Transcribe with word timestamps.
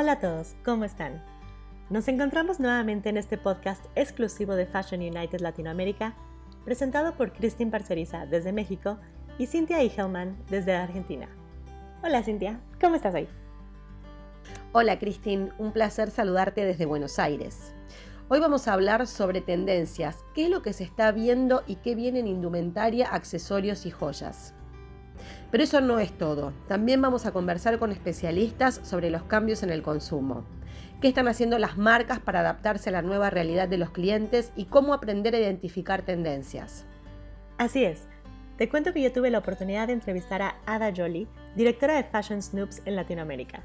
Hola 0.00 0.12
a 0.12 0.18
todos, 0.18 0.54
¿cómo 0.64 0.86
están? 0.86 1.22
Nos 1.90 2.08
encontramos 2.08 2.58
nuevamente 2.58 3.10
en 3.10 3.18
este 3.18 3.36
podcast 3.36 3.84
exclusivo 3.94 4.54
de 4.54 4.64
Fashion 4.64 5.02
United 5.02 5.40
Latinoamérica, 5.40 6.14
presentado 6.64 7.14
por 7.18 7.34
Christine 7.34 7.70
Parceriza 7.70 8.24
desde 8.24 8.50
México 8.50 8.96
y 9.36 9.44
Cynthia 9.44 9.82
Igelman 9.82 10.42
desde 10.48 10.74
Argentina. 10.74 11.28
Hola 12.02 12.22
Cynthia, 12.22 12.60
¿cómo 12.80 12.96
estás 12.96 13.14
hoy? 13.14 13.28
Hola 14.72 14.98
Christine, 14.98 15.50
un 15.58 15.70
placer 15.70 16.10
saludarte 16.10 16.64
desde 16.64 16.86
Buenos 16.86 17.18
Aires. 17.18 17.74
Hoy 18.30 18.40
vamos 18.40 18.68
a 18.68 18.72
hablar 18.72 19.06
sobre 19.06 19.42
tendencias, 19.42 20.16
qué 20.34 20.44
es 20.44 20.50
lo 20.50 20.62
que 20.62 20.72
se 20.72 20.84
está 20.84 21.12
viendo 21.12 21.62
y 21.66 21.76
qué 21.76 21.94
viene 21.94 22.20
en 22.20 22.26
indumentaria, 22.26 23.06
accesorios 23.06 23.84
y 23.84 23.90
joyas. 23.90 24.54
Pero 25.50 25.64
eso 25.64 25.80
no 25.80 25.98
es 25.98 26.12
todo. 26.12 26.52
También 26.68 27.00
vamos 27.02 27.26
a 27.26 27.32
conversar 27.32 27.78
con 27.78 27.92
especialistas 27.92 28.80
sobre 28.82 29.10
los 29.10 29.24
cambios 29.24 29.62
en 29.62 29.70
el 29.70 29.82
consumo. 29.82 30.44
¿Qué 31.00 31.08
están 31.08 31.28
haciendo 31.28 31.58
las 31.58 31.78
marcas 31.78 32.18
para 32.20 32.40
adaptarse 32.40 32.90
a 32.90 32.92
la 32.92 33.02
nueva 33.02 33.30
realidad 33.30 33.68
de 33.68 33.78
los 33.78 33.90
clientes 33.90 34.52
y 34.54 34.66
cómo 34.66 34.92
aprender 34.92 35.34
a 35.34 35.38
identificar 35.38 36.02
tendencias? 36.02 36.84
Así 37.56 37.84
es. 37.84 38.06
Te 38.58 38.68
cuento 38.68 38.92
que 38.92 39.00
yo 39.00 39.10
tuve 39.10 39.30
la 39.30 39.38
oportunidad 39.38 39.86
de 39.86 39.94
entrevistar 39.94 40.42
a 40.42 40.56
Ada 40.66 40.92
Jolie, 40.94 41.26
directora 41.56 41.96
de 41.96 42.04
Fashion 42.04 42.42
Snoops 42.42 42.82
en 42.84 42.96
Latinoamérica. 42.96 43.62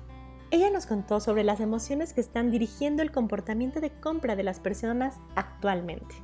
Ella 0.52 0.70
nos 0.70 0.86
contó 0.86 1.20
sobre 1.20 1.44
las 1.44 1.60
emociones 1.60 2.14
que 2.14 2.22
están 2.22 2.50
dirigiendo 2.50 3.04
el 3.04 3.12
comportamiento 3.12 3.82
de 3.82 3.92
compra 3.92 4.38
de 4.38 4.44
las 4.44 4.62
personas 4.62 5.16
actualmente. 5.36 6.16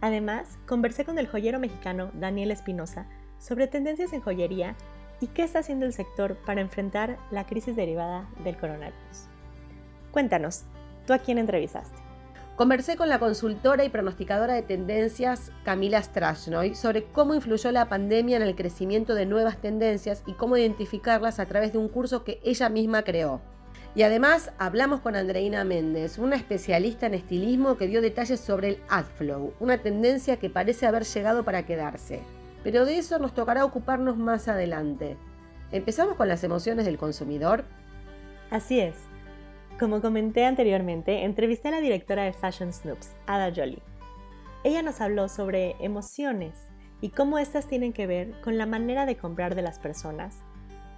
Además, 0.00 0.58
conversé 0.66 1.04
con 1.04 1.18
el 1.18 1.28
joyero 1.28 1.60
mexicano 1.60 2.10
Daniel 2.14 2.50
Espinosa 2.50 3.08
sobre 3.38 3.66
tendencias 3.66 4.12
en 4.12 4.20
joyería 4.20 4.76
y 5.20 5.28
qué 5.28 5.42
está 5.42 5.60
haciendo 5.60 5.86
el 5.86 5.92
sector 5.92 6.36
para 6.46 6.60
enfrentar 6.60 7.18
la 7.30 7.46
crisis 7.46 7.76
derivada 7.76 8.28
del 8.44 8.56
coronavirus. 8.56 9.28
Cuéntanos, 10.12 10.64
¿tú 11.06 11.12
a 11.12 11.18
quién 11.18 11.38
entrevistaste? 11.38 11.98
Conversé 12.56 12.96
con 12.96 13.08
la 13.08 13.20
consultora 13.20 13.84
y 13.84 13.88
pronosticadora 13.88 14.54
de 14.54 14.62
tendencias 14.62 15.52
Camila 15.64 16.02
Strashnoy 16.02 16.74
sobre 16.74 17.04
cómo 17.04 17.34
influyó 17.34 17.70
la 17.70 17.88
pandemia 17.88 18.36
en 18.36 18.42
el 18.42 18.56
crecimiento 18.56 19.14
de 19.14 19.26
nuevas 19.26 19.58
tendencias 19.58 20.24
y 20.26 20.32
cómo 20.32 20.56
identificarlas 20.56 21.38
a 21.38 21.46
través 21.46 21.72
de 21.72 21.78
un 21.78 21.88
curso 21.88 22.24
que 22.24 22.40
ella 22.42 22.68
misma 22.68 23.02
creó. 23.02 23.40
Y 23.94 24.02
además 24.02 24.50
hablamos 24.58 25.00
con 25.00 25.14
Andreina 25.14 25.62
Méndez, 25.62 26.18
una 26.18 26.36
especialista 26.36 27.06
en 27.06 27.14
estilismo 27.14 27.76
que 27.76 27.86
dio 27.86 28.02
detalles 28.02 28.40
sobre 28.40 28.68
el 28.70 28.78
AdFlow, 28.88 29.54
una 29.60 29.78
tendencia 29.78 30.36
que 30.38 30.50
parece 30.50 30.86
haber 30.86 31.04
llegado 31.04 31.44
para 31.44 31.64
quedarse 31.64 32.22
pero 32.62 32.84
de 32.84 32.98
eso 32.98 33.18
nos 33.18 33.34
tocará 33.34 33.64
ocuparnos 33.64 34.16
más 34.16 34.48
adelante. 34.48 35.16
¿Empezamos 35.70 36.16
con 36.16 36.28
las 36.28 36.44
emociones 36.44 36.86
del 36.86 36.98
consumidor? 36.98 37.64
Así 38.50 38.80
es. 38.80 38.96
Como 39.78 40.00
comenté 40.00 40.44
anteriormente, 40.44 41.24
entrevisté 41.24 41.68
a 41.68 41.72
la 41.72 41.80
directora 41.80 42.24
de 42.24 42.32
Fashion 42.32 42.72
Snoops, 42.72 43.14
Ada 43.26 43.52
Jolie. 43.54 43.82
Ella 44.64 44.82
nos 44.82 45.00
habló 45.00 45.28
sobre 45.28 45.76
emociones 45.78 46.68
y 47.00 47.10
cómo 47.10 47.38
éstas 47.38 47.68
tienen 47.68 47.92
que 47.92 48.06
ver 48.06 48.40
con 48.40 48.58
la 48.58 48.66
manera 48.66 49.06
de 49.06 49.16
comprar 49.16 49.54
de 49.54 49.62
las 49.62 49.78
personas 49.78 50.42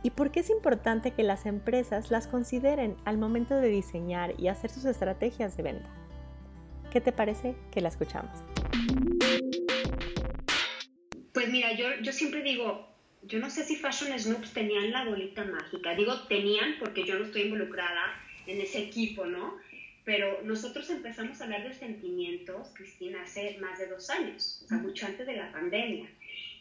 y 0.03 0.11
por 0.11 0.31
qué 0.31 0.41
es 0.41 0.51
importante 0.51 1.11
que 1.11 1.23
las 1.23 1.45
empresas 1.45 2.11
las 2.11 2.27
consideren 2.27 2.97
al 3.05 3.19
momento 3.19 3.57
de 3.57 3.69
diseñar 3.69 4.33
y 4.39 4.49
hacer 4.49 4.71
sus 4.71 4.87
estrategias 4.87 5.57
de 5.57 5.63
venta. 5.63 5.89
¿Qué 6.91 7.01
te 7.01 7.13
parece 7.13 7.55
que 7.71 7.81
la 7.81 7.89
escuchamos? 7.89 8.33
Mira, 11.51 11.73
yo, 11.73 12.01
yo 12.01 12.13
siempre 12.13 12.43
digo, 12.43 12.89
yo 13.23 13.39
no 13.39 13.51
sé 13.51 13.65
si 13.65 13.77
Fashion 13.77 14.19
Snoops 14.19 14.53
tenían 14.53 14.91
la 14.91 15.05
bolita 15.05 15.45
mágica. 15.45 15.95
Digo 15.95 16.23
tenían 16.23 16.77
porque 16.79 17.05
yo 17.05 17.19
no 17.19 17.27
estoy 17.27 17.43
involucrada 17.43 18.21
en 18.47 18.61
ese 18.61 18.79
equipo, 18.85 19.27
¿no? 19.27 19.57
Pero 20.05 20.41
nosotros 20.43 20.89
empezamos 20.91 21.41
a 21.41 21.45
hablar 21.45 21.69
de 21.69 21.75
sentimientos, 21.75 22.69
Cristina, 22.75 23.23
hace 23.23 23.59
más 23.61 23.79
de 23.79 23.87
dos 23.87 24.09
años, 24.11 24.63
o 24.65 24.69
sea, 24.69 24.79
mucho 24.79 25.07
antes 25.07 25.27
de 25.27 25.37
la 25.37 25.53
pandemia. 25.53 26.09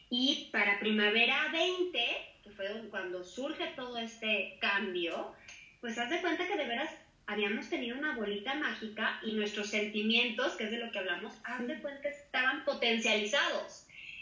Y 0.09 0.49
para 0.51 0.79
primavera 0.79 1.49
20, 1.51 1.99
que 2.43 2.49
fue 2.51 2.65
cuando 2.89 3.23
surge 3.23 3.67
todo 3.75 3.97
este 3.97 4.57
cambio, 4.59 5.33
pues 5.81 5.97
haz 5.97 6.09
de 6.09 6.19
cuenta 6.19 6.47
que 6.47 6.57
de 6.57 6.67
veras 6.67 6.89
habíamos 7.27 7.69
tenido 7.69 7.97
una 7.97 8.15
bolita 8.15 8.55
mágica 8.55 9.19
y 9.23 9.33
nuestros 9.33 9.69
sentimientos, 9.69 10.53
que 10.53 10.65
es 10.65 10.71
de 10.71 10.79
lo 10.79 10.91
que 10.91 10.99
hablamos, 10.99 11.35
haz 11.43 11.65
de 11.65 11.79
cuenta 11.79 12.09
estaban 12.09 12.65
potencializados. 12.65 13.78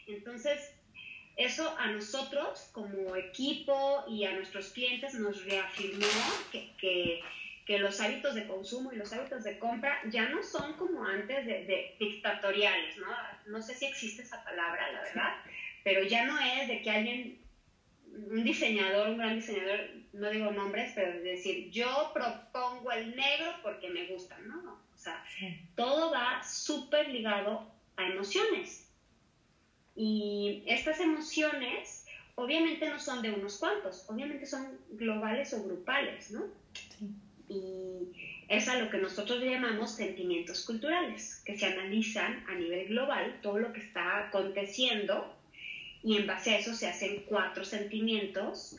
Entonces, 0.07 0.73
eso 1.37 1.77
a 1.77 1.91
nosotros 1.91 2.69
como 2.71 3.15
equipo 3.15 4.03
y 4.07 4.25
a 4.25 4.33
nuestros 4.33 4.69
clientes 4.69 5.13
nos 5.13 5.45
reafirmó 5.45 6.07
que, 6.51 7.21
los 7.79 7.99
hábitos 7.99 8.33
de 8.33 8.47
consumo 8.47 8.91
y 8.91 8.95
los 8.95 9.11
hábitos 9.13 9.43
de 9.43 9.59
compra 9.59 9.99
ya 10.09 10.29
no 10.29 10.41
son 10.41 10.73
como 10.77 11.05
antes 11.05 11.45
de, 11.45 11.95
dictatoriales, 11.99 12.97
¿no? 12.97 13.07
No 13.47 13.61
sé 13.61 13.75
si 13.75 13.85
existe 13.85 14.23
esa 14.23 14.43
palabra, 14.43 14.91
la 14.91 15.01
verdad, 15.01 15.35
pero 15.83 16.03
ya 16.03 16.25
no 16.25 16.39
es 16.39 16.67
de 16.69 16.81
que 16.81 16.89
alguien, 16.89 17.39
un 18.31 18.43
diseñador, 18.43 19.09
un 19.09 19.17
gran 19.17 19.35
diseñador, 19.35 19.91
no 20.13 20.29
digo 20.29 20.51
nombres, 20.51 20.93
pero 20.95 21.11
es 21.11 21.23
decir, 21.23 21.69
yo 21.69 22.11
propongo 22.13 22.91
el 22.93 23.15
negro 23.15 23.53
porque 23.61 23.89
me 23.89 24.07
gusta, 24.07 24.39
¿no? 24.39 24.81
O 24.95 24.97
sea, 24.97 25.23
todo 25.75 26.09
va 26.11 26.41
súper 26.43 27.09
ligado 27.09 27.69
a 27.97 28.07
emociones 28.07 28.86
y 29.97 30.63
estas 30.67 30.99
emociones 30.99 32.05
obviamente 32.35 32.87
no 32.87 32.99
son 32.99 33.23
de 33.23 33.31
unos 33.31 33.57
cuantos, 33.57 34.05
obviamente 34.07 34.45
son 34.45 34.77
globales 34.91 35.53
o 35.53 35.63
grupales, 35.63 36.29
¿no? 36.29 36.45
Y 37.49 38.13
es 38.47 38.67
a 38.67 38.79
lo 38.79 38.91
que 38.91 38.99
nosotros 38.99 39.43
llamamos 39.43 39.95
sentimientos 39.95 40.63
culturales, 40.63 41.41
que 41.43 41.57
se 41.57 41.65
analizan 41.65 42.45
a 42.47 42.53
nivel 42.53 42.89
global 42.89 43.39
todo 43.41 43.57
lo 43.57 43.73
que 43.73 43.79
está 43.79 44.27
aconteciendo 44.27 45.33
y 46.03 46.17
en 46.17 46.27
base 46.27 46.51
a 46.51 46.59
eso 46.59 46.75
se 46.75 46.87
hacen 46.87 47.23
cuatro 47.27 47.65
sentimientos 47.65 48.77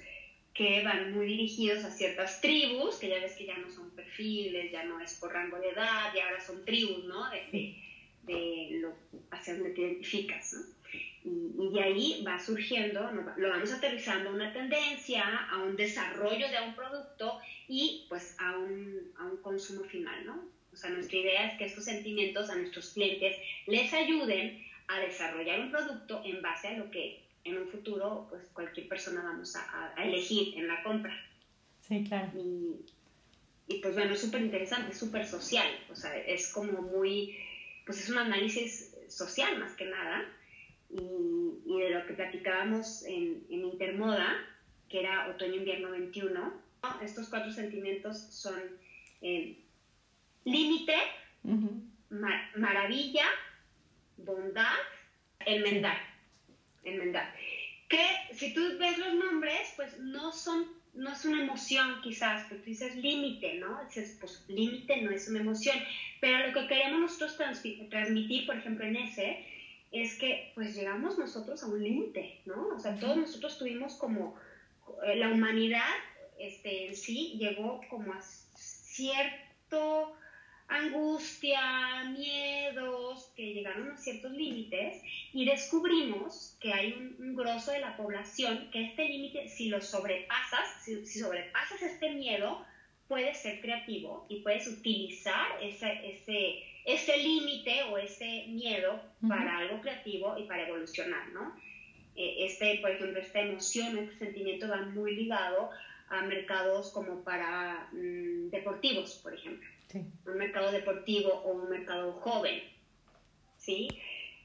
que 0.54 0.84
van 0.84 1.12
muy 1.12 1.26
dirigidos 1.26 1.84
a 1.84 1.90
ciertas 1.90 2.40
tribus, 2.40 2.96
que 2.96 3.08
ya 3.08 3.20
ves 3.20 3.34
que 3.34 3.46
ya 3.46 3.58
no 3.58 3.70
son 3.70 3.90
perfiles, 3.90 4.70
ya 4.70 4.84
no 4.84 5.00
es 5.00 5.14
por 5.14 5.32
rango 5.32 5.58
de 5.58 5.70
edad, 5.70 6.12
ya 6.14 6.28
ahora 6.28 6.40
son 6.44 6.64
tribus, 6.64 7.04
¿no? 7.04 7.28
De, 7.30 7.74
de, 8.22 8.68
lo, 8.80 8.94
hacia 9.30 9.54
donde 9.54 9.70
te 9.70 9.80
identificas, 9.80 10.52
¿no? 10.52 10.77
Y, 11.24 11.70
de 11.72 11.82
ahí 11.82 12.24
va 12.26 12.38
surgiendo, 12.38 13.10
lo 13.36 13.48
vamos 13.50 13.72
aterrizando 13.72 14.30
a 14.30 14.32
una 14.32 14.52
tendencia, 14.52 15.22
a 15.50 15.58
un 15.58 15.76
desarrollo 15.76 16.48
de 16.48 16.60
un 16.66 16.74
producto 16.74 17.38
y 17.66 18.06
pues 18.08 18.34
a 18.38 18.56
un, 18.56 19.12
a 19.18 19.24
un 19.24 19.36
consumo 19.38 19.84
final, 19.84 20.24
¿no? 20.24 20.40
O 20.72 20.76
sea, 20.76 20.90
nuestra 20.90 21.18
idea 21.18 21.50
es 21.50 21.58
que 21.58 21.64
estos 21.64 21.84
sentimientos 21.84 22.50
a 22.50 22.56
nuestros 22.56 22.90
clientes 22.90 23.36
les 23.66 23.92
ayuden 23.92 24.64
a 24.86 25.00
desarrollar 25.00 25.60
un 25.60 25.70
producto 25.70 26.22
en 26.24 26.40
base 26.40 26.68
a 26.68 26.78
lo 26.78 26.90
que 26.90 27.20
en 27.44 27.58
un 27.58 27.68
futuro 27.68 28.26
pues 28.30 28.42
cualquier 28.52 28.88
persona 28.88 29.22
vamos 29.22 29.56
a, 29.56 29.92
a 29.96 30.04
elegir 30.04 30.56
en 30.56 30.68
la 30.68 30.82
compra. 30.82 31.14
Sí, 31.86 32.04
claro. 32.06 32.30
Y, 32.36 32.76
y 33.68 33.78
pues 33.80 33.94
bueno, 33.94 34.14
es 34.14 34.20
súper 34.20 34.40
interesante, 34.40 34.94
súper 34.94 35.26
social, 35.26 35.68
o 35.90 35.96
sea, 35.96 36.16
es 36.16 36.52
como 36.52 36.80
muy, 36.82 37.38
pues 37.84 38.00
es 38.02 38.08
un 38.08 38.18
análisis 38.18 38.94
social 39.08 39.58
más 39.58 39.74
que 39.74 39.86
nada 39.86 40.24
y, 40.90 41.80
de 41.80 41.90
lo 41.90 42.06
que 42.06 42.14
platicábamos 42.14 43.04
en, 43.04 43.44
en 43.50 43.64
Intermoda, 43.64 44.36
que 44.88 45.00
era 45.00 45.28
otoño-invierno 45.28 45.90
21. 45.90 46.52
Estos 47.02 47.28
cuatro 47.28 47.52
sentimientos 47.52 48.18
son 48.18 48.60
eh, 49.20 49.58
límite, 50.44 50.94
maravilla, 52.56 53.26
bondad, 54.16 54.76
enmendar. 55.44 55.98
Enmendar. 56.84 57.34
Que 57.88 58.04
si 58.32 58.54
tú 58.54 58.78
ves 58.78 58.98
los 58.98 59.14
nombres, 59.14 59.72
pues 59.76 59.98
no 59.98 60.32
son, 60.32 60.66
no 60.94 61.12
es 61.12 61.24
una 61.24 61.42
emoción 61.42 62.00
quizás, 62.02 62.46
pero 62.48 62.60
tú 62.60 62.66
dices 62.66 62.96
límite, 62.96 63.54
¿no? 63.54 63.84
Dices, 63.86 64.16
pues 64.20 64.44
límite 64.48 65.02
no 65.02 65.10
es 65.10 65.28
una 65.28 65.40
emoción. 65.40 65.76
Pero 66.20 66.46
lo 66.46 66.54
que 66.54 66.68
queríamos 66.68 67.00
nosotros 67.00 67.36
transmitir, 67.90 68.46
por 68.46 68.56
ejemplo, 68.56 68.84
en 68.84 68.96
ese, 68.96 69.44
es 69.90 70.18
que 70.18 70.52
pues 70.54 70.74
llegamos 70.74 71.18
nosotros 71.18 71.62
a 71.62 71.66
un 71.66 71.82
límite, 71.82 72.40
¿no? 72.44 72.68
O 72.74 72.78
sea, 72.78 72.98
todos 72.98 73.16
nosotros 73.16 73.58
tuvimos 73.58 73.94
como, 73.94 74.36
eh, 75.06 75.16
la 75.16 75.30
humanidad 75.30 75.94
este, 76.38 76.88
en 76.88 76.96
sí 76.96 77.36
llegó 77.38 77.80
como 77.88 78.12
a 78.12 78.20
cierto 78.22 80.14
angustia, 80.68 82.04
miedos, 82.10 83.32
que 83.34 83.54
llegaron 83.54 83.92
a 83.92 83.96
ciertos 83.96 84.32
límites 84.32 85.02
y 85.32 85.46
descubrimos 85.46 86.58
que 86.60 86.74
hay 86.74 86.92
un, 86.92 87.16
un 87.18 87.36
grosso 87.36 87.72
de 87.72 87.80
la 87.80 87.96
población 87.96 88.68
que 88.70 88.84
este 88.84 89.08
límite, 89.08 89.48
si 89.48 89.68
lo 89.70 89.80
sobrepasas, 89.80 90.84
si, 90.84 91.06
si 91.06 91.20
sobrepasas 91.20 91.80
este 91.80 92.10
miedo, 92.10 92.66
puedes 93.08 93.38
ser 93.38 93.60
creativo 93.60 94.26
y 94.28 94.42
puedes 94.42 94.68
utilizar 94.68 95.46
ese, 95.62 96.12
ese, 96.12 96.62
ese 96.88 97.18
límite 97.18 97.82
o 97.90 97.98
ese 97.98 98.46
miedo 98.48 98.98
para 99.28 99.58
algo 99.58 99.82
creativo 99.82 100.38
y 100.38 100.44
para 100.44 100.66
evolucionar, 100.66 101.28
¿no? 101.34 101.54
E, 102.16 102.46
este, 102.46 102.78
por 102.80 102.90
ejemplo, 102.90 103.20
esta 103.20 103.40
emoción, 103.40 103.98
este 103.98 104.16
sentimiento 104.16 104.68
va 104.68 104.80
muy 104.86 105.14
ligado 105.14 105.68
a 106.08 106.22
mercados 106.22 106.90
como 106.92 107.22
para 107.22 107.88
mm, 107.92 108.48
deportivos, 108.48 109.20
por 109.22 109.34
ejemplo. 109.34 109.68
Un 110.24 110.38
mercado 110.38 110.72
deportivo 110.72 111.30
o 111.30 111.52
un 111.52 111.68
mercado 111.68 112.12
joven. 112.12 112.62
¿sí? 113.58 113.88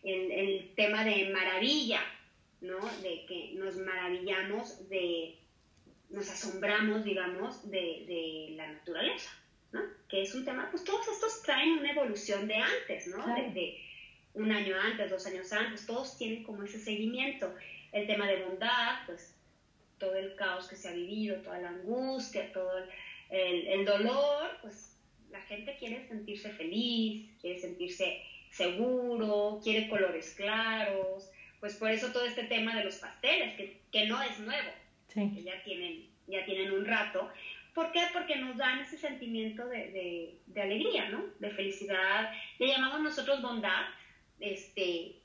El, 0.04 0.32
el, 0.32 0.76
tema 0.76 1.06
de 1.06 1.30
maravilla, 1.30 2.02
¿no? 2.60 2.78
De 3.02 3.26
que 3.26 3.54
nos 3.56 3.78
maravillamos 3.78 4.90
de, 4.90 5.38
nos 6.10 6.30
asombramos, 6.30 7.06
digamos, 7.06 7.70
de, 7.72 8.04
de 8.06 8.54
la 8.58 8.68
naturaleza. 8.68 9.32
Que 10.14 10.22
es 10.22 10.36
un 10.36 10.46
tema, 10.46 10.68
pues 10.70 10.84
todos 10.84 11.08
estos 11.08 11.42
traen 11.42 11.80
una 11.80 11.90
evolución 11.90 12.48
de 12.48 12.54
antes, 12.54 13.08
¿no? 13.08 13.26
De, 13.26 13.80
un 14.36 14.52
año 14.52 14.76
antes, 14.80 15.10
dos 15.10 15.26
años 15.26 15.52
antes, 15.52 15.88
todos 15.88 16.20
tienen 16.20 16.44
como 16.44 16.62
ese 16.62 16.80
seguimiento. 16.80 17.52
El 17.92 18.06
tema 18.06 18.28
de 18.28 18.44
bondad, 18.44 19.08
pues 19.08 19.36
todo 19.98 20.14
el 20.14 20.36
caos 20.36 20.68
que 20.68 20.76
se 20.76 20.90
ha 20.90 20.92
vivido, 20.92 21.38
toda 21.38 21.58
la 21.58 21.70
angustia, 21.70 22.54
todo 22.54 22.72
el, 23.32 23.68
el 23.68 23.86
dolor, 23.86 24.52
pues 24.62 24.96
la 25.32 25.42
gente 25.42 25.78
quiere 25.80 26.08
sentirse 26.08 26.52
feliz, 26.52 27.32
quiere 27.42 27.60
sentirse 27.60 28.22
seguro, 28.52 29.62
quiere 29.64 29.90
colores 29.90 30.36
claros, 30.38 31.28
pues 31.60 31.74
por 31.74 31.90
eso 31.90 32.12
todo 32.12 32.26
este 32.26 32.44
tema 32.44 32.78
de 32.78 32.84
los 32.84 32.98
pasteles, 32.98 33.56
que, 33.56 33.82
que 33.92 34.06
no 34.06 34.22
es 34.22 34.38
nuevo, 34.38 34.70
que 35.12 35.42
ya 35.44 35.64
tienen, 35.64 36.08
ya 36.28 36.46
tienen 36.46 36.72
un 36.72 36.86
rato. 36.86 37.32
¿Por 37.74 37.92
qué? 37.92 38.02
Porque 38.14 38.36
nos 38.36 38.58
dan 38.58 38.80
ese 38.80 38.98
sentimiento 38.98 39.68
de, 39.68 40.40
de, 40.46 40.62
alegría, 40.62 41.10
¿no? 41.10 41.26
De 41.40 41.50
felicidad. 41.50 42.32
Le 42.60 42.68
llamamos 42.68 43.02
nosotros 43.02 43.42
bondad, 43.42 43.86
este, 44.40 45.16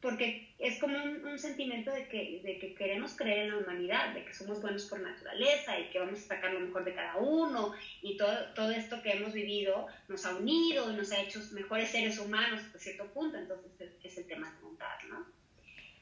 porque 0.00 0.54
es 0.58 0.78
como 0.78 0.96
un, 1.02 1.38
sentimiento 1.38 1.90
de 1.90 2.06
que, 2.08 2.40
de 2.44 2.58
que, 2.58 2.74
queremos 2.74 3.16
creer 3.16 3.46
en 3.46 3.50
la 3.50 3.56
humanidad, 3.58 4.14
de 4.14 4.24
que 4.24 4.34
somos 4.34 4.60
buenos 4.60 4.84
por 4.86 5.00
naturaleza 5.00 5.78
y 5.78 5.88
que 5.90 5.98
vamos 5.98 6.18
a 6.20 6.34
sacar 6.34 6.52
lo 6.52 6.60
mejor 6.60 6.84
de 6.84 6.94
cada 6.94 7.16
uno 7.16 7.72
y 8.02 8.16
todo, 8.16 8.52
todo 8.54 8.70
esto 8.72 9.02
que 9.02 9.12
hemos 9.12 9.32
vivido 9.32 9.86
nos 10.08 10.26
ha 10.26 10.36
unido 10.36 10.92
y 10.92 10.96
nos 10.96 11.12
ha 11.12 11.22
hecho 11.22 11.40
mejores 11.52 11.90
seres 11.90 12.18
humanos 12.18 12.60
hasta 12.60 12.78
cierto 12.78 13.06
punto, 13.06 13.38
entonces 13.38 13.92
es 14.02 14.18
el 14.18 14.26
tema 14.26 14.50
de 14.50 14.60
bondad, 14.60 14.98
¿no? 15.08 15.26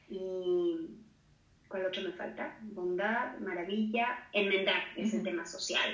Y 0.09 1.04
¿cuál 1.75 1.87
otro 1.87 2.03
me 2.03 2.11
falta? 2.13 2.57
Bondad, 2.61 3.37
maravilla, 3.39 4.29
enmendar, 4.31 4.81
es 4.95 5.13
el 5.13 5.23
tema 5.23 5.45
social, 5.45 5.93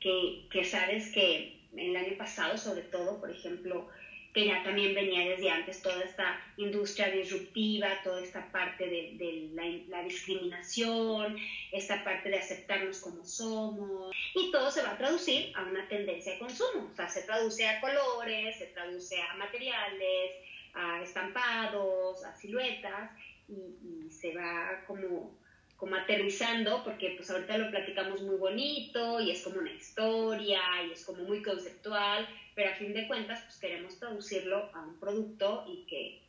que, 0.00 0.44
que 0.50 0.64
sabes 0.64 1.10
que 1.12 1.56
el 1.74 1.96
año 1.96 2.14
pasado 2.18 2.58
sobre 2.58 2.82
todo, 2.82 3.18
por 3.18 3.30
ejemplo, 3.30 3.88
que 4.34 4.44
ya 4.44 4.62
también 4.62 4.94
venía 4.94 5.30
desde 5.30 5.48
antes 5.48 5.80
toda 5.80 6.04
esta 6.04 6.38
industria 6.58 7.08
disruptiva, 7.08 7.88
toda 8.04 8.22
esta 8.22 8.52
parte 8.52 8.86
de, 8.86 9.48
la, 9.88 10.02
discriminación, 10.02 11.38
esta 11.72 12.04
parte 12.04 12.28
de 12.28 12.40
aceptarnos 12.40 13.00
como 13.00 13.24
somos, 13.24 14.14
y 14.34 14.50
todo 14.50 14.70
se 14.70 14.82
va 14.82 14.90
a 14.90 14.98
traducir 14.98 15.52
a 15.56 15.62
una 15.62 15.88
tendencia 15.88 16.34
de 16.34 16.38
consumo, 16.38 16.90
o 16.92 16.94
sea, 16.94 17.08
se 17.08 17.22
traduce 17.22 17.66
a 17.66 17.80
colores, 17.80 18.58
se 18.58 18.66
traduce 18.66 19.18
a 19.22 19.36
materiales, 19.36 20.32
a 20.74 21.02
estampados, 21.02 22.22
a 22.26 22.36
siluetas, 22.36 23.10
y 23.48 24.10
se 24.10 24.34
va 24.34 24.84
como 24.86 25.38
como 25.78 25.94
aterrizando, 25.94 26.82
porque 26.82 27.14
pues 27.16 27.30
ahorita 27.30 27.56
lo 27.56 27.70
platicamos 27.70 28.20
muy 28.22 28.34
bonito 28.34 29.20
y 29.20 29.30
es 29.30 29.44
como 29.44 29.60
una 29.60 29.70
historia 29.72 30.60
y 30.86 30.92
es 30.92 31.04
como 31.04 31.22
muy 31.22 31.40
conceptual, 31.40 32.28
pero 32.56 32.70
a 32.70 32.74
fin 32.74 32.92
de 32.92 33.06
cuentas 33.06 33.40
pues 33.44 33.58
queremos 33.58 33.96
traducirlo 33.96 34.74
a 34.74 34.80
un 34.80 34.98
producto 34.98 35.64
y 35.68 35.86
que, 35.86 36.20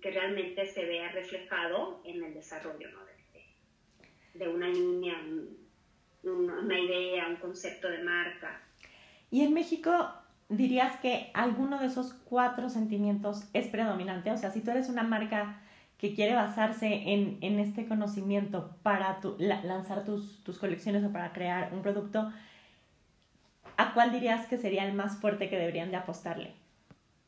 que 0.00 0.10
realmente 0.10 0.66
se 0.66 0.84
vea 0.84 1.12
reflejado 1.12 2.02
en 2.04 2.24
el 2.24 2.34
desarrollo 2.34 2.90
¿no? 2.90 2.98
de, 3.04 4.44
de, 4.44 4.48
una 4.48 4.66
línea, 4.66 5.22
una 6.24 6.80
idea, 6.80 7.28
un 7.28 7.36
concepto 7.36 7.88
de 7.88 8.02
marca. 8.02 8.60
Y 9.30 9.42
en 9.42 9.54
México 9.54 10.12
dirías 10.48 10.98
que 10.98 11.30
alguno 11.34 11.78
de 11.78 11.86
esos 11.86 12.14
cuatro 12.24 12.68
sentimientos 12.68 13.44
es 13.52 13.68
predominante, 13.68 14.32
o 14.32 14.36
sea, 14.36 14.50
si 14.50 14.60
tú 14.60 14.72
eres 14.72 14.88
una 14.88 15.04
marca 15.04 15.62
que 15.98 16.14
quiere 16.14 16.34
basarse 16.34 16.86
en, 16.86 17.38
en 17.40 17.58
este 17.58 17.86
conocimiento 17.86 18.76
para 18.82 19.20
lanzar 19.38 20.04
tus, 20.04 20.42
tus, 20.44 20.58
colecciones 20.58 21.04
o 21.04 21.12
para 21.12 21.32
crear 21.32 21.72
un 21.74 21.82
producto, 21.82 22.32
¿a 23.76 23.94
cuál 23.94 24.12
dirías 24.12 24.46
que 24.46 24.58
sería 24.58 24.86
el 24.86 24.94
más 24.94 25.20
fuerte 25.20 25.50
que 25.50 25.58
deberían 25.58 25.90
de 25.90 25.96
apostarle? 25.96 26.52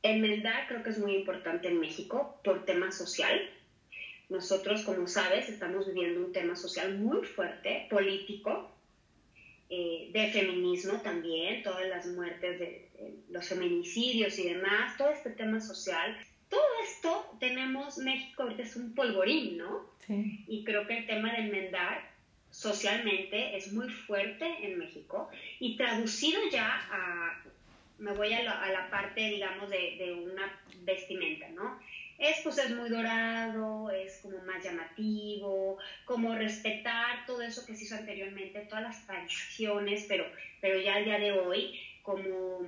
Enmendar 0.03 0.69
creo 0.69 0.83
que 0.85 0.91
es 0.91 0.99
muy 0.99 1.17
importante 1.17 1.69
en 1.69 1.81
México 1.81 2.41
por 2.45 2.65
tema 2.65 2.93
social. 2.93 3.51
Nosotros, 4.29 4.85
como 4.85 5.09
sabes, 5.09 5.49
estamos 5.49 5.89
viviendo 5.89 6.25
un 6.25 6.33
tema 6.33 6.55
social 6.55 6.97
muy 6.97 7.27
fuerte, 7.27 7.89
político, 7.91 8.71
eh, 9.69 10.11
de 10.13 10.31
feminismo 10.31 10.95
también, 11.01 11.65
todas 11.65 11.87
las 11.89 12.07
muertes 12.07 12.59
de 12.61 12.89
los 13.31 13.49
feminicidios 13.49 14.39
y 14.39 14.49
demás, 14.49 14.97
todo 14.97 15.11
este 15.11 15.31
tema 15.31 15.61
social 15.61 16.17
todo 16.51 16.67
esto 16.85 17.37
tenemos, 17.39 17.99
México 17.99 18.43
ahorita 18.43 18.63
es 18.63 18.77
un 18.77 18.95
polvorín, 18.95 19.57
¿no? 19.57 19.89
Sí. 20.07 20.45
Y 20.49 20.65
creo 20.65 20.87
que 20.87 20.99
el 20.99 21.07
tema 21.07 21.33
de 21.33 21.43
enmendar 21.43 22.11
socialmente 22.51 23.57
es 23.57 23.73
muy 23.73 23.89
fuerte 23.89 24.45
en 24.63 24.79
México 24.79 25.31
y 25.61 25.77
traducido 25.77 26.41
ya 26.51 26.67
a, 26.91 27.43
me 27.99 28.13
voy 28.13 28.33
a 28.33 28.43
la, 28.43 28.91
parte, 28.91 29.21
digamos, 29.21 29.71
de, 29.71 29.97
de, 29.99 30.13
una 30.13 30.61
vestimenta, 30.83 31.49
¿no? 31.51 31.79
Es, 32.19 32.41
pues, 32.43 32.59
es 32.59 32.71
muy 32.75 32.91
dorado, 32.91 33.91
es 33.91 34.19
como 34.19 34.39
más 34.45 34.63
llamativo, 34.65 35.79
como 36.05 36.35
respetar 36.35 37.25
todo 37.27 37.43
eso 37.43 37.65
que 37.65 37.77
se 37.77 37.85
hizo 37.85 37.95
anteriormente, 37.95 38.61
todas 38.69 38.85
las 38.85 39.07
tradiciones, 39.07 40.05
pero, 40.09 40.27
pero 40.61 40.81
ya 40.81 40.97
al 40.97 41.05
día 41.05 41.19
de 41.19 41.33
hoy, 41.33 41.79
como, 42.03 42.67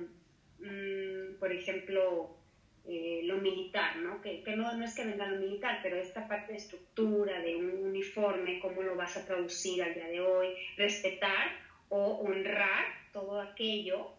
mm, 0.59 1.35
por 1.39 1.51
ejemplo, 1.51 2.35
eh, 2.85 3.21
lo 3.23 3.37
militar, 3.37 3.95
¿no? 3.97 4.21
Que, 4.21 4.43
que 4.43 4.55
no, 4.57 4.75
no, 4.75 4.83
es 4.83 4.93
que 4.93 5.05
venga 5.05 5.25
lo 5.27 5.39
militar, 5.39 5.79
pero 5.81 5.95
esta 5.95 6.27
parte 6.27 6.51
de 6.51 6.57
estructura 6.57 7.39
de 7.39 7.55
un 7.55 7.87
uniforme, 7.87 8.59
cómo 8.59 8.81
lo 8.81 8.95
vas 8.95 9.15
a 9.15 9.25
traducir 9.25 9.81
al 9.81 9.93
día 9.93 10.07
de 10.07 10.19
hoy, 10.19 10.49
respetar 10.75 11.51
o 11.87 12.19
honrar 12.19 12.85
todo 13.13 13.39
aquello 13.39 14.11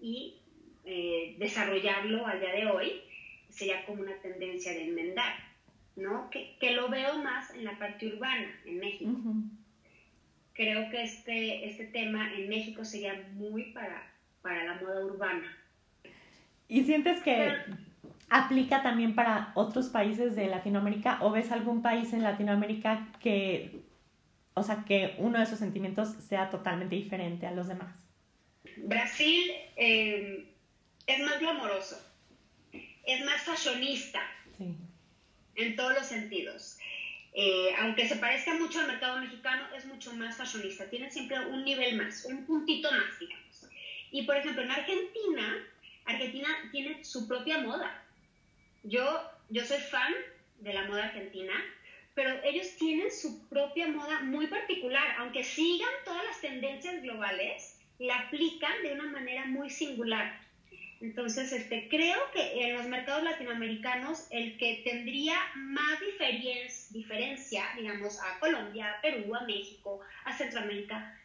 y 0.00 0.36
eh, 0.86 1.36
desarrollarlo 1.38 2.26
al 2.26 2.40
día 2.40 2.52
de 2.52 2.66
hoy, 2.66 3.02
sería 3.50 3.84
como 3.84 4.02
una 4.02 4.16
tendencia 4.22 4.72
de 4.72 4.84
enmendar, 4.84 5.34
¿no? 5.96 6.30
Que, 6.30 6.56
que 6.58 6.70
lo 6.70 6.88
veo 6.88 7.18
más 7.18 7.52
en 7.54 7.64
la 7.64 7.78
parte 7.78 8.06
urbana, 8.06 8.58
en 8.64 8.78
México. 8.78 9.12
Creo 10.54 10.88
que 10.90 11.02
este, 11.02 11.68
este 11.68 11.84
tema 11.84 12.32
en 12.34 12.48
México 12.48 12.84
sería 12.86 13.28
muy 13.34 13.72
para, 13.72 14.10
para 14.40 14.64
la 14.64 14.74
moda 14.80 15.04
urbana. 15.04 15.58
¿Y 16.68 16.84
sientes 16.84 17.22
que 17.22 17.52
aplica 18.30 18.82
también 18.82 19.14
para 19.14 19.52
otros 19.54 19.88
países 19.88 20.36
de 20.36 20.46
Latinoamérica 20.46 21.18
o 21.22 21.30
ves 21.30 21.50
algún 21.50 21.82
país 21.82 22.12
en 22.12 22.22
Latinoamérica 22.22 23.08
que, 23.20 23.80
o 24.54 24.62
sea, 24.62 24.84
que 24.86 25.14
uno 25.18 25.38
de 25.38 25.44
esos 25.44 25.58
sentimientos 25.58 26.10
sea 26.28 26.50
totalmente 26.50 26.96
diferente 26.96 27.46
a 27.46 27.52
los 27.52 27.68
demás? 27.68 28.04
Brasil 28.76 29.50
eh, 29.76 30.52
es 31.06 31.20
más 31.20 31.40
glamoroso, 31.40 32.00
es 32.72 33.24
más 33.24 33.42
fashionista 33.42 34.20
en 35.54 35.76
todos 35.76 35.94
los 35.94 36.06
sentidos. 36.06 36.78
Eh, 37.34 37.70
aunque 37.78 38.08
se 38.08 38.16
parezca 38.16 38.54
mucho 38.54 38.80
al 38.80 38.88
mercado 38.88 39.20
mexicano, 39.20 39.62
es 39.76 39.84
mucho 39.86 40.12
más 40.14 40.36
fashionista, 40.36 40.90
tiene 40.90 41.10
siempre 41.10 41.38
un 41.46 41.64
nivel 41.64 41.96
más, 41.96 42.24
un 42.24 42.44
puntito 42.44 42.90
más, 42.90 43.18
digamos. 43.18 43.66
Y 44.10 44.22
por 44.22 44.36
ejemplo, 44.36 44.62
en 44.62 44.70
Argentina, 44.70 45.66
Argentina 46.04 46.48
tiene 46.72 47.04
su 47.04 47.28
propia 47.28 47.58
moda 47.58 48.02
yo, 48.88 49.04
yo 49.50 49.64
soy 49.64 49.78
fan 49.78 50.12
de 50.60 50.72
la 50.72 50.84
moda 50.84 51.04
argentina, 51.04 51.52
pero 52.14 52.30
ellos 52.42 52.76
tienen 52.78 53.12
su 53.12 53.48
propia 53.48 53.86
moda 53.88 54.20
muy 54.20 54.48
particular, 54.48 55.06
aunque 55.18 55.44
sigan 55.44 55.88
todas 56.04 56.24
las 56.24 56.40
tendencias 56.40 57.00
globales, 57.02 57.78
la 57.98 58.16
aplican 58.18 58.82
de 58.82 58.92
una 58.92 59.04
manera 59.04 59.46
muy 59.46 59.70
singular. 59.70 60.40
Entonces, 61.00 61.52
este, 61.52 61.88
creo 61.88 62.18
que 62.32 62.64
en 62.64 62.74
los 62.74 62.86
mercados 62.86 63.22
latinoamericanos 63.22 64.26
el 64.30 64.56
que 64.58 64.82
tendría 64.84 65.36
más 65.54 66.00
diferencia, 66.90 67.64
digamos, 67.76 68.18
a 68.20 68.40
Colombia, 68.40 68.94
a 68.94 69.00
Perú, 69.00 69.32
a 69.34 69.42
México, 69.42 70.00
a 70.24 70.36
Centroamérica, 70.36 71.16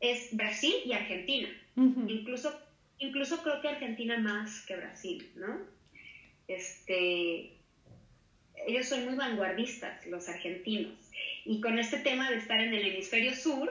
es 0.00 0.36
Brasil 0.36 0.74
y 0.84 0.92
Argentina. 0.92 1.48
incluso, 1.76 2.52
incluso 2.98 3.42
creo 3.42 3.62
que 3.62 3.68
Argentina 3.68 4.18
más 4.18 4.66
que 4.66 4.76
Brasil, 4.76 5.30
¿no? 5.36 5.81
Este, 6.48 7.52
ellos 8.66 8.86
son 8.86 9.04
muy 9.04 9.14
vanguardistas, 9.14 10.06
los 10.06 10.28
argentinos. 10.28 10.92
Y 11.44 11.60
con 11.60 11.78
este 11.78 11.98
tema 11.98 12.30
de 12.30 12.36
estar 12.36 12.60
en 12.60 12.74
el 12.74 12.86
hemisferio 12.86 13.34
sur, 13.34 13.70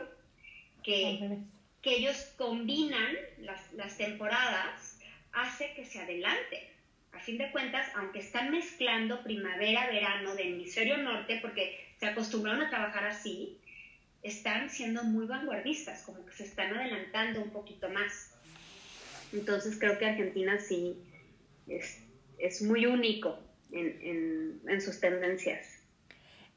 que, 0.83 1.37
que 1.81 1.95
ellos 1.95 2.33
combinan 2.37 3.15
las, 3.39 3.71
las 3.73 3.97
temporadas, 3.97 4.97
hace 5.31 5.73
que 5.73 5.85
se 5.85 5.99
adelante. 5.99 6.67
A 7.13 7.19
fin 7.19 7.37
de 7.37 7.51
cuentas, 7.51 7.87
aunque 7.95 8.19
están 8.19 8.51
mezclando 8.51 9.23
primavera, 9.23 9.87
verano 9.87 10.35
del 10.35 10.53
hemisferio 10.53 10.97
norte, 10.97 11.39
porque 11.41 11.77
se 11.99 12.07
acostumbraron 12.07 12.61
a 12.61 12.69
trabajar 12.69 13.05
así, 13.05 13.57
están 14.23 14.69
siendo 14.69 15.03
muy 15.03 15.25
vanguardistas, 15.25 16.03
como 16.03 16.25
que 16.25 16.33
se 16.33 16.43
están 16.43 16.73
adelantando 16.73 17.41
un 17.41 17.51
poquito 17.51 17.89
más. 17.89 18.33
Entonces 19.33 19.77
creo 19.79 19.97
que 19.97 20.05
Argentina 20.05 20.59
sí 20.59 20.95
es, 21.67 21.99
es 22.41 22.61
muy 22.61 22.85
único 22.85 23.39
en, 23.71 23.97
en, 24.01 24.61
en 24.67 24.81
sus 24.81 24.99
tendencias. 24.99 25.81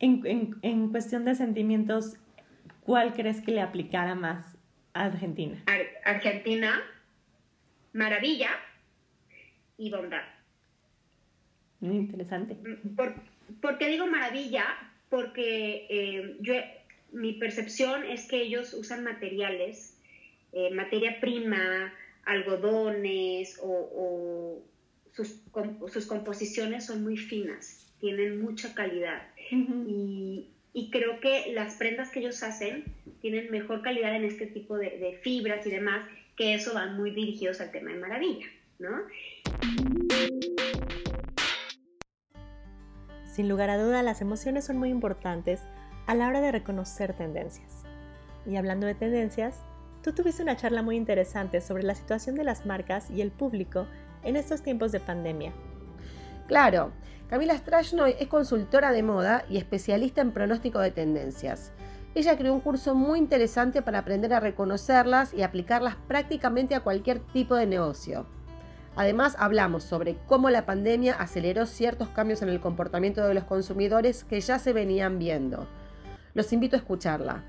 En, 0.00 0.56
en, 0.62 0.90
cuestión 0.90 1.24
de 1.24 1.34
sentimientos, 1.34 2.16
¿cuál 2.80 3.14
crees 3.14 3.40
que 3.40 3.52
le 3.52 3.60
aplicara 3.60 4.14
más 4.14 4.44
a 4.92 5.06
Argentina? 5.06 5.62
Argentina, 6.04 6.82
maravilla 7.92 8.50
y 9.78 9.90
bondad. 9.90 10.24
Muy 11.80 11.96
interesante. 11.96 12.54
Mm, 12.54 12.96
¿Por, 12.96 13.14
¿Por, 13.60 13.78
qué 13.78 13.88
digo 13.88 14.06
maravilla? 14.06 14.64
Porque 15.08 15.86
eh, 15.88 16.36
yo, 16.40 16.54
mi 17.12 17.34
percepción 17.34 18.04
es 18.04 18.26
que 18.26 18.42
ellos 18.42 18.74
usan 18.74 19.04
materiales, 19.04 20.00
eh, 20.52 20.70
materia 20.74 21.20
prima, 21.20 21.92
algodones 22.24 23.60
o, 23.62 24.62
sus, 25.14 25.40
sus, 25.92 26.06
composiciones 26.06 26.86
son 26.86 27.02
muy 27.02 27.16
finas, 27.16 27.86
tienen 28.00 28.40
mucha 28.42 28.74
calidad. 28.74 29.22
y, 29.50 30.48
y, 30.72 30.90
creo 30.90 31.20
que 31.20 31.52
las 31.52 31.76
prendas 31.76 32.10
que 32.10 32.20
ellos 32.20 32.42
hacen 32.42 32.84
tienen 33.20 33.50
mejor 33.50 33.82
calidad 33.82 34.14
en 34.16 34.24
este 34.24 34.46
tipo 34.46 34.76
de, 34.76 34.98
de 34.98 35.18
fibras 35.22 35.66
y 35.66 35.70
demás, 35.70 36.08
que 36.36 36.54
eso 36.54 36.74
van 36.74 36.96
muy 36.96 37.12
dirigidos 37.12 37.60
al 37.60 37.70
tema 37.70 37.92
de 37.92 37.98
maravilla, 37.98 38.46
¿no? 38.78 38.90
Sin 43.32 43.48
lugar 43.48 43.70
a 43.70 43.78
duda, 43.78 44.02
las 44.02 44.20
emociones 44.20 44.64
son 44.64 44.78
muy 44.78 44.90
importantes 44.90 45.60
a 46.06 46.14
la 46.14 46.28
hora 46.28 46.40
de 46.40 46.52
reconocer 46.52 47.14
tendencias. 47.14 47.84
Y 48.46 48.56
hablando 48.56 48.86
de 48.86 48.94
tendencias, 48.94 49.60
tú 50.02 50.12
tuviste 50.12 50.42
una 50.42 50.56
charla 50.56 50.82
muy 50.82 50.96
interesante 50.96 51.60
sobre 51.60 51.82
la 51.82 51.94
situación 51.94 52.34
de 52.36 52.44
las 52.44 52.66
marcas 52.66 53.10
y 53.10 53.22
el 53.22 53.30
público 53.30 53.86
en 54.24 54.36
estos 54.36 54.62
tiempos 54.62 54.92
de 54.92 55.00
pandemia. 55.00 55.52
Claro, 56.46 56.92
Camila 57.28 57.56
Strashnoy 57.56 58.16
es 58.18 58.28
consultora 58.28 58.92
de 58.92 59.02
moda 59.02 59.44
y 59.48 59.56
especialista 59.56 60.20
en 60.20 60.32
pronóstico 60.32 60.78
de 60.80 60.90
tendencias. 60.90 61.72
Ella 62.14 62.36
creó 62.36 62.54
un 62.54 62.60
curso 62.60 62.94
muy 62.94 63.18
interesante 63.18 63.82
para 63.82 63.98
aprender 63.98 64.32
a 64.34 64.40
reconocerlas 64.40 65.34
y 65.34 65.42
aplicarlas 65.42 65.96
prácticamente 66.06 66.74
a 66.74 66.80
cualquier 66.80 67.18
tipo 67.18 67.56
de 67.56 67.66
negocio. 67.66 68.26
Además, 68.94 69.34
hablamos 69.38 69.82
sobre 69.82 70.16
cómo 70.26 70.50
la 70.50 70.66
pandemia 70.66 71.14
aceleró 71.14 71.66
ciertos 71.66 72.08
cambios 72.10 72.42
en 72.42 72.48
el 72.48 72.60
comportamiento 72.60 73.26
de 73.26 73.34
los 73.34 73.44
consumidores 73.44 74.22
que 74.22 74.40
ya 74.40 74.60
se 74.60 74.72
venían 74.72 75.18
viendo. 75.18 75.66
Los 76.34 76.52
invito 76.52 76.76
a 76.76 76.78
escucharla. 76.78 77.42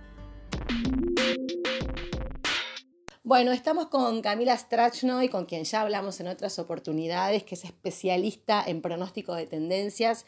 Bueno, 3.26 3.54
estamos 3.54 3.88
con 3.88 4.22
Camila 4.22 4.56
Strachnoy, 4.56 5.30
con 5.30 5.46
quien 5.46 5.64
ya 5.64 5.82
hablamos 5.82 6.20
en 6.20 6.28
otras 6.28 6.60
oportunidades, 6.60 7.44
que 7.44 7.56
es 7.56 7.66
especialista 7.66 8.64
en 8.64 8.84
pronóstico 8.84 9.34
de 9.34 9.48
tendencias. 9.48 10.28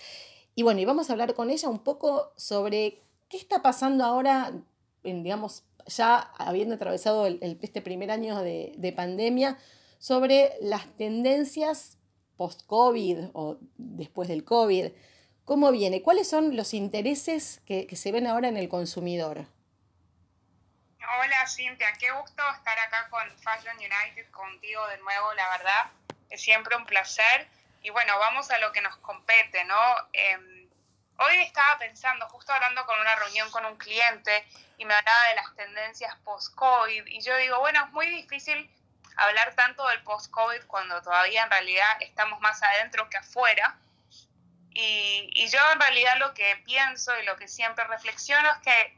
Y 0.56 0.64
bueno, 0.64 0.80
y 0.80 0.86
vamos 0.86 1.08
a 1.08 1.14
hablar 1.14 1.36
con 1.36 1.52
ella 1.52 1.70
un 1.70 1.78
poco 1.78 2.34
sobre 2.38 3.04
qué 3.30 3.38
está 3.38 3.62
pasando 3.62 4.04
ahora, 4.04 4.52
digamos, 5.04 5.64
ya 5.86 6.18
habiendo 6.40 6.74
atravesado 6.74 7.28
este 7.28 7.84
primer 7.84 8.10
año 8.10 8.42
de, 8.42 8.74
de 8.80 8.92
pandemia, 8.92 9.60
sobre 10.00 10.54
las 10.60 10.88
tendencias 10.98 12.00
post-COVID 12.36 13.26
o 13.34 13.60
después 13.78 14.28
del 14.28 14.44
COVID. 14.44 14.88
¿Cómo 15.46 15.72
viene? 15.72 16.02
¿Cuáles 16.02 16.28
son 16.28 16.56
los 16.56 16.74
intereses 16.74 17.62
que, 17.64 17.88
se 17.96 18.12
ven 18.12 18.26
ahora 18.26 18.48
en 18.48 18.58
el 18.58 18.70
consumidor? 18.70 19.46
Hola 21.10 21.48
Cintia, 21.48 21.94
qué 21.94 22.12
gusto 22.12 22.44
estar 22.52 22.78
acá 22.80 23.08
con 23.10 23.22
Fashion 23.40 23.78
United 23.78 24.30
contigo 24.30 24.86
de 24.88 24.98
nuevo, 24.98 25.34
la 25.36 25.50
verdad, 25.52 25.92
es 26.30 26.42
siempre 26.42 26.76
un 26.76 26.86
placer. 26.86 27.48
Y 27.82 27.92
bueno, 27.92 28.20
vamos 28.20 28.52
a 28.52 28.58
lo 28.58 28.74
que 28.74 28.82
nos 28.82 28.98
compete, 28.98 29.64
¿no? 29.64 29.80
Em, 30.12 30.68
hoy 31.18 31.38
estaba 31.44 31.80
pensando, 31.80 32.28
justo 32.28 32.52
hablando 32.52 32.86
con 32.86 33.00
una 33.00 33.16
reunión 33.16 33.50
con 33.52 33.66
un 33.66 33.78
cliente 33.78 34.46
y 34.78 34.84
me 34.84 34.94
hablaba 34.94 35.30
de 35.30 35.36
las 35.36 35.56
tendencias 35.56 36.14
post-COVID 36.26 37.06
y 37.06 37.22
yo 37.22 37.38
digo, 37.38 37.58
bueno, 37.60 37.86
es 37.86 37.92
muy 37.94 38.08
difícil 38.10 38.70
hablar 39.16 39.56
tanto 39.56 39.88
del 39.88 40.04
post-COVID 40.04 40.66
cuando 40.68 41.02
todavía 41.02 41.44
en 41.44 41.50
realidad 41.50 42.02
estamos 42.02 42.42
más 42.42 42.62
adentro 42.62 43.10
que 43.10 43.16
afuera. 43.16 43.78
Y, 44.72 45.30
y, 45.34 45.48
yo 45.48 45.60
en 45.72 45.80
realidad 45.80 46.18
lo 46.18 46.34
que 46.34 46.58
pienso 46.66 47.18
y 47.18 47.24
lo 47.24 47.38
que 47.38 47.48
siempre 47.48 47.86
reflexiono 47.86 48.52
es 48.52 48.58
que 48.58 48.98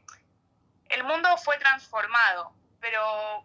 el 0.90 1.04
mundo 1.04 1.36
fue 1.38 1.58
transformado, 1.58 2.52
pero 2.80 3.44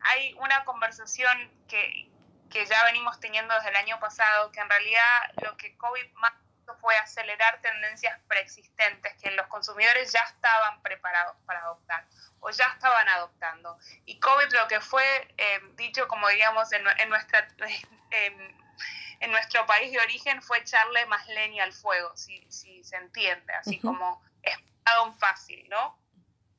hay 0.00 0.34
una 0.34 0.64
conversación 0.64 1.50
que, 1.68 2.10
que 2.50 2.66
ya 2.66 2.84
venimos 2.84 3.18
teniendo 3.20 3.54
desde 3.54 3.70
el 3.70 3.76
año 3.76 3.98
pasado, 4.00 4.50
que 4.52 4.60
en 4.60 4.68
realidad 4.68 5.32
lo 5.42 5.56
que 5.56 5.76
COVID 5.76 6.12
más 6.14 6.32
fue 6.80 6.96
acelerar 6.96 7.60
tendencias 7.60 8.18
preexistentes 8.28 9.14
que 9.22 9.30
los 9.32 9.46
consumidores 9.46 10.12
ya 10.12 10.20
estaban 10.20 10.80
preparados 10.82 11.36
para 11.46 11.60
adoptar 11.60 12.06
o 12.40 12.50
ya 12.50 12.66
estaban 12.66 13.08
adoptando. 13.08 13.78
Y 14.04 14.18
COVID 14.20 14.52
lo 14.52 14.68
que 14.68 14.80
fue, 14.80 15.04
eh, 15.36 15.60
dicho 15.74 16.06
como 16.08 16.28
diríamos 16.28 16.70
en, 16.72 16.86
en 16.98 17.08
nuestra, 17.08 17.48
en, 18.10 19.30
nuestro 19.30 19.66
país 19.66 19.92
de 19.92 19.98
origen, 19.98 20.40
fue 20.42 20.58
echarle 20.58 21.04
más 21.06 21.26
leña 21.28 21.64
al 21.64 21.72
fuego, 21.72 22.16
si, 22.16 22.46
si 22.50 22.84
se 22.84 22.96
entiende, 22.96 23.52
así 23.54 23.78
como 23.80 24.22
es 24.42 24.56
un 25.04 25.18
fácil, 25.18 25.68
¿no? 25.68 25.97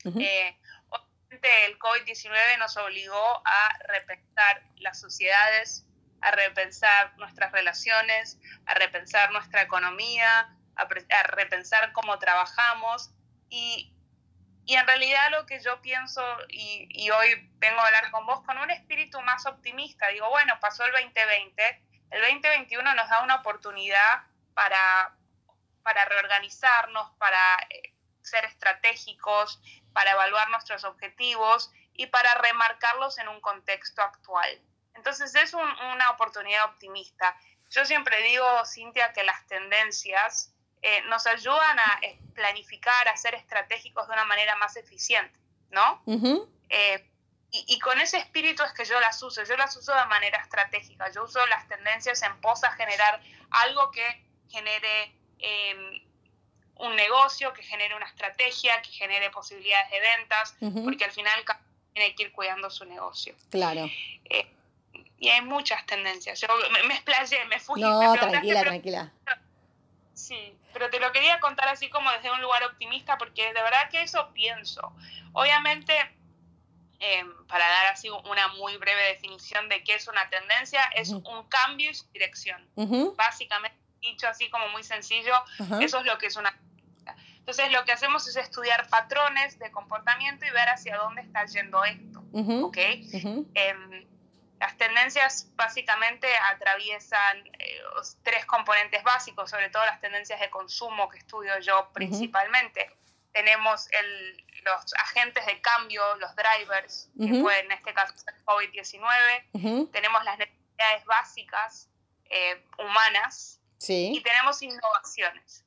Eh, 0.06 0.58
obviamente 0.90 1.66
el 1.66 1.78
COVID-19 1.78 2.58
nos 2.58 2.78
obligó 2.78 3.42
a 3.46 3.78
repensar 3.88 4.64
las 4.78 5.00
sociedades, 5.00 5.86
a 6.22 6.32
repensar 6.32 7.18
nuestras 7.18 7.52
relaciones, 7.52 8.40
a 8.66 8.74
repensar 8.76 9.32
nuestra 9.32 9.62
economía, 9.62 10.56
a, 10.76 10.82
a 10.82 11.24
repensar 11.24 11.92
cómo 11.94 12.18
trabajamos. 12.20 13.12
Y 13.50 13.94
y 14.70 14.76
en 14.76 14.86
realidad 14.86 15.32
lo 15.32 15.48
que 15.48 15.60
yo 15.62 15.82
pienso, 15.82 16.22
y, 16.48 17.10
hoy 17.10 17.50
vengo 17.58 17.82
a 17.82 17.88
hablar 17.88 18.12
con 18.12 18.28
vos 18.28 18.42
con 18.42 18.60
un 18.60 18.70
espíritu 18.70 19.20
más 19.22 19.48
optimista, 19.48 20.10
digo, 20.10 20.30
bueno, 20.30 20.54
pasó 20.62 20.86
el 20.86 20.92
2020, 20.92 21.84
el 22.12 22.22
2021 22.22 22.94
nos 22.94 23.10
da 23.10 23.24
una 23.24 23.38
oportunidad 23.38 24.22
para, 24.54 25.16
para 25.82 26.06
reorganizarnos, 26.06 27.10
para 27.18 27.40
eh, 27.72 27.96
ser 28.22 28.46
estratégicos, 28.46 29.60
para 29.94 30.12
evaluar 30.12 30.50
nuestros 30.50 30.84
objetivos 30.84 31.72
y 31.94 32.08
para 32.08 32.34
remarcarlos 32.36 33.18
en 33.18 33.28
un 33.28 33.42
contexto 33.42 34.02
actual. 34.02 34.62
Entonces 34.94 35.34
es 35.36 35.54
una 35.54 36.10
oportunidad 36.12 36.66
optimista. 36.66 37.36
Yo 37.70 37.86
siempre 37.86 38.22
digo, 38.24 38.46
Cintia, 38.66 39.14
que 39.14 39.24
las 39.24 39.46
tendencias 39.48 40.54
eh, 40.82 41.02
nos 41.10 41.28
ayudan 41.28 41.80
a 41.80 42.00
eh, 42.02 42.20
planificar, 42.34 43.08
a 43.08 43.18
ser 43.18 43.36
estratégicos 43.36 44.08
de 44.08 44.14
una 44.14 44.26
manera 44.26 44.56
más 44.56 44.78
eficiente, 44.78 45.38
¿no? 45.72 46.02
Eh, 46.70 47.06
y, 47.52 47.80
con 47.80 48.00
ese 48.00 48.18
espíritu 48.18 48.64
es 48.64 48.74
que 48.74 48.86
yo 48.86 49.00
las 49.00 49.22
uso, 49.24 49.44
yo 49.44 49.58
las 49.58 49.76
uso 49.76 49.94
de 49.94 50.06
manera 50.06 50.38
estratégica, 50.38 51.12
yo 51.12 51.24
uso 51.24 51.44
las 51.48 51.68
tendencias 51.68 52.22
en 52.22 52.40
pos 52.42 52.64
a 52.64 52.72
generar 52.74 53.20
algo 53.50 53.90
que 53.90 54.26
genere 54.50 55.16
em, 55.40 56.09
un 56.80 56.96
negocio, 56.96 57.54
que 57.54 57.64
genere 57.64 57.96
una 57.96 58.06
estrategia, 58.06 58.82
que 58.82 58.90
genere 58.92 59.30
posibilidades 59.30 59.92
de 59.92 60.00
ventas, 60.00 60.56
porque 60.84 61.06
al 61.06 61.12
final 61.12 61.44
tiene 61.94 62.16
que 62.16 62.24
ir 62.24 62.32
cuidando 62.32 62.70
su 62.70 62.86
negocio. 62.86 63.36
Claro. 63.50 63.90
y 65.20 65.30
hay 65.30 65.42
muchas 65.42 65.86
tendencias. 65.86 66.40
Yo 66.40 66.48
me, 66.72 66.84
me 66.84 66.94
explayé, 66.94 67.44
me 67.46 67.60
fui. 67.60 67.82
No, 67.82 68.14
tranquila, 68.16 68.62
tranquila. 68.62 69.12
Sí, 70.14 70.54
pero 70.74 70.90
te 70.90 71.00
lo 71.00 71.12
quería 71.12 71.40
contar 71.40 71.70
así 71.70 71.90
como 71.90 72.12
desde 72.12 72.32
un 72.32 72.42
lugar 72.42 72.64
optimista 72.64 73.18
porque 73.18 73.54
de 73.54 73.62
verdad 73.62 73.90
que 73.90 74.02
eso 74.02 74.30
pienso. 74.34 74.94
Obviamente, 75.34 75.94
em, 77.00 77.48
para 77.48 77.68
dar 77.68 77.88
así 77.88 78.10
una 78.10 78.50
muy 78.50 78.78
breve 78.78 79.02
definición 79.04 79.70
de 79.70 79.84
qué 79.84 79.96
es 79.96 80.08
una 80.08 80.30
tendencia, 80.30 80.82
es 80.96 81.10
un 81.10 81.44
cambio 81.48 81.92
y 81.92 81.94
su 81.94 82.06
dirección. 82.12 82.68
Básicamente, 83.16 83.78
dicho 84.02 84.28
así 84.28 84.50
como 84.50 84.68
muy 84.70 84.84
sencillo, 84.84 85.34
eso 85.82 86.00
es 86.00 86.06
lo 86.06 86.18
que 86.18 86.28
es 86.28 86.36
una. 86.36 86.58
Entonces, 87.40 87.72
lo 87.72 87.84
que 87.86 87.92
hacemos 87.92 88.28
es 88.28 88.36
estudiar 88.36 88.88
patrones 88.90 89.58
de 89.58 89.72
comportamiento 89.72 90.46
y 90.46 90.52
ver 90.52 90.70
hacia 90.70 90.98
dónde 90.98 91.22
está 91.22 91.46
yendo 91.46 91.84
esto. 91.84 92.24
¿Ok? 92.64 92.78
Em, 93.56 94.06
las 94.60 94.78
tendencias 94.78 95.48
básicamente 95.56 96.28
atraviesan 96.52 97.48
eh, 97.60 97.82
tres 98.24 98.46
componentes 98.46 99.04
básicos, 99.04 99.50
sobre 99.50 99.70
todo 99.70 99.86
las 99.86 100.02
tendencias 100.02 100.40
de 100.40 100.50
consumo 100.50 101.10
que 101.10 101.18
estudio 101.18 101.58
yo 101.60 101.90
principalmente. 101.94 102.92
Tenemos 103.32 103.88
el, 103.94 104.46
los 104.64 104.94
agentes 104.96 105.46
de 105.46 105.62
cambio, 105.62 106.04
los 106.18 106.36
drivers, 106.36 107.10
que 107.18 107.42
pueden 107.42 107.66
en 107.68 107.72
este 107.72 107.94
caso 107.94 108.14
ser 108.18 108.36
COVID-19. 108.44 109.92
Tenemos 109.92 110.24
las 110.26 110.38
necesidades 110.38 111.06
básicas 111.06 111.90
eh, 112.30 112.62
humanas. 112.78 113.62
Y 114.14 114.22
tenemos 114.22 114.62
innovaciones, 114.62 115.64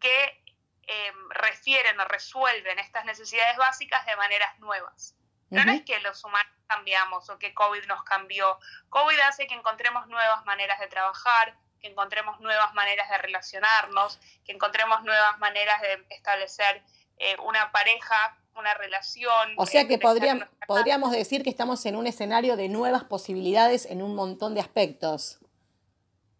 que 0.00 0.42
em, 0.86 1.28
refieren 1.30 1.98
o 2.00 2.04
resuelven 2.04 2.78
estas 2.78 3.04
necesidades 3.04 3.56
básicas 3.56 4.04
de 4.06 4.16
maneras 4.16 4.58
nuevas. 4.58 5.16
Pero 5.50 5.64
no 5.64 5.72
es 5.72 5.82
que 5.82 5.98
los 6.00 6.24
humanos 6.24 6.52
cambiamos 6.66 7.30
o 7.30 7.38
que 7.38 7.54
COVID 7.54 7.84
nos 7.86 8.02
cambió. 8.04 8.58
COVID 8.88 9.18
hace 9.20 9.46
que 9.46 9.54
encontremos 9.54 10.08
nuevas 10.08 10.44
maneras 10.44 10.80
de 10.80 10.88
trabajar, 10.88 11.56
que 11.80 11.88
encontremos 11.88 12.40
nuevas 12.40 12.74
maneras 12.74 13.08
de 13.08 13.18
relacionarnos, 13.18 14.18
que 14.44 14.52
encontremos 14.52 15.02
nuevas 15.04 15.38
maneras 15.38 15.80
de 15.82 16.04
establecer 16.10 16.82
eh, 17.18 17.36
una 17.44 17.70
pareja, 17.70 18.36
una 18.56 18.74
relación. 18.74 19.54
O 19.56 19.66
sea 19.66 19.86
que 19.86 19.98
podríamos, 19.98 20.48
podríamos 20.66 21.12
decir 21.12 21.42
que 21.42 21.50
estamos 21.50 21.84
en 21.86 21.96
un 21.96 22.06
escenario 22.06 22.56
de 22.56 22.68
nuevas 22.68 23.04
posibilidades 23.04 23.86
en 23.86 24.02
un 24.02 24.14
montón 24.14 24.54
de 24.54 24.60
aspectos. 24.60 25.38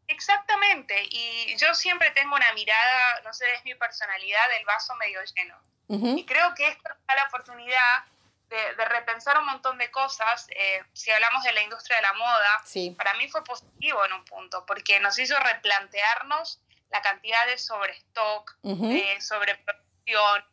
Exactamente, 0.09 1.07
y 1.11 1.57
yo 1.57 1.75
siempre 1.75 2.11
tengo 2.13 2.35
una 2.35 2.53
mirada, 2.53 3.21
no 3.25 3.33
sé, 3.33 3.45
es 3.55 3.65
mi 3.65 3.75
personalidad 3.75 4.49
del 4.51 4.65
vaso 4.65 4.95
medio 4.97 5.21
lleno. 5.35 5.57
Y 5.89 6.25
creo 6.25 6.53
que 6.55 6.67
esto 6.67 6.91
da 7.07 7.15
la 7.15 7.25
oportunidad 7.25 8.05
de, 8.49 8.85
repensar 8.87 9.39
un 9.39 9.47
montón 9.47 9.79
de 9.79 9.91
cosas. 9.91 10.47
Eh, 10.51 10.83
si 10.93 11.11
hablamos 11.11 11.45
de 11.45 11.53
la 11.53 11.63
industria 11.63 11.97
de 11.97 12.03
la 12.03 12.13
moda, 12.15 12.63
para 12.97 13.15
mí 13.15 13.29
fue 13.29 13.45
positivo 13.45 14.05
en 14.05 14.13
un 14.13 14.25
punto, 14.25 14.65
porque 14.67 14.99
nos 15.01 15.19
hizo 15.19 15.39
replantearnos 15.39 16.61
la 16.91 17.03
cantidad 17.03 17.47
de 17.47 17.59
sobrestock, 17.59 18.57
de 18.63 19.21
sobreproducción, 19.21 20.45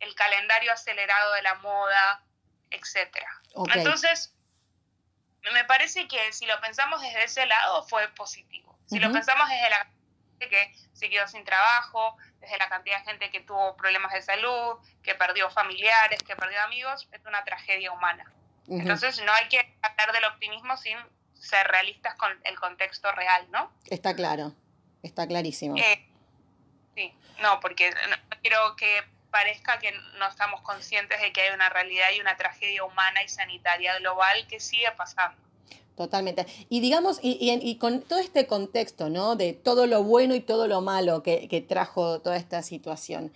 el 0.00 0.14
calendario 0.14 0.72
acelerado 0.72 1.32
de 1.34 1.42
la 1.42 1.54
moda, 1.56 2.22
etc. 2.70 3.16
Entonces, 3.74 4.34
me 5.52 5.64
parece 5.64 6.08
que 6.08 6.32
si 6.32 6.46
lo 6.46 6.60
pensamos 6.60 7.00
desde 7.00 7.24
ese 7.24 7.46
lado 7.46 7.82
fue 7.84 8.08
positivo. 8.08 8.71
Si 8.92 8.98
lo 8.98 9.10
pensamos 9.10 9.48
desde 9.48 9.70
la 9.70 9.78
gente 9.78 10.48
que 10.48 10.74
se 10.92 11.08
quedó 11.08 11.26
sin 11.26 11.44
trabajo, 11.44 12.16
desde 12.40 12.58
la 12.58 12.68
cantidad 12.68 12.98
de 12.98 13.04
gente 13.04 13.30
que 13.30 13.40
tuvo 13.40 13.74
problemas 13.76 14.12
de 14.12 14.20
salud, 14.20 14.76
que 15.02 15.14
perdió 15.14 15.48
familiares, 15.50 16.22
que 16.22 16.36
perdió 16.36 16.60
amigos, 16.62 17.08
es 17.10 17.24
una 17.26 17.42
tragedia 17.42 17.90
humana. 17.90 18.30
Entonces 18.68 19.22
no 19.24 19.32
hay 19.32 19.48
que 19.48 19.58
hablar 19.80 20.12
del 20.12 20.24
optimismo 20.26 20.76
sin 20.76 20.96
ser 21.34 21.66
realistas 21.68 22.14
con 22.16 22.30
el 22.44 22.58
contexto 22.60 23.10
real, 23.12 23.46
¿no? 23.50 23.72
Está 23.86 24.14
claro, 24.14 24.54
está 25.02 25.26
clarísimo. 25.26 25.76
Eh, 25.76 26.06
sí, 26.94 27.14
no, 27.40 27.60
porque 27.60 27.90
no 27.90 28.38
quiero 28.42 28.76
que 28.76 29.04
parezca 29.30 29.78
que 29.78 29.92
no 30.18 30.28
estamos 30.28 30.60
conscientes 30.60 31.20
de 31.20 31.32
que 31.32 31.40
hay 31.40 31.54
una 31.54 31.70
realidad 31.70 32.08
y 32.14 32.20
una 32.20 32.36
tragedia 32.36 32.84
humana 32.84 33.22
y 33.22 33.28
sanitaria 33.28 33.98
global 33.98 34.46
que 34.46 34.60
sigue 34.60 34.90
pasando. 34.92 35.40
Totalmente. 35.96 36.46
Y 36.68 36.80
digamos, 36.80 37.18
y, 37.22 37.76
con 37.76 38.00
todo 38.00 38.18
este 38.18 38.46
contexto, 38.46 39.10
¿no? 39.10 39.36
De 39.36 39.52
todo 39.52 39.86
lo 39.86 40.02
bueno 40.02 40.34
y 40.34 40.40
todo 40.40 40.66
lo 40.66 40.80
malo 40.80 41.22
que, 41.22 41.66
trajo 41.68 42.20
toda 42.20 42.36
esta 42.36 42.62
situación, 42.62 43.32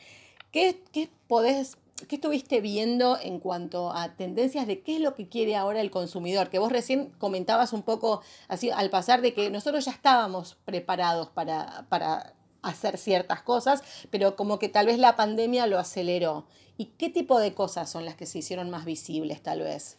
¿qué, 0.53 0.83
qué 0.93 1.11
podés 1.29 1.77
¿Qué 2.09 2.17
estuviste 2.17 2.61
viendo 2.61 3.19
en 3.19 3.41
cuanto 3.41 3.91
a 3.91 4.17
tendencias 4.17 4.67
de 4.67 4.83
qué 4.83 4.97
es 4.97 5.01
lo 5.01 5.15
que 5.15 5.29
quiere 5.29 5.57
ahora 5.57 5.81
el 5.81 5.91
consumidor? 5.91 6.51
Que 6.51 6.59
vos 6.59 6.71
recién 6.71 7.11
comentabas 7.19 7.73
un 7.73 7.83
poco 7.83 8.21
así 8.49 8.71
al 8.71 8.91
pasar 8.91 9.23
de 9.23 9.33
que 9.33 9.51
nosotros 9.51 9.87
ya 9.87 9.93
estábamos 9.93 10.59
preparados 10.67 11.31
para, 11.31 11.87
para 11.89 12.35
hacer 12.61 12.99
ciertas 12.99 13.41
cosas, 13.41 13.83
pero 14.11 14.37
como 14.37 14.59
que 14.59 14.69
tal 14.69 14.87
vez 14.87 14.99
la 14.99 15.17
pandemia 15.17 15.67
lo 15.67 15.79
aceleró. 15.79 16.47
¿Y 16.77 16.87
qué 16.99 17.09
tipo 17.09 17.39
de 17.39 17.55
cosas 17.55 17.91
son 17.91 18.05
las 18.05 18.15
que 18.15 18.27
se 18.27 18.39
hicieron 18.39 18.69
más 18.69 18.85
visibles 18.85 19.43
tal 19.43 19.61
vez? 19.61 19.97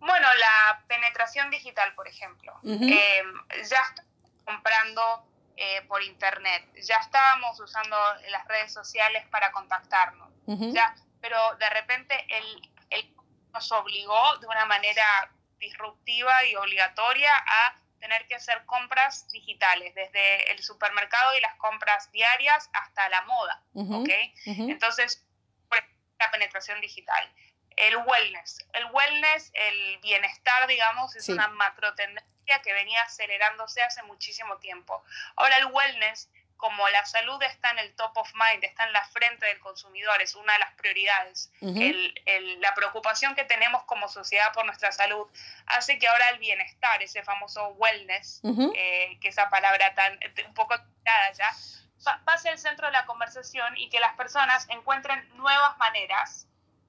Bueno, 0.00 0.28
la 0.34 0.82
penetración 0.86 1.50
digital, 1.50 1.94
por 1.94 2.08
ejemplo. 2.08 2.58
Eh, 2.64 3.22
ya 3.68 3.80
estamos 3.80 4.32
comprando 4.44 5.24
eh, 5.56 5.82
por 5.88 6.02
internet, 6.02 6.64
ya 6.80 6.96
estábamos 6.96 7.58
usando 7.60 7.96
las 8.30 8.46
redes 8.46 8.72
sociales 8.72 9.26
para 9.28 9.50
contactarnos, 9.52 10.28
ya, 10.46 10.94
pero 11.20 11.38
de 11.56 11.68
repente 11.70 12.14
el, 12.28 12.70
el 12.90 13.14
nos 13.52 13.72
obligó 13.72 14.38
de 14.38 14.46
una 14.46 14.66
manera 14.66 15.30
disruptiva 15.58 16.44
y 16.44 16.54
obligatoria 16.54 17.30
a 17.34 17.74
tener 17.98 18.26
que 18.28 18.36
hacer 18.36 18.64
compras 18.66 19.28
digitales, 19.32 19.94
desde 19.94 20.52
el 20.52 20.62
supermercado 20.62 21.36
y 21.36 21.40
las 21.40 21.54
compras 21.56 22.10
diarias 22.12 22.70
hasta 22.72 23.08
la 23.08 23.22
moda, 23.22 23.62
¿ok? 23.74 24.10
Entonces, 24.46 25.26
la 26.18 26.30
penetración 26.30 26.80
digital. 26.80 27.32
El 27.78 27.96
wellness. 27.96 28.66
El 28.72 28.86
wellness, 28.86 29.50
el 29.54 29.98
bienestar, 29.98 30.66
digamos, 30.66 31.14
es 31.16 31.28
una 31.28 31.48
macro 31.48 31.94
tendencia 31.94 32.60
que 32.62 32.72
venía 32.72 33.02
acelerándose 33.02 33.82
hace 33.82 34.02
muchísimo 34.04 34.56
tiempo. 34.58 35.04
Ahora 35.36 35.56
el 35.58 35.66
wellness 35.66 36.28
como 36.58 36.88
la 36.88 37.06
salud 37.06 37.40
está 37.44 37.70
en 37.70 37.78
el 37.78 37.94
top 37.94 38.16
of 38.16 38.30
mind, 38.34 38.64
está 38.64 38.84
en 38.84 38.92
la 38.92 39.04
frente 39.04 39.46
del 39.46 39.60
consumidor, 39.60 40.20
es 40.20 40.34
una 40.34 40.52
de 40.52 40.58
las 40.58 40.74
prioridades. 40.74 41.50
la 41.60 42.74
preocupación 42.74 43.34
que 43.36 43.44
tenemos 43.44 43.84
como 43.84 44.08
sociedad 44.08 44.52
por 44.52 44.66
nuestra 44.66 44.92
salud 44.92 45.26
hace 45.66 45.98
que 45.98 46.08
ahora 46.08 46.30
el 46.30 46.38
bienestar, 46.38 47.00
ese 47.02 47.22
famoso 47.22 47.68
wellness, 47.78 48.42
eh, 48.74 49.18
que 49.20 49.28
esa 49.28 49.48
palabra 49.48 49.94
tan 49.94 50.18
un 50.46 50.54
poco 50.54 50.74
ya, 51.04 51.54
pase 52.24 52.48
al 52.48 52.58
centro 52.58 52.86
de 52.86 52.92
la 52.92 53.06
conversación 53.06 53.76
y 53.76 53.88
que 53.88 54.00
las 54.00 54.14
personas 54.14 54.68
encuentren 54.68 55.28
nuevas 55.36 55.78
maneras 55.78 56.47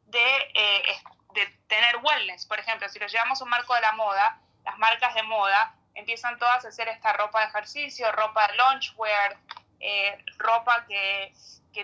de, 0.09 0.51
eh, 0.53 1.01
de 1.33 1.47
tener 1.67 1.97
wellness. 1.97 2.45
Por 2.45 2.59
ejemplo, 2.59 2.89
si 2.89 2.99
lo 2.99 3.07
llevamos 3.07 3.41
a 3.41 3.43
un 3.43 3.49
marco 3.49 3.73
de 3.75 3.81
la 3.81 3.93
moda, 3.93 4.39
las 4.65 4.77
marcas 4.77 5.13
de 5.15 5.23
moda 5.23 5.73
empiezan 5.95 6.37
todas 6.39 6.65
a 6.65 6.69
hacer 6.69 6.87
esta 6.87 7.13
ropa 7.13 7.41
de 7.41 7.47
ejercicio, 7.47 8.11
ropa 8.11 8.47
de 8.47 8.55
loungewear, 8.55 9.37
eh, 9.79 10.17
ropa 10.37 10.85
que, 10.87 11.33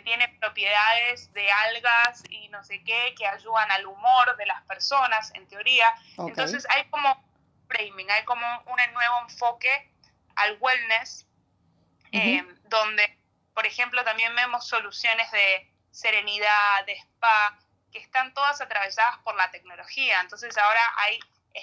tiene 0.04 0.28
propiedades 0.42 1.32
de 1.32 1.50
algas 1.50 2.22
y 2.30 2.50
no 2.50 2.62
sé 2.66 2.84
qué, 2.84 3.16
que 3.18 3.26
ayudan 3.26 3.72
al 3.72 3.86
humor 3.86 4.36
de 4.36 4.46
las 4.46 4.62
personas, 4.64 5.34
en 5.36 5.48
teoría. 5.48 5.88
Entonces 6.18 6.68
hay 6.70 6.84
como 6.90 7.24
framing, 7.70 8.12
hay 8.12 8.26
como 8.26 8.46
un 8.66 8.94
nuevo 8.94 9.22
enfoque 9.22 9.90
al 10.36 10.58
wellness, 10.60 11.26
eh, 12.12 12.46
donde, 12.66 13.18
por 13.54 13.66
ejemplo, 13.66 14.04
también 14.04 14.36
vemos 14.36 14.68
soluciones 14.68 15.32
de 15.32 15.72
serenidad, 15.92 16.86
de 16.86 16.98
spa, 16.98 17.58
que 17.96 18.02
están 18.02 18.34
todas 18.34 18.60
atravesadas 18.60 19.20
por 19.20 19.36
la 19.36 19.50
tecnología. 19.52 20.20
Entonces 20.20 20.58
ahora 20.58 20.82
hay 20.98 21.18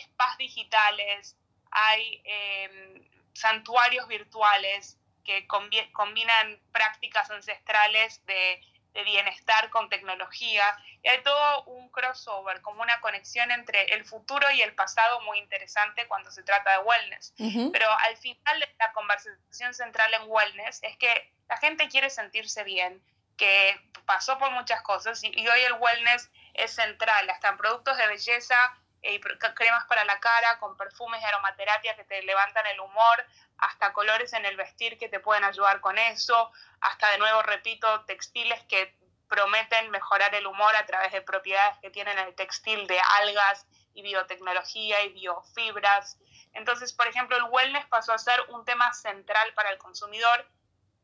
spas 0.04 0.38
digitales, 0.38 1.36
hay 1.70 2.22
em, 2.24 3.04
santuarios 3.34 4.08
virtuales 4.08 4.96
que 5.26 5.46
combinan 5.46 6.58
prácticas 6.72 7.30
ancestrales 7.30 8.24
de, 8.24 8.60
bienestar 9.06 9.70
con 9.70 9.88
tecnología. 9.88 10.64
Y 11.02 11.08
hay 11.08 11.22
todo 11.22 11.64
un 11.64 11.88
crossover, 11.88 12.60
como 12.60 12.82
una 12.82 13.00
conexión 13.00 13.50
entre 13.50 13.84
el 13.94 14.04
futuro 14.04 14.50
y 14.50 14.60
el 14.60 14.74
pasado 14.74 15.22
muy 15.22 15.38
interesante 15.38 16.06
cuando 16.08 16.30
se 16.30 16.42
trata 16.42 16.72
de 16.72 16.78
wellness. 16.78 17.32
Pero 17.72 17.90
al 17.90 18.16
final 18.18 18.68
la 18.78 18.92
conversación 18.92 19.72
central 19.72 20.12
en 20.12 20.22
wellness 20.26 20.80
es 20.82 20.96
que 20.98 21.32
la 21.48 21.56
gente 21.56 21.88
quiere 21.88 22.10
sentirse 22.10 22.64
bien, 22.64 23.02
que 23.42 23.90
pasó 24.06 24.38
por 24.38 24.52
muchas 24.52 24.82
cosas 24.82 25.20
y, 25.24 25.32
y 25.34 25.48
hoy 25.48 25.60
el 25.62 25.72
wellness 25.72 26.30
es 26.54 26.72
central, 26.72 27.28
hasta 27.28 27.56
productos 27.56 27.96
de 27.96 28.06
belleza 28.06 28.56
eh, 29.02 29.20
cremas 29.56 29.84
para 29.86 30.04
la 30.04 30.20
cara, 30.20 30.60
con 30.60 30.76
perfumes 30.76 31.20
y 31.20 31.24
aromaterapia 31.24 31.96
que 31.96 32.04
te 32.04 32.22
levantan 32.22 32.64
el 32.68 32.78
humor, 32.78 33.26
hasta 33.58 33.92
colores 33.92 34.32
en 34.32 34.46
el 34.46 34.56
vestir 34.56 34.96
que 34.96 35.08
te 35.08 35.18
pueden 35.18 35.42
ayudar 35.42 35.80
con 35.80 35.98
eso, 35.98 36.52
hasta 36.80 37.10
de 37.10 37.18
nuevo, 37.18 37.42
repito, 37.42 38.04
textiles 38.04 38.62
que 38.68 38.96
prometen 39.28 39.90
mejorar 39.90 40.32
el 40.36 40.46
humor 40.46 40.76
a 40.76 40.86
través 40.86 41.10
de 41.10 41.20
propiedades 41.20 41.76
que 41.78 41.90
tienen 41.90 42.16
el 42.20 42.36
textil 42.36 42.86
de 42.86 43.00
algas 43.20 43.66
y 43.92 44.02
biotecnología 44.02 45.02
y 45.02 45.14
biofibras. 45.14 46.16
Entonces, 46.52 46.92
por 46.92 47.08
ejemplo, 47.08 47.36
el 47.36 47.44
wellness 47.50 47.86
pasó 47.86 48.12
a 48.12 48.18
ser 48.18 48.40
un 48.50 48.64
tema 48.64 48.92
central 48.92 49.52
para 49.54 49.70
el 49.70 49.78
consumidor. 49.78 50.48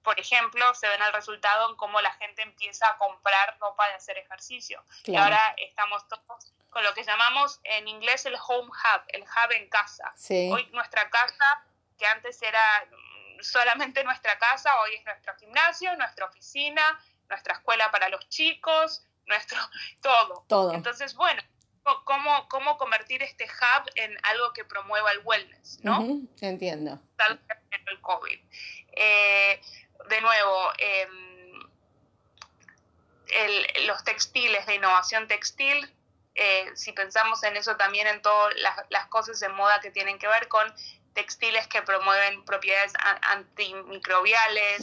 Por 0.03 0.19
ejemplo, 0.19 0.75
se 0.75 0.89
ven 0.89 1.03
el 1.03 1.13
resultado 1.13 1.71
en 1.71 1.77
cómo 1.77 2.01
la 2.01 2.13
gente 2.15 2.43
empieza 2.43 2.89
a 2.89 2.97
comprar 2.97 3.59
ropa 3.61 3.87
de 3.89 3.95
hacer 3.95 4.17
ejercicio. 4.19 4.83
Y 5.05 5.17
ahora 5.17 5.55
estamos 5.59 6.07
todos 6.09 6.53
con 6.71 6.85
lo 6.85 6.95
que 6.95 7.03
llamamos 7.03 7.61
en 7.65 7.89
inglés 7.89 8.27
el 8.27 8.37
home 8.47 8.69
hub, 8.69 9.03
el 9.09 9.23
hub 9.23 9.53
en 9.53 9.69
casa. 9.69 10.15
Hoy 10.29 10.69
nuestra 10.73 11.09
casa, 11.11 11.65
que 11.99 12.07
antes 12.07 12.41
era 12.43 12.87
mm, 12.91 13.43
solamente 13.43 14.05
nuestra 14.05 14.39
casa, 14.39 14.71
hoy 14.83 14.95
es 14.95 15.05
nuestro 15.05 15.35
gimnasio, 15.37 15.97
nuestra 15.97 16.27
oficina, 16.27 16.83
nuestra 17.29 17.55
escuela 17.55 17.91
para 17.91 18.09
los 18.09 18.29
chicos, 18.29 19.05
nuestro 19.27 19.59
todo. 20.03 20.45
todo. 20.47 20.73
Entonces, 20.75 21.15
bueno, 21.15 21.43
¿cómo, 22.05 22.49
cómo 22.49 22.77
convertir 22.77 23.23
este 23.23 23.45
hub 23.45 23.91
en 23.95 24.17
algo 24.25 24.53
que 24.53 24.65
promueva 24.65 25.11
el 25.13 25.21
wellness, 25.25 25.81
¿no? 25.83 26.21
entiendo. 26.41 27.01
Tal 27.17 27.41
el 27.87 28.01
COVID. 28.01 28.39
Eh, 28.93 29.61
de 30.09 30.21
nuevo, 30.21 30.73
em, 30.79 31.29
los 33.87 34.05
textiles, 34.05 34.67
de 34.67 34.77
innovación 34.77 35.29
textil, 35.29 35.95
eh, 36.35 36.71
si 36.75 36.93
pensamos 36.93 37.43
en 37.43 37.57
eso 37.57 37.77
también 37.77 38.07
en 38.07 38.23
todas 38.23 38.55
las, 38.91 39.07
cosas 39.09 39.41
de 39.41 39.49
moda 39.49 39.81
que 39.81 39.91
tienen 39.91 40.19
que 40.19 40.29
ver 40.29 40.49
con 40.49 40.73
textiles 41.13 41.67
que 41.67 41.83
promueven 41.83 42.45
propiedades 42.45 42.93
antimicrobiales 43.23 44.83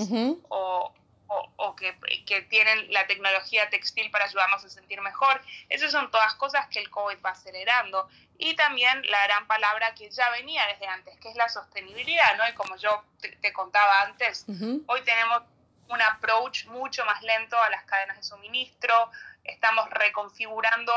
o 0.49 0.93
o, 1.27 1.75
que, 1.75 1.97
que, 2.25 2.41
tienen 2.43 2.91
la 2.91 3.07
tecnología 3.07 3.69
textil 3.69 4.09
para 4.11 4.25
ayudarnos 4.25 4.63
a 4.63 4.69
sentir 4.69 5.01
mejor. 5.01 5.41
Esas 5.69 5.91
son 5.91 6.11
todas 6.11 6.35
cosas 6.35 6.67
que 6.67 6.79
el 6.79 6.89
COVID 6.89 7.17
va 7.25 7.31
acelerando. 7.31 8.07
Y 8.38 8.55
también 8.55 9.01
la 9.09 9.23
gran 9.23 9.47
palabra 9.47 9.93
que 9.95 10.09
ya 10.09 10.29
venía 10.31 10.65
desde 10.67 10.88
antes, 10.88 11.17
que 11.19 11.29
es 11.29 11.35
la 11.35 11.49
sostenibilidad, 11.49 12.38
¿no? 12.38 12.47
Y 12.47 12.53
como 12.53 12.75
yo 12.77 13.03
te, 13.19 13.53
contaba 13.53 14.01
antes, 14.01 14.45
hoy 14.88 15.01
tenemos 15.03 15.43
un 15.88 16.01
approach 16.01 16.65
mucho 16.65 17.05
más 17.05 17.21
lento 17.21 17.61
a 17.61 17.69
las 17.69 17.83
cadenas 17.85 18.17
de 18.17 18.23
suministro, 18.23 19.11
estamos 19.43 19.89
reconfigurando 19.89 20.93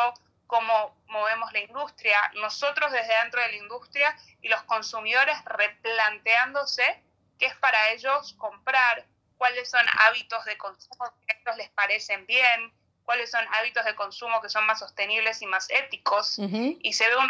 cómo 0.47 0.97
movemos 1.09 1.53
la 1.53 1.61
industria, 1.61 2.19
nosotros 2.37 2.91
desde 2.91 3.15
dentro 3.23 3.41
de 3.43 3.49
la 3.49 3.57
industria 3.57 4.17
y 4.41 4.49
los 4.49 4.63
consumidores 4.63 5.37
replanteándose 5.45 7.03
qué 7.39 7.47
es 7.47 7.57
para 7.57 7.91
ellos 7.91 8.35
comprar, 8.39 9.05
cuáles 9.39 9.71
son 9.71 9.85
hábitos 9.99 10.45
de 10.45 10.59
consumo 10.59 11.11
que 11.27 11.33
a 11.33 11.39
ellos 11.41 11.57
les 11.57 11.71
parecen 11.71 12.27
bien, 12.27 12.73
cuáles 13.05 13.31
son 13.31 13.45
hábitos 13.55 13.85
de 13.85 13.95
consumo 13.95 14.43
que 14.43 14.51
son 14.51 14.67
más 14.67 14.81
sostenibles 14.81 15.41
y 15.41 15.47
más 15.47 15.71
éticos, 15.71 16.39
y 16.39 16.93
se 16.93 17.09
ve 17.09 17.17
un 17.17 17.29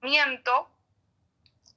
rendimiento 0.00 0.70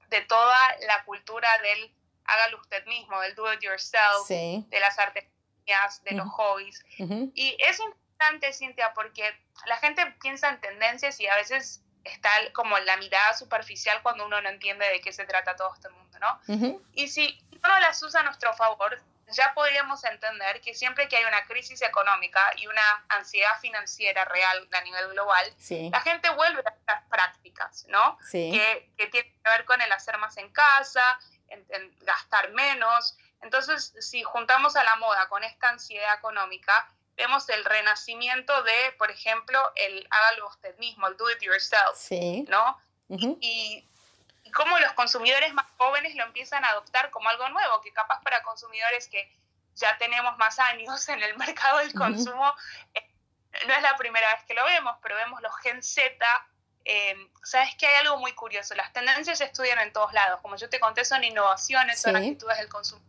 de 0.07 0.21
toda 0.21 0.57
la 0.87 1.03
cultura 1.03 1.49
del 1.59 1.93
hágalo 2.25 2.61
usted 2.61 2.85
mismo, 2.85 3.19
del 3.21 3.35
do 3.35 3.51
it 3.51 3.61
yourself, 3.61 4.27
de 4.29 4.79
las 4.79 4.97
artesanías, 4.97 6.03
de 6.03 6.11
los 6.15 6.29
hobbies. 6.29 6.85
Y 7.33 7.57
es 7.67 7.79
importante, 7.79 8.53
Cintia, 8.53 8.93
porque 8.93 9.35
la 9.65 9.77
gente 9.77 10.05
piensa 10.21 10.49
en 10.49 10.61
tendencias 10.61 11.19
y 11.19 11.27
a 11.27 11.35
veces 11.35 11.83
está 12.03 12.29
como 12.53 12.77
la 12.79 12.97
mirada 12.97 13.33
superficial 13.33 14.01
cuando 14.01 14.25
uno 14.25 14.41
no 14.41 14.49
entiende 14.49 14.87
de 14.87 15.01
qué 15.01 15.11
se 15.11 15.25
trata 15.25 15.55
todo 15.55 15.73
este 15.73 15.89
mundo, 15.89 16.19
¿no? 16.19 16.81
Y 16.93 17.07
si 17.09 17.41
uno 17.63 17.79
las 17.79 18.01
usa 18.01 18.21
a 18.21 18.23
nuestro 18.23 18.53
favor, 18.53 19.01
ya 19.31 19.53
podríamos 19.53 20.03
entender 20.03 20.61
que 20.61 20.73
siempre 20.73 21.07
que 21.07 21.17
hay 21.17 21.25
una 21.25 21.45
crisis 21.45 21.81
económica 21.81 22.39
y 22.57 22.67
una 22.67 23.05
ansiedad 23.09 23.59
financiera 23.59 24.25
real 24.25 24.67
a 24.71 24.81
nivel 24.81 25.09
global, 25.09 25.53
la 25.91 26.01
gente 26.01 26.29
vuelve 26.31 26.61
a 26.65 26.69
estas 26.69 27.03
prácticas, 27.09 27.85
¿no? 27.89 28.17
Que, 28.31 28.91
que 28.97 29.07
tienen 29.07 29.31
que 29.31 29.49
ver 29.49 29.65
con 29.65 29.81
el 29.81 29.91
hacer 29.91 30.17
más 30.17 30.37
en 30.37 30.51
casa, 30.51 31.19
en, 31.49 31.65
gastar 32.01 32.51
menos. 32.51 33.17
Entonces, 33.41 33.93
si 33.99 34.23
juntamos 34.23 34.75
a 34.75 34.83
la 34.83 34.95
moda 34.97 35.27
con 35.29 35.43
esta 35.43 35.69
ansiedad 35.69 36.17
económica, 36.17 36.87
vemos 37.15 37.47
el 37.49 37.63
renacimiento 37.65 38.63
de, 38.63 38.93
por 38.97 39.11
ejemplo, 39.11 39.59
el 39.75 40.07
hágalo 40.09 40.49
usted 40.49 40.77
mismo, 40.77 41.07
el 41.07 41.17
do 41.17 41.29
it 41.29 41.41
yourself, 41.41 41.95
sí. 41.95 42.45
¿no? 42.47 42.77
y, 43.09 43.37
y, 43.41 43.89
cómo 44.51 44.77
los 44.79 44.93
consumidores 44.93 45.53
más 45.53 45.65
jóvenes 45.77 46.15
lo 46.15 46.23
empiezan 46.23 46.63
a 46.63 46.69
adoptar 46.69 47.09
como 47.11 47.29
algo 47.29 47.49
nuevo, 47.49 47.81
que 47.81 47.91
capaz 47.91 48.21
para 48.21 48.43
consumidores 48.43 49.07
que 49.07 49.31
ya 49.75 49.97
tenemos 49.97 50.37
más 50.37 50.59
años 50.59 51.07
en 51.09 51.21
el 51.23 51.37
mercado 51.37 51.79
del 51.79 51.93
consumo, 51.93 52.53
eh, 52.93 53.07
no 53.67 53.73
es 53.73 53.81
la 53.81 53.95
primera 53.97 54.33
vez 54.33 54.43
que 54.45 54.53
lo 54.53 54.63
vemos, 54.65 54.95
pero 55.01 55.15
vemos 55.15 55.41
los 55.41 55.55
Gen 55.57 55.81
Z 55.81 56.25
eh, 56.85 57.15
sabes 57.43 57.75
que 57.75 57.85
hay 57.85 57.95
algo 58.05 58.17
muy 58.17 58.33
curioso, 58.33 58.73
las 58.75 58.91
tendencias 58.91 59.37
se 59.37 59.45
estudian 59.45 59.79
en 59.79 59.93
todos 59.93 60.13
lados, 60.13 60.39
como 60.41 60.55
yo 60.55 60.69
te 60.69 60.79
conté, 60.79 61.05
son 61.05 61.23
innovaciones, 61.23 62.01
son 62.01 62.15
actitudes 62.15 62.57
del 62.57 62.69
consumo 62.69 63.01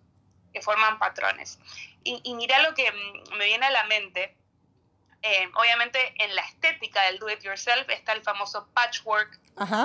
que 0.53 0.61
forman 0.61 0.99
patrones. 0.99 1.59
Y, 2.05 2.35
mira 2.35 2.61
lo 2.61 2.75
que 2.75 2.91
mm, 2.91 3.37
me 3.37 3.47
viene 3.47 3.67
a 3.67 3.71
la 3.71 3.85
mente, 3.85 4.37
eh, 5.23 5.51
obviamente 5.55 6.15
en 6.23 6.35
la 6.35 6.43
estética 6.43 7.03
del 7.05 7.19
do 7.19 7.31
it 7.31 7.41
yourself 7.41 7.89
está 7.89 8.13
el 8.13 8.23
famoso 8.23 8.69
patchwork, 8.75 9.39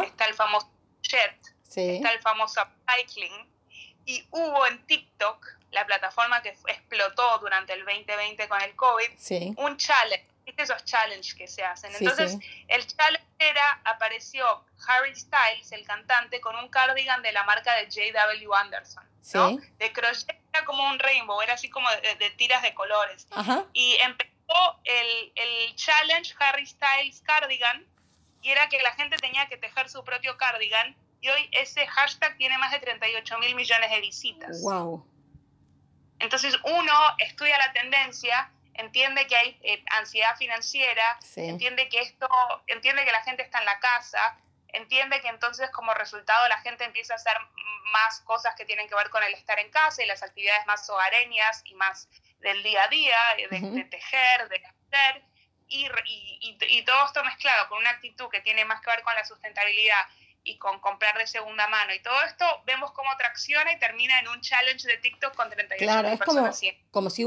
está 0.04 0.26
el 0.26 0.34
famoso 0.34 0.70
jet, 1.08 1.38
está 1.66 2.12
el 2.12 2.20
famoso 2.22 2.62
cycling, 2.88 3.34
y 4.06 4.26
hubo 4.32 4.66
en 4.68 4.86
TikTok, 4.86 5.46
la 5.72 5.86
plataforma 5.86 6.42
que 6.42 6.50
explotó 6.50 7.40
durante 7.40 7.74
el 7.74 7.84
2020 7.84 8.48
con 8.48 8.62
el 8.62 8.76
COVID, 8.76 9.58
un 9.58 9.78
challenge 9.78 10.26
esos 10.56 10.84
challenges 10.86 11.36
que 11.36 11.48
se 11.48 11.64
hacen. 11.64 11.92
Entonces, 12.00 12.38
el 12.68 12.88
challenge 12.88 13.26
era, 13.40 13.82
apareció 13.84 14.46
Harry 14.88 15.16
Styles, 15.16 15.72
el 15.72 15.86
cantante, 15.86 16.40
con 16.40 16.56
un 16.56 16.70
cardigan 16.70 17.22
de 17.22 17.32
la 17.32 17.44
marca 17.44 17.76
de 17.76 17.88
JW 17.90 18.54
Anderson, 18.54 19.04
¿no? 19.34 19.58
De 19.78 19.92
crochet 19.92 20.40
era 20.54 20.66
como 20.66 20.84
un 20.88 21.00
rainbow, 21.00 21.42
era 21.42 21.54
así 21.54 21.70
como 21.70 21.90
de, 21.90 22.30
tiras 22.32 22.62
de 22.64 22.74
colores. 22.74 23.28
Y 23.74 23.98
empezó 24.02 24.80
el, 24.84 25.32
el 25.36 25.76
challenge 25.76 26.34
Harry 26.40 26.66
Styles 26.66 27.22
cardigan, 27.22 27.86
y 28.48 28.52
era 28.52 28.70
que 28.70 28.82
la 28.82 28.94
gente 28.94 29.18
tenía 29.18 29.46
que 29.48 29.58
tejer 29.58 29.90
su 29.90 30.06
propio 30.06 30.38
cardigan, 30.38 30.96
y 31.20 31.28
hoy 31.28 31.50
ese 31.52 31.86
hashtag 31.86 32.38
tiene 32.38 32.58
más 32.58 32.72
de 32.72 32.80
38 32.80 33.38
mil 33.40 33.56
millones 33.56 33.92
de 33.92 34.00
visitas. 34.00 34.62
Wow. 34.62 35.06
Entonces 36.20 36.56
uno 36.64 36.94
estudia 37.20 37.58
la 37.58 37.74
tendencia 37.74 38.50
entiende 38.78 39.28
que 39.28 39.36
hay 39.36 39.60
eh, 39.64 39.84
ansiedad 40.00 40.38
financiera, 40.38 41.20
entiende 41.36 41.90
que 41.90 42.00
esto, 42.00 42.30
entiende 42.68 43.04
que 43.04 43.12
la 43.12 43.24
gente 43.24 43.44
está 43.44 43.60
en 43.60 43.66
la 43.66 43.80
casa, 43.80 44.38
entiende 44.70 45.20
que 45.22 45.28
entonces 45.28 45.70
como 45.72 45.94
resultado 45.94 46.48
la 46.48 46.60
gente 46.60 46.86
empieza 46.86 47.14
a 47.14 47.18
hacer 47.18 47.36
más 47.92 48.22
cosas 48.22 48.56
que 48.56 48.66
tienen 48.66 48.88
que 48.88 48.96
ver 48.96 49.10
con 49.10 49.24
el 49.24 49.34
estar 49.34 49.60
en 49.60 49.72
casa 49.72 50.04
y 50.04 50.06
las 50.06 50.24
actividades 50.24 50.66
más 50.68 50.90
hogareñas 50.90 51.62
y 51.66 51.74
más 51.74 52.08
del 52.40 52.62
día 52.64 52.84
a 52.84 52.88
día, 52.88 53.18
de, 53.50 53.84
tejer, 53.86 54.48
de 54.48 54.64
hacer, 54.64 55.24
y, 55.70 56.58
y, 56.70 56.82
todo 56.84 57.06
esto 57.06 57.24
mezclado 57.24 57.68
con 57.70 57.80
una 57.80 57.90
actitud 57.90 58.28
que 58.32 58.42
tiene 58.42 58.66
más 58.66 58.82
que 58.82 58.90
ver 58.90 59.02
con 59.04 59.14
la 59.16 59.26
sustentabilidad 59.26 60.06
y 60.44 60.58
con 60.58 60.80
comprar 60.80 61.18
de 61.18 61.28
segunda 61.28 61.68
mano 61.68 61.94
y 61.94 62.02
todo 62.02 62.16
esto, 62.26 62.46
vemos 62.66 62.92
cómo 62.92 63.10
tracciona 63.18 63.74
y 63.74 63.80
termina 63.80 64.20
en 64.20 64.30
un 64.30 64.40
challenge 64.40 64.88
de 64.88 64.98
TikTok 64.98 65.36
con 65.36 65.50
38 65.50 65.84
Claro, 65.84 66.08
es 66.08 66.20
como, 66.22 66.50
como 66.92 67.10
si 67.10 67.26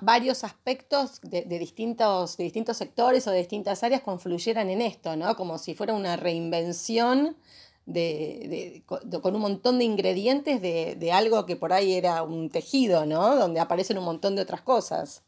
varios 0.00 0.42
aspectos 0.42 1.20
de, 1.20 1.42
distintos, 1.58 2.38
de 2.38 2.44
distintos 2.44 2.78
sectores 2.78 3.26
o 3.26 3.30
de 3.30 3.38
distintas 3.38 3.82
áreas 3.82 4.00
confluyeran 4.00 4.70
en 4.70 4.80
esto, 4.80 5.16
¿no? 5.16 5.36
Como 5.36 5.58
si 5.58 5.74
fuera 5.74 5.92
una 5.92 6.16
reinvención 6.16 7.36
de, 7.84 8.82
con 8.86 9.34
un 9.34 9.40
montón 9.42 9.78
de 9.78 9.84
ingredientes 9.84 10.62
de, 10.62 10.94
de 10.96 11.12
algo 11.12 11.44
que 11.44 11.56
por 11.56 11.74
ahí 11.74 11.94
era 11.94 12.22
un 12.22 12.50
tejido, 12.50 13.04
¿no? 13.04 13.36
Donde 13.36 13.60
aparecen 13.60 13.98
un 13.98 14.04
montón 14.04 14.34
de 14.34 14.42
otras 14.42 14.62
cosas 14.62 15.22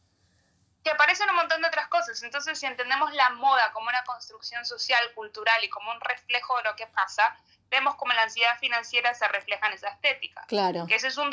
que 0.83 0.91
aparecen 0.91 1.29
un 1.31 1.37
montón 1.37 1.61
de 1.61 1.69
otras 1.69 1.89
cosas. 1.89 2.23
Entonces, 2.23 2.59
si 2.59 2.67
entendemos 2.67 3.13
la 3.15 3.31
moda 3.31 3.73
como 3.73 3.89
una 3.89 4.03
construcción 4.05 4.65
social, 4.65 5.03
cultural 5.15 5.63
y 5.65 5.69
como 5.69 5.91
un 5.91 6.01
reflejo 6.01 6.57
de 6.59 6.65
lo 6.65 6.77
que 6.77 6.87
pasa, 6.87 7.37
vemos 7.69 7.97
como 7.97 8.13
la 8.13 8.23
ansiedad 8.23 8.59
financiera 8.59 9.15
se 9.15 9.27
refleja 9.29 9.67
en 9.67 9.75
esa 9.75 9.89
estética. 9.89 10.45
Claro. 10.49 10.87
Que 10.87 10.95
ese 10.95 11.09
es 11.09 11.17
un 11.17 11.31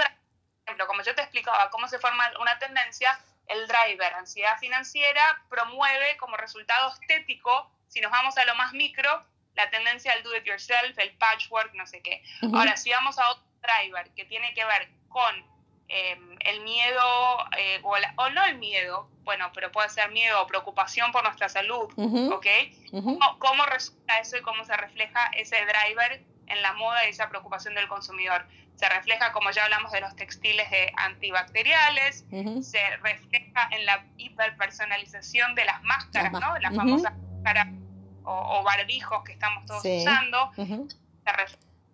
ejemplo, 0.65 0.87
como 0.87 1.03
yo 1.03 1.15
te 1.15 1.21
explicaba, 1.21 1.69
cómo 1.69 1.87
se 1.87 1.99
forma 1.99 2.31
una 2.39 2.57
tendencia, 2.59 3.19
el 3.47 3.67
driver, 3.67 4.13
ansiedad 4.15 4.57
financiera, 4.59 5.41
promueve 5.49 6.17
como 6.17 6.35
resultado 6.37 6.91
estético, 6.91 7.71
si 7.87 8.01
nos 8.01 8.11
vamos 8.11 8.37
a 8.37 8.45
lo 8.45 8.55
más 8.55 8.73
micro, 8.73 9.25
la 9.53 9.69
tendencia 9.69 10.11
al 10.11 10.23
do 10.23 10.35
it 10.35 10.43
yourself, 10.43 10.97
el 10.97 11.15
patchwork, 11.17 11.73
no 11.75 11.85
sé 11.87 12.01
qué. 12.01 12.23
Ahora, 12.53 12.75
si 12.75 12.89
vamos 12.89 13.17
a 13.19 13.29
otro 13.29 13.45
driver 13.61 14.09
que 14.15 14.25
tiene 14.25 14.53
que 14.53 14.65
ver 14.65 14.89
con 15.07 15.54
Em, 15.87 16.35
el 16.39 16.61
miedo, 16.61 17.01
eh, 17.57 17.79
o, 17.83 18.29
no 18.29 18.43
el 18.45 18.57
miedo, 18.57 19.07
bueno, 19.23 19.51
pero 19.53 19.71
puede 19.71 19.89
ser 19.89 20.09
miedo 20.11 20.41
o 20.41 20.47
preocupación 20.47 21.11
por 21.11 21.23
nuestra 21.23 21.47
salud, 21.47 21.91
¿ok? 22.31 22.47
¿Cómo, 23.37 23.65
resulta 23.65 24.19
eso 24.19 24.37
y 24.37 24.41
cómo 24.41 24.63
se 24.65 24.75
refleja 24.75 25.27
ese 25.33 25.57
driver 25.57 26.23
en 26.47 26.61
la 26.63 26.73
moda 26.73 27.05
y 27.05 27.11
esa 27.11 27.29
preocupación 27.29 27.75
del 27.75 27.87
consumidor? 27.87 28.47
Se 28.75 28.89
refleja, 28.89 29.31
como 29.31 29.51
ya 29.51 29.65
hablamos, 29.65 29.91
de 29.91 30.01
los 30.01 30.15
textiles 30.15 30.69
de 30.71 30.91
antibacteriales, 30.97 32.25
se 32.61 32.97
refleja 32.97 33.69
en 33.71 33.85
la 33.85 34.05
hiperpersonalización 34.17 35.53
de 35.53 35.65
las 35.65 35.83
máscaras, 35.83 36.31
¿no? 36.31 36.57
Las 36.59 36.75
famosas 36.75 37.13
máscaras 37.15 37.67
o, 38.23 38.63
barbijos 38.63 39.23
que 39.23 39.33
estamos 39.33 39.65
todos 39.67 39.85
usando. 39.85 40.51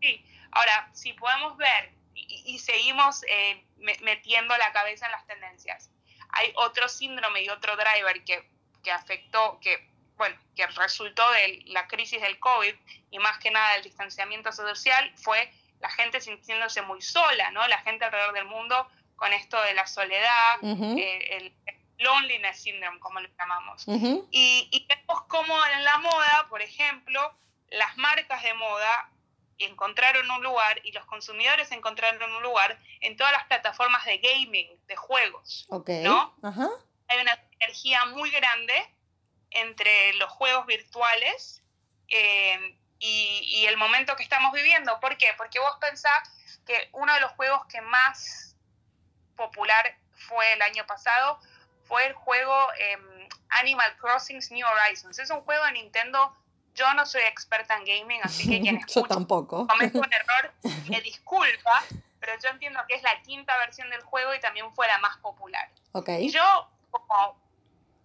sí. 0.02 0.26
Ahora, 0.54 0.90
si 0.94 1.14
podemos 1.14 1.58
ver 1.58 2.01
y, 2.15 2.60
seguimos 2.60 3.24
eh, 3.28 3.65
metiendo 4.02 4.56
la 4.58 4.71
cabeza 4.71 5.06
en 5.06 5.12
las 5.12 5.26
tendencias. 5.26 5.89
Hay 6.30 6.52
otro 6.56 6.88
síndrome 6.88 7.43
y 7.43 7.50
otro 7.50 7.76
driver 7.76 8.24
que, 8.24 8.47
que 8.84 8.91
afectó, 8.91 9.60
que, 9.60 9.89
bueno, 10.17 10.38
que 10.56 10.65
resultó 10.67 11.30
de 11.32 11.62
la 11.67 11.88
crisis 11.88 12.21
del 12.21 12.39
COVID 12.39 12.74
y 13.12 13.19
más 13.19 13.38
que 13.39 13.52
nada 13.52 13.74
del 13.74 13.84
distanciamiento 13.84 14.52
social, 14.52 15.12
fue 15.15 15.52
la 15.80 15.89
gente 15.89 16.21
sintiéndose 16.21 16.82
muy 16.84 17.02
sola, 17.02 17.52
¿no? 17.52 17.67
La 17.67 17.80
gente 17.80 18.06
alrededor 18.06 18.34
del 18.34 18.45
mundo 18.45 18.88
con 19.15 19.34
esto 19.34 19.62
de 19.62 19.74
la 19.74 19.86
soledad, 19.88 20.60
eh, 20.63 21.38
el 21.38 21.54
loneliness 21.97 22.62
syndrome, 22.62 23.00
como 23.00 23.19
lo 23.19 23.30
llamamos. 23.38 23.86
y, 23.88 24.67
y 24.71 24.88
vemos 24.88 25.24
cómo 25.28 25.54
en 25.67 25.84
la 25.84 25.97
moda, 25.97 26.47
por 26.50 26.62
ejemplo, 26.62 27.34
las 27.69 27.97
marcas 27.97 28.43
de 28.43 28.54
moda 28.54 29.10
encontraron 29.65 30.30
un 30.30 30.43
lugar 30.43 30.80
y 30.84 30.91
los 30.91 31.06
consumidores 31.06 31.71
encontraron 31.71 32.32
un 32.34 32.43
lugar 32.43 32.78
en 33.00 33.17
todas 33.17 33.34
las 33.34 33.45
plataformas 33.45 34.06
de 34.06 34.17
gaming, 34.19 34.69
de 34.88 34.95
juegos. 34.95 35.67
¿no? 35.69 36.36
Hay 37.08 37.19
una 37.19 37.39
energía 37.60 38.06
muy 38.06 38.32
grande 38.32 38.74
entre 39.52 40.13
los 40.13 40.32
juegos 40.32 40.65
virtuales 40.65 41.62
eh, 42.08 42.78
y, 43.00 43.65
el 43.65 43.78
momento 43.78 44.15
que 44.15 44.24
estamos 44.24 44.54
viviendo. 44.54 45.00
¿Por 45.00 45.17
qué? 45.17 45.28
Porque 45.38 45.60
vos 45.60 45.78
pensás 45.80 46.30
que 46.65 46.89
uno 46.93 47.13
de 47.13 47.19
los 47.21 47.32
juegos 47.32 47.65
que 47.67 47.82
más 47.82 48.56
popular 49.36 49.97
fue 50.13 50.54
el 50.54 50.62
año 50.62 50.86
pasado, 50.86 51.39
fue 51.84 52.06
el 52.06 52.13
juego 52.13 52.67
em, 52.78 53.28
Animal 53.50 53.97
Crossing 53.97 54.39
New 54.52 54.67
Horizons. 54.67 55.19
Es 55.19 55.30
un 55.30 55.41
juego 55.41 55.65
de 55.65 55.71
Nintendo. 55.74 56.36
Yo 56.74 56.94
no 56.94 57.06
soy 57.06 57.22
experta 57.24 57.76
en 57.78 57.86
gaming, 57.86 58.22
así 58.24 58.50
que 58.50 58.62
quien 58.62 58.78
escucha 58.78 59.02
yo 59.02 59.08
tampoco. 59.08 59.68
comete 59.68 59.98
un 59.98 60.14
error, 60.14 60.54
me 60.90 61.02
disculpa, 61.02 61.84
pero 62.20 62.34
yo 62.42 62.50
entiendo 62.50 62.80
que 62.88 62.96
es 62.96 63.04
la 63.04 63.22
quinta 63.24 63.58
versión 63.58 63.90
del 63.90 64.02
juego 64.02 64.34
y 64.34 64.40
también 64.40 64.72
fue 64.74 64.88
la 64.88 64.98
más 65.00 65.18
popular. 65.18 65.70
Okay. 65.94 66.26
Y 66.26 66.30
yo, 66.32 66.70
como, 66.90 67.38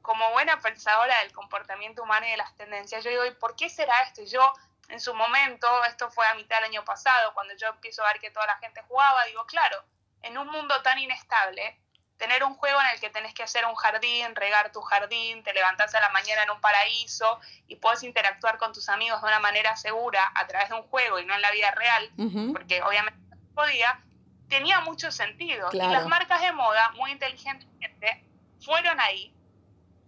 como 0.03 0.31
buena 0.33 0.59
pensadora 0.61 1.19
del 1.21 1.33
comportamiento 1.33 2.03
humano 2.03 2.27
y 2.27 2.31
de 2.31 2.37
las 2.37 2.55
tendencias, 2.57 3.05
yo 3.05 3.11
digo, 3.11 3.27
¿y 3.27 3.33
por 3.33 3.55
qué 3.57 3.69
será 3.69 4.03
esto? 4.03 4.23
Y 4.23 4.27
yo, 4.27 4.53
en 4.89 5.01
su 5.01 5.15
momento, 5.15 5.69
esto 5.85 6.11
fue 6.11 6.27
a 6.27 6.35
mitad 6.35 6.57
del 6.57 6.71
año 6.71 6.85
pasado, 6.85 7.35
cuando 7.35 7.55
yo 7.57 7.69
empiezo 7.69 8.03
a 8.03 8.13
ver 8.13 8.21
que 8.21 8.31
toda 8.31 8.47
la 8.47 8.57
gente 8.59 8.83
jugaba, 8.89 9.25
digo, 9.27 9.45
claro, 9.47 9.85
en 10.23 10.39
un 10.39 10.49
mundo 10.49 10.81
tan 10.83 10.99
inestable, 10.99 11.79
tener 12.19 12.45
un 12.45 12.55
juego 12.55 12.81
en 12.81 12.95
el 12.95 13.01
que 13.01 13.11
tenés 13.11 13.35
que 13.35 13.43
hacer 13.43 13.65
un 13.67 13.75
jardín, 13.75 14.35
regar 14.35 14.73
tu 14.73 14.81
jardín, 14.81 15.43
te 15.43 15.53
levantás 15.53 15.95
a 15.95 16.01
la 16.01 16.09
mañana 16.11 16.45
en 16.45 16.51
un 16.51 16.61
paraíso 16.61 17.41
y 17.67 17.77
puedes 17.77 18.03
interactuar 18.03 18.59
con 18.59 18.73
tus 18.73 18.89
amigos 18.89 19.21
de 19.21 19.29
una 19.29 19.41
manera 19.41 19.77
segura 19.77 20.33
a 20.35 20.47
través 20.47 20.69
de 20.71 20.77
un 20.77 20.83
juego 20.85 21.19
y 21.19 21.27
no 21.27 21.35
en 21.35 21.43
la 21.43 21.51
vida 21.51 21.71
real, 21.73 22.11
porque 22.53 22.83
obviamente 22.83 23.21
no 23.29 23.37
podía, 23.55 24.01
tenía 24.49 24.81
mucho 24.81 25.11
sentido. 25.13 25.69
Y 25.73 25.77
las 25.77 26.07
marcas 26.07 26.41
de 26.41 26.53
moda, 26.53 26.91
muy 26.93 27.11
inteligentemente, 27.13 28.25
fueron 28.61 28.99
ahí 29.01 29.33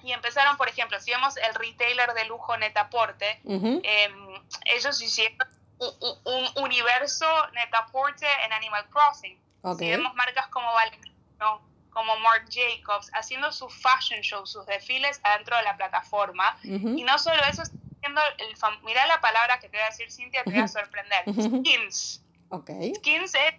y 0.02 0.12
empezaron, 0.12 0.56
por 0.56 0.68
ejemplo, 0.68 0.98
si 1.00 1.10
vemos 1.10 1.36
el 1.36 1.54
retailer 1.54 2.14
de 2.14 2.24
lujo 2.26 2.56
Netaporte, 2.56 3.40
em, 3.44 4.42
ellos 4.64 5.02
hicieron 5.02 5.36
un, 5.78 6.64
universo 6.64 7.26
Netaporte 7.52 8.26
en 8.44 8.52
Animal 8.52 8.88
Crossing. 8.90 9.38
Si 9.78 9.90
vemos 9.90 10.14
marcas 10.14 10.46
como 10.48 10.72
Valentino, 10.72 11.67
como 11.98 12.16
Marc 12.18 12.48
Jacobs, 12.48 13.10
haciendo 13.12 13.50
sus 13.50 13.74
fashion 13.74 14.20
shows, 14.20 14.52
sus 14.52 14.64
desfiles 14.66 15.18
adentro 15.24 15.56
de 15.56 15.64
la 15.64 15.76
plataforma. 15.76 16.56
Y 16.62 17.02
no 17.02 17.18
solo 17.18 17.42
eso, 17.50 17.62
haciendo 17.62 18.20
el 18.38 18.54
mira 18.84 19.04
la 19.08 19.20
palabra 19.20 19.58
que 19.58 19.68
te 19.68 19.78
voy 19.78 19.84
a 19.84 19.86
decir, 19.86 20.08
Cintia, 20.12 20.44
te 20.44 20.50
voy 20.52 20.60
a 20.60 20.68
sorprender. 20.68 21.24
Skins. 21.32 22.22
Okay. 22.50 22.94
Skins 22.94 23.34
es 23.34 23.54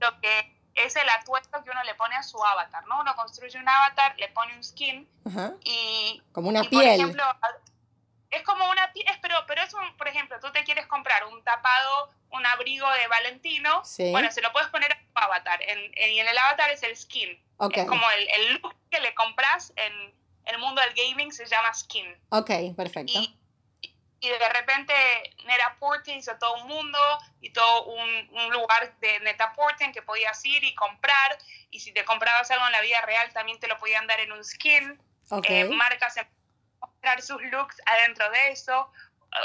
lo 0.00 0.20
que 0.20 0.54
es 0.74 0.96
el 0.96 1.08
atuendo 1.08 1.64
que 1.64 1.70
uno 1.70 1.82
le 1.84 1.94
pone 1.94 2.14
a 2.14 2.22
su 2.22 2.36
avatar, 2.44 2.86
¿no? 2.88 3.00
Uno 3.00 3.16
construye 3.16 3.58
un 3.58 3.66
avatar, 3.66 4.14
le 4.18 4.28
pone 4.28 4.54
un 4.54 4.62
skin 4.62 5.08
y... 5.64 6.22
Como 6.32 6.50
una 6.50 6.64
y, 6.64 6.68
piel. 6.68 6.82
Por 6.82 6.92
ejemplo, 6.92 7.24
es 8.30 8.42
como 8.42 8.68
una 8.70 8.92
piel, 8.92 9.06
pero, 9.22 9.36
pero 9.46 9.62
es 9.62 9.72
un, 9.74 9.96
por 9.96 10.08
ejemplo, 10.08 10.38
tú 10.40 10.50
te 10.52 10.64
quieres 10.64 10.86
comprar 10.86 11.24
un 11.26 11.42
tapado, 11.44 12.10
un 12.30 12.44
abrigo 12.46 12.90
de 12.90 13.06
Valentino, 13.08 13.82
bueno, 14.10 14.30
se 14.30 14.42
lo 14.42 14.52
puedes 14.52 14.68
poner 14.68 14.92
a 14.92 14.98
tu 14.98 15.04
avatar, 15.14 15.62
en, 15.62 15.78
y 16.10 16.20
en 16.20 16.28
el 16.28 16.38
avatar 16.38 16.70
es 16.70 16.82
el 16.82 16.96
skin. 16.96 17.30
Es 17.72 17.86
como 17.86 18.08
el, 18.10 18.28
el, 18.28 18.54
look 18.54 18.74
que 18.90 19.00
le 19.00 19.14
compras 19.14 19.72
en 19.76 20.14
el 20.44 20.58
mundo 20.58 20.80
del 20.80 20.94
gaming 20.94 21.32
se 21.32 21.46
llama 21.46 21.74
skin. 21.74 22.16
Ok, 22.30 22.50
perfecto. 22.76 23.12
Y, 23.14 23.36
y 24.20 24.28
de 24.28 24.48
repente 24.48 24.92
Netaporte 25.44 26.14
hizo 26.14 26.36
todo 26.38 26.62
un 26.62 26.68
mundo 26.68 26.98
y 27.40 27.50
todo 27.50 27.86
un, 27.86 28.30
un 28.32 28.50
lugar 28.50 28.96
de 29.00 29.20
Netaporte 29.20 29.84
en 29.84 29.92
que 29.92 30.02
podías 30.02 30.44
ir 30.44 30.62
y 30.64 30.74
comprar 30.74 31.38
y 31.70 31.80
si 31.80 31.92
te 31.92 32.04
comprabas 32.04 32.50
algo 32.50 32.66
en 32.66 32.72
la 32.72 32.80
vida 32.80 33.00
real 33.02 33.32
también 33.32 33.58
te 33.60 33.68
lo 33.68 33.78
podían 33.78 34.06
dar 34.06 34.20
en 34.20 34.32
un 34.32 34.44
skin. 34.44 35.00
Okay. 35.30 35.60
Eh, 35.60 35.68
marcas 35.68 36.16
mostrar 36.98 37.22
sus 37.22 37.42
looks 37.50 37.80
adentro 37.86 38.28
de 38.30 38.50
eso. 38.50 38.90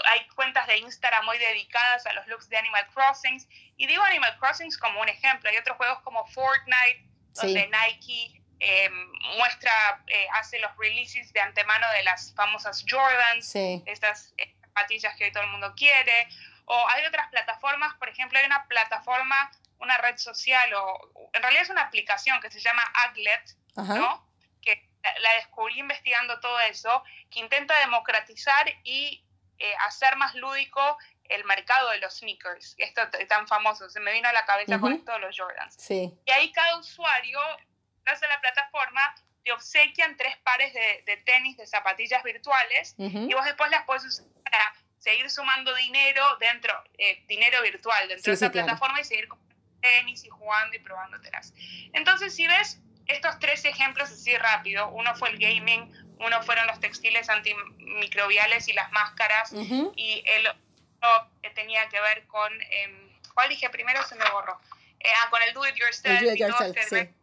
Hay 0.05 0.27
cuentas 0.29 0.65
de 0.67 0.77
Instagram 0.77 1.25
muy 1.25 1.37
dedicadas 1.37 2.05
a 2.05 2.13
los 2.13 2.25
looks 2.27 2.49
de 2.49 2.57
Animal 2.57 2.87
Crossings. 2.93 3.47
Y 3.77 3.85
digo 3.87 4.01
Animal 4.03 4.37
Crossings 4.39 4.77
como 4.77 5.01
un 5.01 5.09
ejemplo. 5.09 5.49
Hay 5.49 5.57
otros 5.57 5.77
juegos 5.77 5.99
como 6.03 6.25
Fortnite, 6.27 7.05
donde 7.35 7.67
Nike 7.67 8.41
eh, 8.59 8.89
muestra, 9.37 10.03
eh, 10.07 10.27
hace 10.35 10.59
los 10.59 10.71
releases 10.77 11.31
de 11.33 11.41
antemano 11.41 11.85
de 11.91 12.03
las 12.03 12.33
famosas 12.33 12.83
Jordans, 12.89 13.45
sí. 13.45 13.83
estas 13.85 14.33
zapatillas 14.61 15.15
que 15.17 15.25
hoy 15.25 15.31
todo 15.31 15.43
el 15.43 15.49
mundo 15.49 15.73
quiere. 15.75 16.27
O 16.65 16.87
hay 16.89 17.05
otras 17.05 17.27
plataformas, 17.29 17.93
por 17.95 18.07
ejemplo, 18.07 18.39
hay 18.39 18.45
una 18.45 18.65
plataforma, 18.67 19.51
una 19.79 19.97
red 19.97 20.17
social, 20.17 20.73
o 20.75 21.29
en 21.33 21.41
realidad 21.41 21.63
es 21.63 21.69
una 21.69 21.81
aplicación 21.81 22.39
que 22.39 22.49
se 22.49 22.61
llama 22.61 22.83
Aglet, 23.05 23.57
¿no? 23.75 24.32
Que 24.63 24.89
la 25.19 25.33
descubrí 25.35 25.79
investigando 25.79 26.39
todo 26.39 26.59
eso, 26.61 27.03
que 27.29 27.39
intenta 27.39 27.77
democratizar 27.79 28.65
y 28.83 29.23
eh, 29.59 29.73
hacer 29.87 30.15
más 30.15 30.33
lúdico 30.35 30.97
el 31.25 31.43
mercado 31.45 31.89
de 31.91 31.99
los 31.99 32.17
sneakers. 32.19 32.75
Esto 32.77 33.01
es 33.19 33.27
tan 33.27 33.47
famoso, 33.47 33.89
se 33.89 33.99
me 33.99 34.11
vino 34.13 34.27
a 34.29 34.33
la 34.33 34.45
cabeza 34.45 34.79
con 34.79 34.93
esto 34.93 35.11
de 35.11 35.19
los 35.19 35.37
Jordans. 35.37 35.75
Sí. 35.77 36.13
Y 36.25 36.31
ahí 36.31 36.51
cada 36.51 36.77
usuario, 36.77 37.39
a 37.41 38.27
la 38.27 38.41
plataforma, 38.41 39.15
te 39.43 39.51
obsequian 39.51 40.15
tres 40.15 40.37
pares 40.37 40.73
de, 40.73 41.03
de 41.05 41.17
tenis, 41.17 41.57
de 41.57 41.67
zapatillas 41.67 42.23
virtuales, 42.23 42.95
y 42.97 43.33
vos 43.33 43.43
después 43.45 43.69
las 43.71 43.83
puedes 43.85 44.05
usar 44.05 44.25
para 44.43 44.73
seguir 44.99 45.29
sumando 45.29 45.73
dinero 45.75 46.37
dentro, 46.39 46.81
eh, 46.97 47.23
dinero 47.27 47.61
virtual 47.61 48.07
dentro 48.07 48.23
Sí, 48.23 48.31
de 48.31 48.37
sí, 48.37 48.45
esa 48.45 48.51
claro. 48.51 48.67
plataforma 48.67 49.01
y 49.01 49.03
seguir 49.03 49.27
comprando 49.27 49.53
tenis 49.81 50.23
y 50.23 50.29
jugando 50.29 50.75
y 50.77 50.79
probándotelas. 50.79 51.53
Entonces, 51.91 52.33
si 52.33 52.47
ves 52.47 52.79
estos 53.07 53.39
tres 53.39 53.65
ejemplos 53.65 54.09
así 54.11 54.35
rápido, 54.37 54.89
uno 54.89 55.15
fue 55.15 55.29
el 55.29 55.37
gaming, 55.37 55.91
uno 56.19 56.41
fueron 56.43 56.67
los 56.67 56.79
textiles 56.79 57.29
antimicrobiales 57.29 58.67
y 58.67 58.73
las 58.73 58.91
máscaras, 58.91 59.51
y 59.95 60.23
el 60.25 60.47
otro 60.47 61.29
que 61.41 61.49
tenía 61.49 61.87
que 61.89 61.99
ver 61.99 62.25
con, 62.27 62.51
em, 62.71 63.09
¿cuál 63.33 63.49
dije 63.49 63.69
primero? 63.69 64.01
Se 64.07 64.15
me 64.15 64.29
borró. 64.31 64.57
Eh, 64.99 65.09
ah, 65.21 65.29
con 65.29 65.41
el 65.41 65.53
do 65.53 65.67
it 65.67 65.75
yourself. 65.75 66.21
El 66.21 66.25
do 66.27 66.33
it 66.33 66.39
yourself, 66.39 66.77
este- 66.77 67.05
sí. 67.07 67.13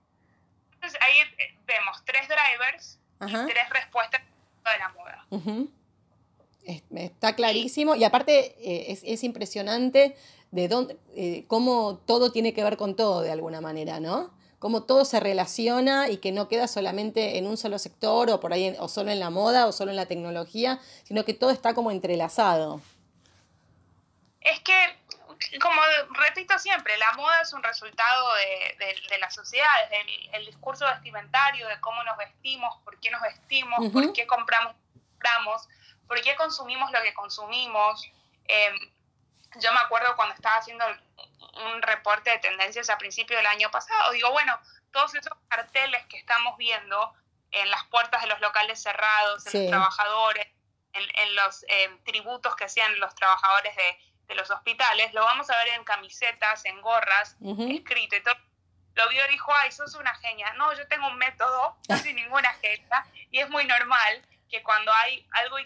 Entonces 0.74 1.00
ahí 1.02 1.18
eh, 1.38 1.56
vemos 1.66 2.02
tres 2.04 2.28
drivers 2.28 2.98
y 3.26 3.52
tres 3.52 3.70
respuestas 3.70 4.20
de 4.20 4.78
la 4.78 4.88
moda. 4.90 5.26
Está 6.94 7.34
clarísimo 7.34 7.94
y 7.96 8.04
aparte 8.04 8.54
eh, 8.60 8.92
es, 8.92 9.02
es 9.04 9.24
impresionante 9.24 10.14
de 10.50 10.68
dónde, 10.68 10.98
cómo 11.48 11.98
todo 12.06 12.32
tiene 12.32 12.52
que 12.52 12.62
ver 12.62 12.76
con 12.76 12.96
todo 12.96 13.22
de 13.22 13.30
alguna 13.32 13.60
manera, 13.60 13.98
¿no? 14.00 14.34
Cómo 14.60 14.84
todo 14.84 15.04
se 15.04 15.18
relaciona 15.18 16.08
y 16.08 16.18
que 16.18 16.30
no 16.30 16.46
queda 16.48 16.68
solamente 16.68 17.38
en 17.38 17.46
un 17.48 17.56
solo 17.56 17.78
sector 17.78 18.30
o 18.30 18.38
por 18.40 18.52
ahí 18.52 18.66
en- 18.66 18.76
o 18.78 18.88
solo 18.88 19.10
en 19.10 19.18
la 19.18 19.30
moda 19.30 19.66
o 19.66 19.72
solo 19.72 19.90
en 19.90 19.96
la 19.96 20.06
tecnología, 20.06 20.78
sino 21.02 21.24
que 21.24 21.34
todo 21.34 21.50
está 21.50 21.74
como 21.74 21.90
entrelazado. 21.90 22.80
Es 24.42 24.60
que, 24.60 24.98
como 25.60 25.80
repito 26.26 26.58
siempre, 26.58 26.96
la 26.98 27.12
moda 27.14 27.40
es 27.42 27.52
un 27.52 27.62
resultado 27.62 28.34
de, 28.36 28.84
de, 28.84 28.94
de 29.10 29.18
la 29.18 29.30
sociedad, 29.30 29.66
el, 29.92 30.34
el 30.40 30.46
discurso 30.46 30.84
vestimentario, 30.86 31.66
de 31.68 31.80
cómo 31.80 32.02
nos 32.04 32.16
vestimos, 32.16 32.74
por 32.84 32.98
qué 33.00 33.10
nos 33.10 33.20
vestimos, 33.22 33.90
por 33.90 34.12
qué 34.12 34.26
compramos, 34.26 34.74
compramos, 35.12 35.68
por 36.06 36.20
qué 36.22 36.36
consumimos 36.36 36.90
lo 36.92 37.02
que 37.02 37.12
consumimos. 37.14 38.04
Eh, 38.46 38.70
yo 39.56 39.72
me 39.72 39.78
acuerdo 39.80 40.14
cuando 40.16 40.34
estaba 40.34 40.56
haciendo 40.56 40.84
un 41.64 41.82
reporte 41.82 42.30
de 42.30 42.38
tendencias 42.38 42.88
a 42.90 42.98
principio 42.98 43.36
del 43.36 43.46
año 43.46 43.70
pasado, 43.70 44.12
digo, 44.12 44.30
bueno, 44.30 44.58
todos 44.92 45.14
esos 45.14 45.32
carteles 45.48 46.04
que 46.06 46.18
estamos 46.18 46.56
viendo 46.56 47.14
en 47.52 47.68
las 47.70 47.84
puertas 47.84 48.22
de 48.22 48.28
los 48.28 48.40
locales 48.40 48.80
cerrados, 48.80 49.44
en 49.46 49.52
Sí. 49.52 49.58
los 49.62 49.70
trabajadores, 49.70 50.46
en, 50.92 51.02
en 51.18 51.34
los 51.34 51.64
eh, 51.68 51.98
tributos 52.04 52.54
que 52.56 52.64
hacían 52.64 52.98
los 53.00 53.14
trabajadores 53.14 53.74
de, 53.76 53.98
de 54.28 54.34
los 54.36 54.50
hospitales, 54.50 55.12
lo 55.12 55.24
vamos 55.24 55.50
a 55.50 55.56
ver 55.58 55.68
en 55.74 55.84
camisetas, 55.84 56.64
en 56.64 56.80
gorras, 56.80 57.36
escrito 57.70 58.16
y 58.16 58.22
todo. 58.22 58.36
Lo 58.94 59.08
vio 59.08 59.24
y 59.26 59.30
dijo, 59.30 59.52
ay, 59.54 59.70
sos 59.72 59.94
una 59.94 60.14
genia. 60.16 60.52
No, 60.54 60.72
yo 60.74 60.86
tengo 60.88 61.06
un 61.08 61.16
método, 61.16 61.76
no 61.88 61.96
soy 61.96 62.12
ninguna 62.12 62.52
genia. 62.54 63.06
Y 63.30 63.38
es 63.38 63.48
muy 63.48 63.64
normal 63.64 64.22
que 64.50 64.62
cuando 64.64 64.92
hay 64.92 65.26
algo, 65.32 65.56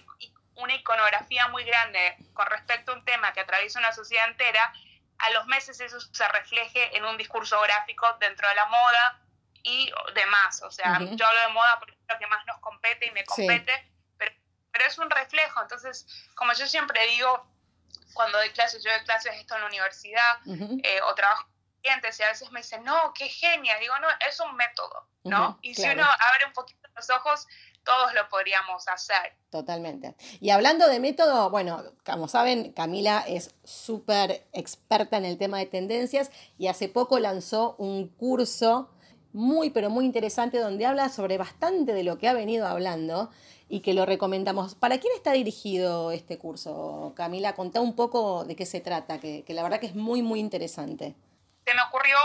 una 0.57 0.75
iconografía 0.75 1.49
muy 1.49 1.65
grande 1.65 2.17
con 2.33 2.47
respecto 2.47 2.93
a 2.93 2.95
un 2.95 3.05
tema 3.05 3.33
que 3.33 3.41
atraviesa 3.41 3.79
una 3.79 3.93
sociedad 3.93 4.29
entera, 4.29 4.73
a 5.19 5.31
los 5.31 5.47
meses 5.47 5.81
eso 5.81 5.99
se 6.01 6.29
refleje 6.29 6.97
en 6.97 7.05
un 7.05 7.17
discurso 7.17 7.61
gráfico 7.63 8.07
dentro 8.21 8.49
de 8.49 8.55
la 8.55 8.67
moda 8.67 9.21
y 9.63 9.91
demás. 10.15 10.63
O 10.63 10.71
sea, 10.71 10.99
Ujú. 11.01 11.17
yo 11.17 11.27
hablo 11.27 11.41
de 11.41 11.49
moda 11.49 11.79
porque 11.79 11.95
es 11.95 12.01
lo 12.09 12.19
que 12.19 12.27
más 12.27 12.45
nos 12.47 12.59
compete 12.61 13.07
y 13.07 13.11
me 13.13 13.21
Sí. 13.21 13.27
compete, 13.27 13.93
pero, 14.19 14.33
pero 14.73 14.85
es 14.85 14.99
un 14.99 15.09
reflejo. 15.11 15.63
Entonces, 15.63 16.07
como 16.35 16.53
yo 16.53 16.67
siempre 16.67 17.07
digo, 17.07 17.47
cuando 18.13 18.39
doy 18.39 18.51
clases, 18.51 18.83
yo 18.85 18.91
doy 18.91 19.05
clases 19.05 19.35
esto 19.37 19.55
en 19.55 19.63
la 19.63 19.67
universidad, 19.69 20.39
Ujú. 20.45 20.79
eh, 20.83 21.01
o 21.03 21.15
trabajo 21.15 21.45
con 21.45 21.81
clientes 21.81 22.19
y 22.21 22.23
a 22.23 22.29
veces 22.29 22.51
me 22.51 22.61
dicen, 22.61 22.85
no, 22.85 23.13
qué 23.15 23.29
genia. 23.29 23.79
Digo, 23.79 23.99
no, 24.01 24.09
es 24.29 24.39
un 24.41 24.55
método, 24.57 25.09
¿no? 25.25 25.51
Ujú, 25.51 25.59
y 25.63 25.75
si 25.75 25.83
claro. 25.83 26.03
uno 26.03 26.11
abre 26.33 26.45
un 26.47 26.53
poquito 26.53 26.89
los 26.95 27.11
ojos, 27.11 27.47
todos 27.85 28.15
lo 28.15 28.29
podríamos 28.29 28.89
hacer. 28.89 29.37
Totalmente. 29.51 30.15
Y 30.41 30.51
hablando 30.51 30.89
de 30.89 31.01
método, 31.01 31.51
bueno, 31.51 31.83
como 32.05 32.29
saben, 32.29 32.73
Camila 32.73 33.25
es 33.27 33.55
súper 33.63 34.47
experta 34.53 35.17
en 35.17 35.25
el 35.25 35.39
tema 35.39 35.59
de 35.59 35.67
tendencias 35.67 36.31
y 36.59 36.69
hace 36.69 36.89
poco 36.89 37.19
lanzó 37.19 37.77
un 37.79 38.09
curso 38.09 38.91
muy, 39.33 39.71
pero 39.71 39.91
muy 39.91 40.05
interesante 40.05 40.59
donde 40.59 40.87
habla 40.87 41.09
sobre 41.09 41.39
bastante 41.39 41.93
de 41.93 42.05
lo 42.05 42.19
que 42.19 42.29
ha 42.29 42.33
venido 42.33 42.67
hablando 42.67 43.31
y 43.69 43.81
que 43.81 43.95
lo 43.95 44.07
recomendamos. 44.07 44.75
¿Para 44.75 44.99
quién 44.99 45.13
está 45.15 45.33
dirigido 45.33 46.13
este 46.13 46.39
curso, 46.39 47.13
Camila? 47.17 47.55
Contá 47.55 47.81
un 47.81 47.97
poco 47.97 48.45
de 48.45 48.57
qué 48.57 48.67
se 48.67 48.81
trata, 48.81 49.19
que, 49.19 49.43
que 49.45 49.55
la 49.55 49.63
verdad 49.63 49.81
que 49.81 49.87
es 49.87 49.95
muy, 49.95 50.23
muy 50.23 50.41
interesante. 50.41 51.15
Se 51.67 51.75
me 51.75 51.83
ocurrió 51.83 52.17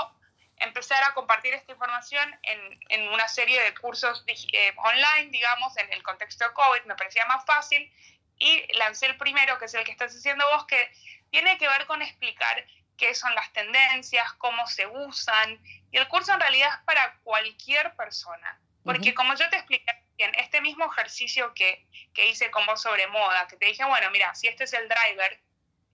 empezar 0.59 1.03
a 1.03 1.13
compartir 1.13 1.53
esta 1.53 1.71
información 1.71 2.37
en, 2.43 2.79
en 2.89 3.09
una 3.09 3.27
serie 3.27 3.61
de 3.61 3.73
cursos 3.75 4.23
eh, 4.27 4.73
online, 4.77 5.31
digamos, 5.31 5.75
en 5.77 5.91
el 5.93 6.03
contexto 6.03 6.45
de 6.45 6.53
COVID, 6.53 6.83
me 6.85 6.95
parecía 6.95 7.25
más 7.25 7.45
fácil 7.45 7.91
y 8.37 8.63
lancé 8.77 9.07
el 9.07 9.17
primero, 9.17 9.57
que 9.57 9.65
es 9.65 9.73
el 9.73 9.83
que 9.83 9.91
estás 9.91 10.15
haciendo 10.15 10.45
vos, 10.53 10.65
que 10.65 10.91
tiene 11.29 11.57
que 11.57 11.67
ver 11.67 11.85
con 11.85 12.01
explicar 12.01 12.65
qué 12.97 13.13
son 13.15 13.33
las 13.35 13.51
tendencias, 13.53 14.31
cómo 14.33 14.67
se 14.67 14.87
usan, 14.87 15.59
y 15.91 15.97
el 15.97 16.07
curso 16.07 16.33
en 16.33 16.39
realidad 16.39 16.69
es 16.73 16.83
para 16.85 17.15
cualquier 17.23 17.95
persona, 17.95 18.59
porque 18.83 19.13
como 19.13 19.35
yo 19.35 19.49
te 19.49 19.57
expliqué 19.57 19.85
bien, 20.17 20.31
este 20.35 20.61
mismo 20.61 20.91
ejercicio 20.91 21.53
que, 21.53 21.85
que 22.13 22.29
hice 22.29 22.51
con 22.51 22.65
vos 22.65 22.81
sobre 22.81 23.07
moda, 23.07 23.47
que 23.47 23.55
te 23.55 23.67
dije, 23.67 23.85
bueno, 23.85 24.09
mira, 24.11 24.33
si 24.35 24.47
este 24.47 24.65
es 24.65 24.73
el 24.73 24.89
driver 24.89 25.41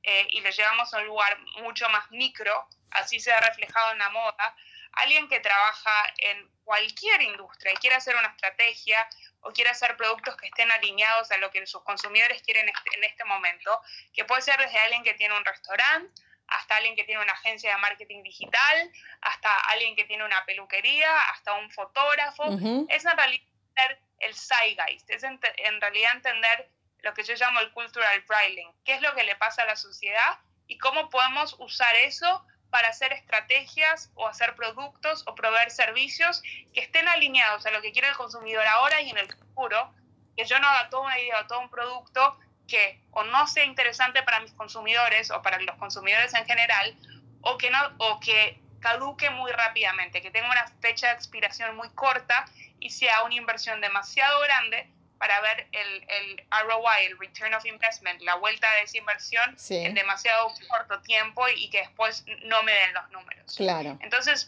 eh, 0.07 0.27
y 0.29 0.41
lo 0.41 0.49
llevamos 0.51 0.93
a 0.93 0.99
un 0.99 1.07
lugar 1.07 1.37
mucho 1.61 1.89
más 1.89 2.09
micro, 2.11 2.67
así 2.91 3.19
se 3.19 3.31
ha 3.31 3.39
reflejado 3.41 3.91
en 3.91 3.99
la 3.99 4.09
moda, 4.09 4.55
alguien 4.93 5.27
que 5.27 5.39
trabaja 5.39 6.13
en 6.17 6.47
cualquier 6.63 7.21
industria 7.21 7.73
y 7.73 7.77
quiere 7.77 7.95
hacer 7.95 8.15
una 8.15 8.27
estrategia 8.27 9.07
o 9.41 9.51
quiere 9.51 9.71
hacer 9.71 9.97
productos 9.97 10.37
que 10.37 10.47
estén 10.47 10.71
alineados 10.71 11.31
a 11.31 11.37
lo 11.37 11.51
que 11.51 11.65
sus 11.65 11.83
consumidores 11.83 12.41
quieren 12.43 12.67
en 12.67 13.03
este 13.03 13.23
momento, 13.25 13.81
que 14.13 14.25
puede 14.25 14.41
ser 14.41 14.59
desde 14.59 14.79
alguien 14.79 15.03
que 15.03 15.15
tiene 15.15 15.35
un 15.35 15.43
restaurante, 15.43 16.21
hasta 16.47 16.77
alguien 16.77 16.95
que 16.95 17.03
tiene 17.03 17.21
una 17.21 17.33
agencia 17.33 17.71
de 17.71 17.77
marketing 17.77 18.21
digital, 18.21 18.91
hasta 19.21 19.59
alguien 19.71 19.95
que 19.95 20.05
tiene 20.05 20.23
una 20.23 20.45
peluquería, 20.45 21.17
hasta 21.31 21.53
un 21.53 21.71
fotógrafo. 21.71 22.43
Es 22.89 23.05
en 23.05 23.17
realidad 23.17 23.43
entender 23.75 24.01
el 24.19 24.35
zeitgeist, 24.35 25.09
es 25.09 25.23
en, 25.23 25.39
en 25.57 25.81
realidad 25.81 26.11
entender 26.13 26.69
lo 27.05 27.13
que 27.13 27.23
yo 27.23 27.35
llamo 27.35 27.59
el 27.59 27.71
cultural 27.71 28.25
bridling, 28.27 28.67
qué 28.83 28.95
es 28.95 29.01
lo 29.01 29.13
que 29.13 29.23
le 29.23 29.35
pasa 29.35 29.61
a 29.61 29.65
la 29.65 29.75
sociedad 29.75 30.39
y 30.67 30.79
cómo 30.79 31.09
podemos 31.11 31.55
usar 31.59 31.95
eso 31.97 32.43
para 32.71 32.89
hacer 32.89 33.13
estrategias 33.13 34.11
o 34.15 34.27
hacer 34.27 34.55
productos 34.55 35.23
o 35.27 35.35
proveer 35.35 35.69
servicios 35.69 36.41
que 36.73 36.81
estén 36.81 37.07
alineados 37.07 37.63
a 37.67 37.71
lo 37.71 37.81
que 37.83 37.91
quiere 37.91 38.09
el 38.09 38.15
consumidor 38.15 38.65
ahora 38.65 39.01
y 39.01 39.11
en 39.11 39.19
el 39.19 39.27
futuro, 39.31 39.93
que 40.35 40.45
yo 40.45 40.59
no 40.59 40.67
haga 40.67 40.89
toda 40.89 41.03
una 41.03 41.19
idea 41.19 41.41
o 41.41 41.47
todo 41.47 41.59
un 41.59 41.69
producto 41.69 42.39
que 42.67 42.99
o 43.11 43.23
no 43.23 43.45
sea 43.45 43.65
interesante 43.65 44.23
para 44.23 44.39
mis 44.39 44.53
consumidores 44.53 45.29
o 45.29 45.43
para 45.43 45.59
los 45.59 45.75
consumidores 45.75 46.33
en 46.33 46.45
general, 46.47 46.97
o 47.41 47.59
que, 47.59 47.69
no, 47.69 47.77
o 47.99 48.19
que 48.19 48.59
caduque 48.79 49.29
muy 49.29 49.51
rápidamente, 49.51 50.23
que 50.23 50.31
tenga 50.31 50.49
una 50.49 50.67
fecha 50.81 51.09
de 51.09 51.13
expiración 51.13 51.75
muy 51.77 51.89
corta 51.91 52.45
y 52.79 52.89
sea 52.89 53.21
una 53.21 53.35
inversión 53.35 53.79
demasiado 53.79 54.39
grande 54.41 54.89
para 55.25 55.41
ver 55.41 55.67
el, 55.71 56.05
el 56.07 56.45
ROI, 56.67 57.05
el 57.07 57.17
Return 57.17 57.51
of 57.55 57.65
Investment, 57.65 58.21
la 58.21 58.35
vuelta 58.35 58.71
de 58.75 58.81
esa 58.83 58.99
inversión 58.99 59.57
en 59.71 59.95
demasiado 59.95 60.53
corto 60.67 61.01
tiempo 61.01 61.47
y, 61.49 61.67
que 61.71 61.79
después 61.79 62.23
no 62.43 62.61
me 62.61 62.71
den 62.71 62.93
los 62.93 63.09
números. 63.09 63.55
Claro. 63.55 63.97
Entonces, 64.03 64.47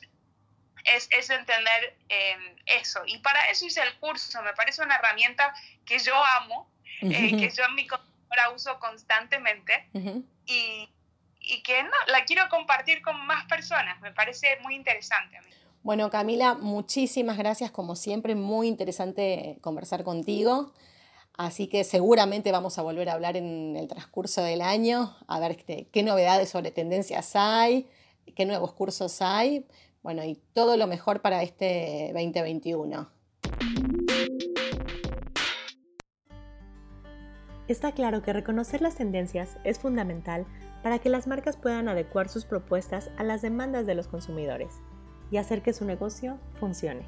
es, 0.84 1.08
es 1.10 1.32
entender 1.32 1.98
em, 2.10 2.56
eso. 2.68 3.02
Y 3.08 3.18
para 3.20 3.50
eso 3.50 3.66
hice 3.66 3.82
el 3.82 3.96
curso. 3.96 4.40
Me 4.44 4.54
parece 4.54 4.84
una 4.84 4.98
herramienta 4.98 5.52
que 5.84 5.98
yo 5.98 6.14
amo, 6.24 6.70
eh, 7.02 7.36
que 7.36 7.50
yo 7.50 7.64
en 7.66 7.74
mi 7.74 7.88
computadora 7.88 8.52
uso 8.52 8.80
constantemente 8.80 9.88
y, 10.46 10.88
y, 11.40 11.64
que 11.64 11.82
no, 11.82 11.90
la 12.06 12.24
quiero 12.26 12.48
compartir 12.50 13.02
con 13.02 13.20
más 13.26 13.46
personas. 13.46 14.00
Me 14.02 14.12
parece 14.12 14.60
muy 14.62 14.76
interesante 14.76 15.38
a 15.38 15.42
mí. 15.42 15.50
Bueno, 15.84 16.10
Camila, 16.10 16.56
muchísimas 16.56 17.38
gracias 17.38 17.72
como 17.72 17.96
siempre, 17.96 18.36
muy 18.36 18.68
interesante 18.68 19.58
conversar 19.62 20.04
contigo. 20.04 20.74
Así 21.38 21.68
que 21.68 21.84
seguramente 21.84 22.52
vamos 22.52 22.80
a 22.80 22.82
volver 22.82 23.10
a 23.10 23.14
hablar 23.14 23.38
en 23.38 23.76
el 23.76 23.88
transcurso 23.88 24.42
del 24.42 24.62
año, 24.62 25.16
a 25.28 25.40
ver 25.40 25.52
este, 25.52 25.88
qué 25.92 26.02
novedades 26.02 26.50
sobre 26.50 26.72
tendencias 26.72 27.36
hay, 27.36 27.88
qué 28.36 28.46
nuevos 28.46 28.74
cursos 28.74 29.22
hay, 29.22 29.68
bueno, 30.02 30.24
y 30.24 30.42
todo 30.54 30.78
lo 30.78 30.88
mejor 30.88 31.22
para 31.22 31.44
este 31.44 32.12
2021. 32.14 33.08
Está 37.68 37.92
claro 37.92 38.24
que 38.24 38.34
reconocer 38.34 38.82
las 38.82 38.96
tendencias 38.96 39.58
es 39.64 39.78
fundamental 39.78 40.48
para 40.82 40.98
que 40.98 41.10
las 41.10 41.28
marcas 41.28 41.56
puedan 41.56 41.88
adecuar 41.88 42.30
sus 42.30 42.46
propuestas 42.46 43.12
a 43.18 43.24
las 43.24 43.44
demandas 43.44 43.86
de 43.86 43.94
los 43.94 44.08
consumidores 44.08 44.82
y 45.32 45.38
hacer 45.38 45.62
que 45.62 45.74
su 45.74 45.86
negocio 45.86 46.38
funcione. 46.60 47.06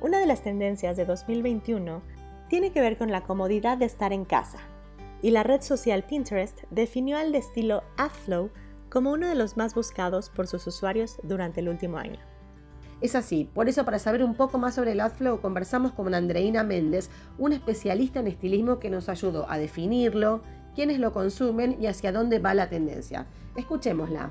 Una 0.00 0.18
de 0.18 0.26
las 0.26 0.42
tendencias 0.42 0.96
de 0.96 1.04
2021 1.04 2.02
tiene 2.48 2.72
que 2.72 2.80
ver 2.80 2.98
con 2.98 3.10
la 3.10 3.22
comodidad 3.22 3.78
de 3.78 3.86
estar 3.86 4.12
en 4.12 4.24
casa, 4.24 4.58
y 5.22 5.30
la 5.30 5.42
red 5.42 5.62
social 5.62 6.02
Pinterest 6.02 6.62
definió 6.70 7.16
al 7.16 7.34
estilo 7.34 7.82
AdFlow 7.96 8.50
como 8.90 9.12
uno 9.12 9.28
de 9.28 9.36
los 9.36 9.56
más 9.56 9.74
buscados 9.74 10.28
por 10.28 10.46
sus 10.46 10.66
usuarios 10.66 11.18
durante 11.22 11.60
el 11.60 11.68
último 11.68 11.96
año. 11.96 12.18
Es 13.00 13.14
así, 13.16 13.48
por 13.52 13.68
eso 13.68 13.84
para 13.84 13.98
saber 13.98 14.22
un 14.22 14.34
poco 14.34 14.58
más 14.58 14.74
sobre 14.74 14.92
el 14.92 15.00
AdFlow 15.00 15.40
conversamos 15.40 15.92
con 15.92 16.14
Andreina 16.14 16.62
Méndez, 16.62 17.10
una 17.38 17.54
especialista 17.54 18.20
en 18.20 18.28
estilismo 18.28 18.78
que 18.78 18.90
nos 18.90 19.08
ayudó 19.08 19.50
a 19.50 19.58
definirlo, 19.58 20.42
quiénes 20.74 20.98
lo 20.98 21.12
consumen 21.12 21.76
y 21.80 21.86
hacia 21.86 22.12
dónde 22.12 22.38
va 22.38 22.54
la 22.54 22.68
tendencia. 22.68 23.26
Escuchémosla. 23.56 24.30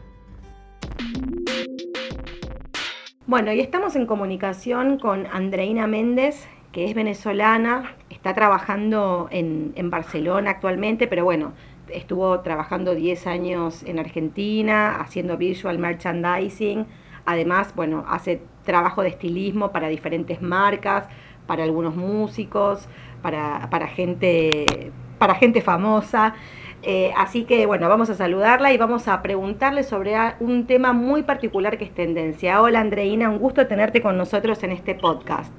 Bueno, 3.31 3.53
y 3.53 3.61
estamos 3.61 3.95
en 3.95 4.07
comunicación 4.07 4.99
con 4.99 5.25
Andreina 5.25 5.87
Méndez, 5.87 6.49
que 6.73 6.83
es 6.83 6.93
venezolana, 6.93 7.95
está 8.09 8.33
trabajando 8.33 9.29
en, 9.31 9.89
Barcelona 9.89 10.51
actualmente, 10.51 11.07
pero 11.07 11.23
bueno, 11.23 11.53
estuvo 11.87 12.41
trabajando 12.41 12.93
10 12.93 13.27
años 13.27 13.83
en 13.83 13.99
Argentina, 13.99 14.97
haciendo 14.99 15.37
visual 15.37 15.79
merchandising. 15.79 16.85
Además, 17.23 17.73
bueno, 17.73 18.03
hace 18.09 18.41
trabajo 18.65 19.01
de 19.01 19.07
estilismo 19.07 19.71
para 19.71 19.87
diferentes 19.87 20.41
marcas, 20.41 21.07
para 21.47 21.63
algunos 21.63 21.95
músicos, 21.95 22.89
para, 23.21 23.69
para 23.69 23.87
gente, 23.87 24.91
para 25.17 25.35
gente 25.35 25.61
famosa. 25.61 26.35
Eh, 26.83 27.13
así 27.15 27.43
que 27.43 27.67
bueno, 27.67 27.87
vamos 27.89 28.09
a 28.09 28.15
saludarla 28.15 28.73
y 28.73 28.77
vamos 28.77 29.07
a 29.07 29.21
preguntarle 29.21 29.83
sobre 29.83 30.15
un 30.39 30.65
tema 30.65 30.93
muy 30.93 31.21
particular 31.21 31.77
que 31.77 31.85
es 31.85 31.93
tendencia. 31.93 32.61
Hola 32.61 32.79
Andreina, 32.79 33.29
un 33.29 33.37
gusto 33.37 33.67
tenerte 33.67 34.01
con 34.01 34.17
nosotros 34.17 34.63
en 34.63 34.71
este 34.71 34.95
podcast. 34.95 35.53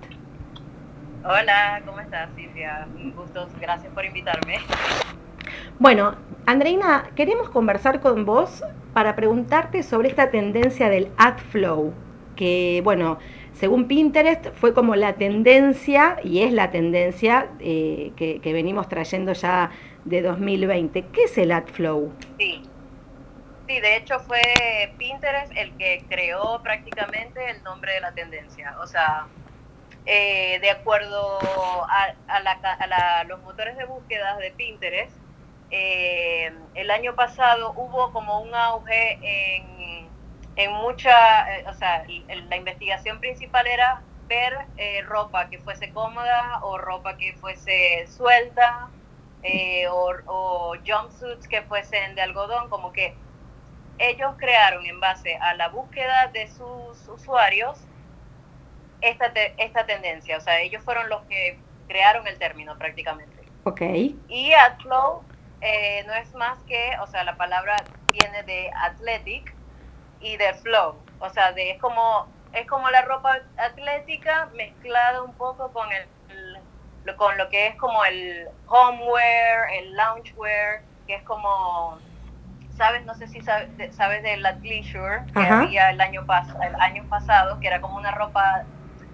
Hola, 1.24 1.80
¿cómo 1.86 2.00
estás 2.00 2.28
Silvia? 2.34 2.88
Un 2.96 3.12
gusto, 3.12 3.46
gracias 3.60 3.92
por 3.94 4.04
invitarme. 4.04 4.56
Bueno, 5.78 6.16
Andreina, 6.46 7.04
queremos 7.14 7.48
conversar 7.50 8.00
con 8.00 8.24
vos 8.24 8.64
para 8.92 9.14
preguntarte 9.14 9.84
sobre 9.84 10.08
esta 10.08 10.30
tendencia 10.30 10.88
del 10.88 11.08
ad 11.16 11.38
flow, 11.38 11.92
que 12.34 12.80
bueno, 12.82 13.18
según 13.52 13.86
Pinterest 13.86 14.48
fue 14.54 14.74
como 14.74 14.96
la 14.96 15.12
tendencia, 15.12 16.16
y 16.24 16.40
es 16.40 16.52
la 16.52 16.72
tendencia 16.72 17.50
eh, 17.60 18.12
que, 18.16 18.40
que 18.40 18.52
venimos 18.52 18.88
trayendo 18.88 19.32
ya 19.32 19.70
de 20.04 20.22
2020. 20.22 21.06
¿Qué 21.12 21.24
es 21.24 21.38
el 21.38 21.52
AdFlow? 21.52 22.12
Sí. 22.38 22.62
Sí, 23.68 23.80
de 23.80 23.96
hecho 23.96 24.18
fue 24.20 24.42
Pinterest 24.98 25.52
el 25.56 25.76
que 25.76 26.04
creó 26.08 26.60
prácticamente 26.62 27.50
el 27.50 27.62
nombre 27.62 27.94
de 27.94 28.00
la 28.00 28.12
tendencia. 28.12 28.76
O 28.80 28.86
sea, 28.86 29.26
eh, 30.04 30.58
de 30.60 30.70
acuerdo 30.70 31.38
a, 31.40 33.24
los 33.24 33.40
motores 33.42 33.76
de 33.76 33.84
búsqueda 33.84 34.36
de 34.38 34.50
Pinterest, 34.50 35.16
eh, 35.70 36.52
el 36.74 36.90
año 36.90 37.14
pasado 37.14 37.72
hubo 37.76 38.12
como 38.12 38.40
un 38.40 38.54
auge 38.54 39.18
en, 39.22 40.08
en 40.56 40.72
mucha, 40.72 41.56
eh, 41.56 41.64
o 41.68 41.74
sea, 41.74 42.04
la 42.48 42.56
investigación 42.56 43.20
principal 43.20 43.66
era 43.66 44.02
ver 44.26 44.66
ropa 45.06 45.48
que 45.48 45.58
fuese 45.58 45.92
cómoda 45.92 46.60
o 46.62 46.78
ropa 46.78 47.16
que 47.16 47.32
fuese 47.34 48.06
suelta 48.08 48.90
eh, 49.42 49.86
o, 49.88 50.74
jumpsuits 50.86 51.48
que 51.48 51.62
fuesen 51.62 52.14
de 52.14 52.22
algodón, 52.22 52.68
como 52.68 52.92
que 52.92 53.14
ellos 53.98 54.34
crearon 54.38 54.86
en 54.86 55.00
base 55.00 55.36
a 55.36 55.54
la 55.54 55.68
búsqueda 55.68 56.28
de 56.28 56.48
sus 56.48 57.08
usuarios 57.08 57.78
esta, 59.00 59.26
esta 59.58 59.86
tendencia, 59.86 60.38
o 60.38 60.40
sea, 60.40 60.60
ellos 60.60 60.82
fueron 60.84 61.08
los 61.08 61.22
que 61.22 61.58
crearon 61.88 62.26
el 62.26 62.38
término 62.38 62.78
prácticamente. 62.78 63.36
Ok. 63.64 63.80
Y 64.28 64.52
AdFlow 64.52 65.22
eh, 65.60 66.04
no 66.06 66.14
es 66.14 66.32
más 66.34 66.58
que, 66.64 66.92
o 67.00 67.06
sea, 67.06 67.24
la 67.24 67.36
palabra 67.36 67.76
viene 68.10 68.42
de 68.44 68.70
athletic 68.74 69.54
y 70.20 70.36
de 70.36 70.54
flow, 70.54 70.96
o 71.18 71.30
sea, 71.30 71.52
de, 71.52 71.72
es 71.72 71.80
como 71.80 72.28
es 72.52 72.66
como 72.66 72.90
la 72.90 73.02
ropa 73.02 73.40
atlética 73.56 74.50
mezclada 74.54 75.22
un 75.22 75.32
poco 75.34 75.72
con 75.72 75.90
el 75.92 76.06
con 77.16 77.36
lo 77.38 77.48
que 77.48 77.68
es 77.68 77.76
como 77.76 78.04
el 78.04 78.48
homeware, 78.66 79.68
el 79.78 79.94
loungewear, 79.94 80.82
que 81.06 81.16
es 81.16 81.22
como, 81.22 81.98
¿sabes? 82.76 83.04
No 83.04 83.14
sé 83.14 83.28
si 83.28 83.40
sabes, 83.40 83.68
sabes 83.94 84.22
del 84.22 84.44
athleisure 84.44 85.24
que 85.32 85.40
había 85.40 85.90
el 85.90 86.00
año, 86.00 86.24
pas 86.26 86.48
el 86.62 86.74
año 86.76 87.04
pasado, 87.08 87.58
que 87.60 87.68
era 87.68 87.80
como 87.80 87.96
una 87.96 88.12
ropa, 88.12 88.64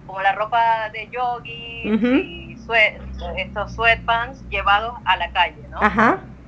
como 0.06 0.20
la 0.20 0.32
ropa 0.32 0.90
de 0.90 1.08
jogging 1.12 2.16
y 2.16 2.56
estos 3.36 3.74
sweatpants 3.74 4.46
llevados 4.48 4.94
a 5.04 5.16
la 5.16 5.30
calle, 5.30 5.62
¿no? 5.70 5.80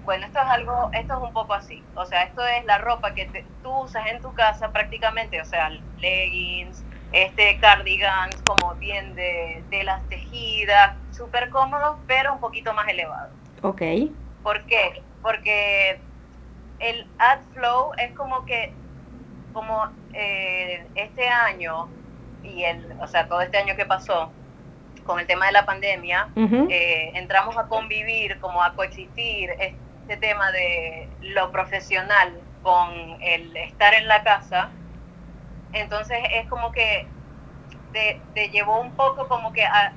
bueno, 0.05 0.27
esto 0.27 0.41
es 0.41 0.47
algo, 0.47 0.91
esto 0.93 1.15
es 1.15 1.23
un 1.23 1.33
poco 1.33 1.55
así. 1.55 1.85
O 1.95 2.05
sea, 2.05 2.25
esto 2.25 2.45
es 2.47 2.65
la 2.65 2.79
ropa 2.79 3.15
que 3.15 3.45
tú 3.63 3.71
usas 3.71 4.07
en 4.09 4.21
tu 4.21 4.33
casa 4.35 4.73
prácticamente, 4.73 5.41
o 5.41 5.45
sea, 5.45 5.71
leggings, 5.99 6.85
este 7.13 7.59
cardigans 7.59 8.37
como 8.43 8.75
bien 8.77 9.15
de, 9.15 9.63
de 9.71 9.85
las 9.85 10.03
tejidas, 10.09 10.97
súper 11.21 11.51
cómodos, 11.51 11.99
pero 12.07 12.33
un 12.33 12.41
poquito 12.41 12.73
más 12.73 12.89
elevados. 12.89 13.33
Ok. 13.63 13.83
¿Por 14.43 14.65
qué? 14.65 15.03
Porque 15.21 16.01
el 16.79 17.07
AdFlow 17.19 17.93
es 17.99 18.13
como 18.13 18.47
que, 18.47 18.73
como 19.53 19.91
eh, 20.15 20.87
este 20.95 21.29
año, 21.29 21.89
y 22.43 22.65
el, 22.65 22.97
o 23.01 23.07
sea, 23.07 23.29
todo 23.29 23.43
este 23.43 23.59
año 23.59 23.77
que 23.77 23.85
pasó, 23.85 24.33
con 25.05 25.21
el 25.21 25.27
tema 25.27 25.47
de 25.47 25.53
la 25.53 25.67
pandemia, 25.67 26.29
eh, 26.37 27.11
entramos 27.15 27.57
a 27.59 27.67
convivir, 27.67 28.39
como 28.41 28.63
a 28.63 28.75
coexistir 28.75 29.51
este 29.59 30.17
tema 30.17 30.51
de 30.53 31.09
lo 31.21 31.51
profesional 31.51 32.33
con 32.63 33.21
el 33.21 33.55
estar 33.57 33.93
en 33.93 34.09
la 34.09 34.23
casa. 34.23 34.71
Entonces 35.73 36.19
es 36.33 36.49
como 36.49 36.73
que 36.73 37.07
te, 37.93 38.49
llevó 38.51 38.81
un 38.81 38.93
poco 38.93 39.29
como 39.29 39.53
que 39.53 39.65
a, 39.65 39.93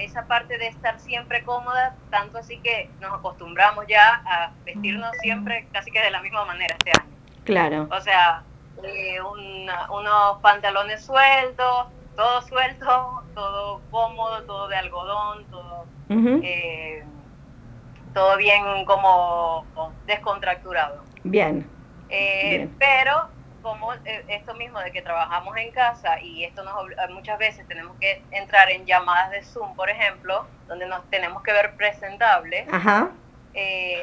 esa 0.00 0.26
parte 0.26 0.58
de 0.58 0.68
estar 0.68 0.98
siempre 1.00 1.42
cómoda, 1.42 1.96
tanto 2.10 2.38
así 2.38 2.58
que 2.58 2.90
nos 3.00 3.12
acostumbramos 3.12 3.86
ya 3.86 4.22
a 4.24 4.52
vestirnos 4.64 5.10
siempre 5.20 5.66
casi 5.72 5.90
que 5.90 6.00
de 6.00 6.10
la 6.10 6.22
misma 6.22 6.44
manera 6.44 6.76
este 6.78 6.92
año. 7.00 7.10
Claro. 7.44 7.88
O 7.90 8.00
sea, 8.00 8.42
eh, 8.82 9.18
unos 9.20 10.38
pantalones 10.42 11.04
sueltos, 11.04 11.86
todo 12.16 12.42
suelto, 12.42 13.22
todo 13.34 13.80
cómodo, 13.90 14.42
todo 14.44 14.68
de 14.68 14.76
algodón, 14.76 15.44
todo, 15.50 15.86
eh, 16.42 17.04
todo 18.14 18.36
bien 18.36 18.84
como 18.84 19.64
descontracturado. 20.06 21.02
Bien. 21.24 21.68
Eh, 22.08 22.48
bien. 22.50 22.76
Pero 22.78 23.28
como 23.62 23.92
eh, 23.94 24.24
esto 24.28 24.54
mismo 24.54 24.80
de 24.80 24.92
que 24.92 25.02
trabajamos 25.02 25.56
en 25.56 25.70
casa 25.72 26.20
y 26.20 26.44
esto 26.44 26.64
nos 26.64 26.74
muchas 27.10 27.38
veces 27.38 27.66
tenemos 27.66 27.96
que 28.00 28.22
entrar 28.30 28.70
en 28.70 28.86
llamadas 28.86 29.30
de 29.30 29.42
Zoom, 29.42 29.74
por 29.74 29.90
ejemplo, 29.90 30.46
donde 30.66 30.86
nos 30.86 31.08
tenemos 31.10 31.42
que 31.42 31.52
ver 31.52 31.74
presentables, 31.76 32.66
eh, 33.54 34.02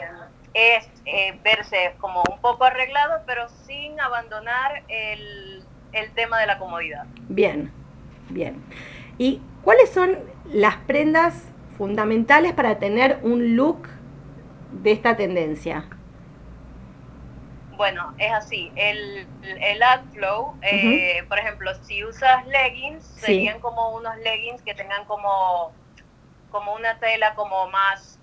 es 0.54 0.90
eh, 1.06 1.38
verse 1.44 1.96
como 2.00 2.24
un 2.32 2.40
poco 2.40 2.64
arreglado, 2.64 3.22
pero 3.26 3.50
sin 3.50 4.00
abandonar 4.00 4.84
el, 4.88 5.64
el 5.92 6.12
tema 6.12 6.40
de 6.40 6.48
la 6.48 6.58
comodidad. 6.58 7.06
Bien, 7.28 7.72
bien. 8.30 8.64
¿Y 9.18 9.42
cuáles 9.64 9.90
son 9.92 10.18
las 10.46 10.78
prendas 10.78 11.48
fundamentales 11.78 12.54
para 12.54 12.80
tener 12.80 13.20
un 13.24 13.56
look 13.56 13.88
de 14.72 14.92
esta 14.92 15.18
tendencia? 15.18 15.86
Bueno, 17.78 18.14
es 18.18 18.32
así. 18.32 18.72
El, 18.76 19.28
el 19.44 19.84
AdFlow, 19.84 20.58
eh, 20.62 21.24
por 21.28 21.40
ejemplo, 21.40 21.72
si 21.84 22.04
usas 22.04 22.46
leggings, 22.48 23.04
serían 23.06 23.60
como 23.60 23.96
unos 23.96 24.16
leggings 24.18 24.62
que 24.62 24.74
tengan 24.74 25.06
como, 25.06 25.74
como 26.52 26.74
una 26.74 26.98
tela 27.00 27.36
como 27.36 27.68
más, 27.70 28.20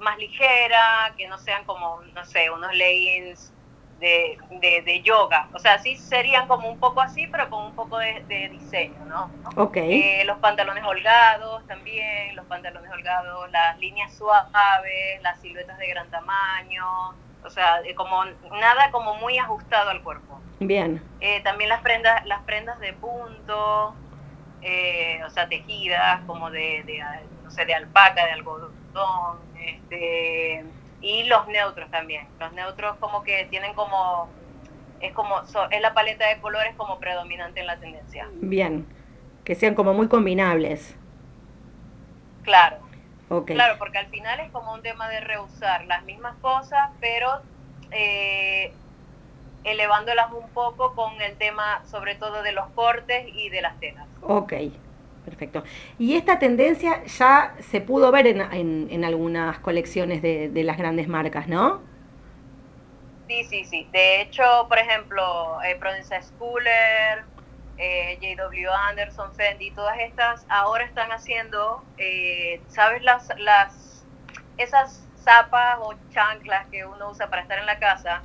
más 0.00 0.18
ligera, 0.18 1.14
que 1.16 1.28
no 1.28 1.38
sean 1.38 1.64
como, 1.64 2.02
no 2.14 2.24
sé, 2.24 2.50
unos 2.50 2.74
leggings 2.74 3.52
de, 4.00 4.38
de, 4.84 5.02
yoga. 5.02 5.48
O 5.54 5.58
sea, 5.58 5.78
sí 5.78 5.96
serían 5.96 6.48
como 6.48 6.68
un 6.68 6.78
poco 6.78 7.00
así, 7.00 7.26
pero 7.28 7.48
con 7.48 7.64
un 7.64 7.74
poco 7.74 7.98
de, 7.98 8.48
diseño, 8.50 9.04
¿no? 9.06 9.30
Ok. 9.56 9.76
Eh, 9.76 10.24
los 10.26 10.38
pantalones 10.38 10.84
holgados 10.84 11.66
también, 11.66 12.34
los 12.36 12.44
pantalones 12.46 12.90
holgados, 12.90 13.50
las 13.50 13.78
líneas 13.78 14.14
suaves, 14.14 15.22
las 15.22 15.40
siluetas 15.40 15.78
de 15.78 15.86
gran 15.88 16.10
tamaño 16.10 17.14
o 17.46 17.50
sea, 17.50 17.80
como 17.94 18.24
nada 18.24 18.90
como 18.90 19.14
muy 19.14 19.38
ajustado 19.38 19.90
al 19.90 20.02
cuerpo. 20.02 20.40
Bien. 20.58 21.02
Eh, 21.20 21.40
también 21.42 21.68
las 21.68 21.80
prendas, 21.80 22.24
las 22.26 22.42
prendas 22.42 22.78
de 22.80 22.92
punto, 22.94 23.94
eh, 24.62 25.20
o 25.24 25.30
sea, 25.30 25.48
tejidas 25.48 26.20
como 26.26 26.50
de, 26.50 26.84
no 27.44 27.50
sé, 27.50 27.64
de 27.64 27.74
alpaca, 27.74 28.24
de 28.26 28.32
algodón, 28.32 29.38
este, 29.60 30.64
y 31.00 31.24
los 31.24 31.46
neutros 31.48 31.90
también. 31.90 32.26
Los 32.40 32.52
neutros 32.52 32.96
como 32.98 33.22
que 33.22 33.46
tienen 33.50 33.74
como, 33.74 34.28
es 35.00 35.12
como, 35.12 35.40
es 35.70 35.80
la 35.80 35.94
paleta 35.94 36.26
de 36.26 36.40
colores 36.40 36.74
como 36.76 36.98
predominante 36.98 37.60
en 37.60 37.66
la 37.66 37.76
tendencia. 37.76 38.28
Bien, 38.34 38.86
que 39.44 39.54
sean 39.54 39.74
como 39.74 39.94
muy 39.94 40.08
combinables. 40.08 40.96
Claro. 42.42 42.85
Claro, 43.46 43.76
porque 43.78 43.98
al 43.98 44.06
final 44.06 44.38
es 44.40 44.50
como 44.52 44.72
un 44.72 44.82
tema 44.82 45.08
de 45.08 45.20
reusar 45.20 45.84
las 45.86 46.04
mismas 46.04 46.36
cosas, 46.40 46.90
pero 47.00 47.42
eh, 47.90 48.72
elevándolas 49.64 50.32
un 50.32 50.48
poco 50.50 50.94
con 50.94 51.20
el 51.20 51.36
tema 51.36 51.82
sobre 51.86 52.14
todo 52.14 52.42
de 52.42 52.52
los 52.52 52.66
cortes 52.70 53.26
y 53.34 53.48
de 53.50 53.62
las 53.62 53.78
telas. 53.80 54.06
Ok, 54.22 54.52
perfecto. 55.24 55.64
Y 55.98 56.14
esta 56.16 56.38
tendencia 56.38 57.04
ya 57.04 57.54
se 57.58 57.80
pudo 57.80 58.12
ver 58.12 58.28
en, 58.28 58.40
en, 58.90 59.04
algunas 59.04 59.58
colecciones 59.58 60.22
de, 60.22 60.48
de, 60.48 60.62
las 60.62 60.78
grandes 60.78 61.08
marcas, 61.08 61.48
¿no? 61.48 61.80
Sí, 63.26 63.42
sí, 63.42 63.64
sí. 63.64 63.88
De 63.90 64.20
hecho, 64.20 64.44
por 64.68 64.78
ejemplo, 64.78 65.60
eh, 65.64 65.76
Princess 65.80 66.26
Schooler, 66.28 67.24
eh, 67.78 68.18
JW 68.20 68.70
Anderson, 68.88 69.34
Fendi, 69.34 69.70
todas 69.72 69.98
estas 69.98 70.46
ahora 70.48 70.84
están 70.84 71.10
haciendo, 71.12 71.84
eh, 71.98 72.60
¿sabes? 72.68 73.02
Las, 73.02 73.28
las, 73.38 74.04
esas 74.56 75.06
zapas 75.18 75.78
o 75.80 75.94
chanclas 76.10 76.66
que 76.68 76.86
uno 76.86 77.10
usa 77.10 77.28
para 77.28 77.42
estar 77.42 77.58
en 77.58 77.66
la 77.66 77.78
casa. 77.78 78.22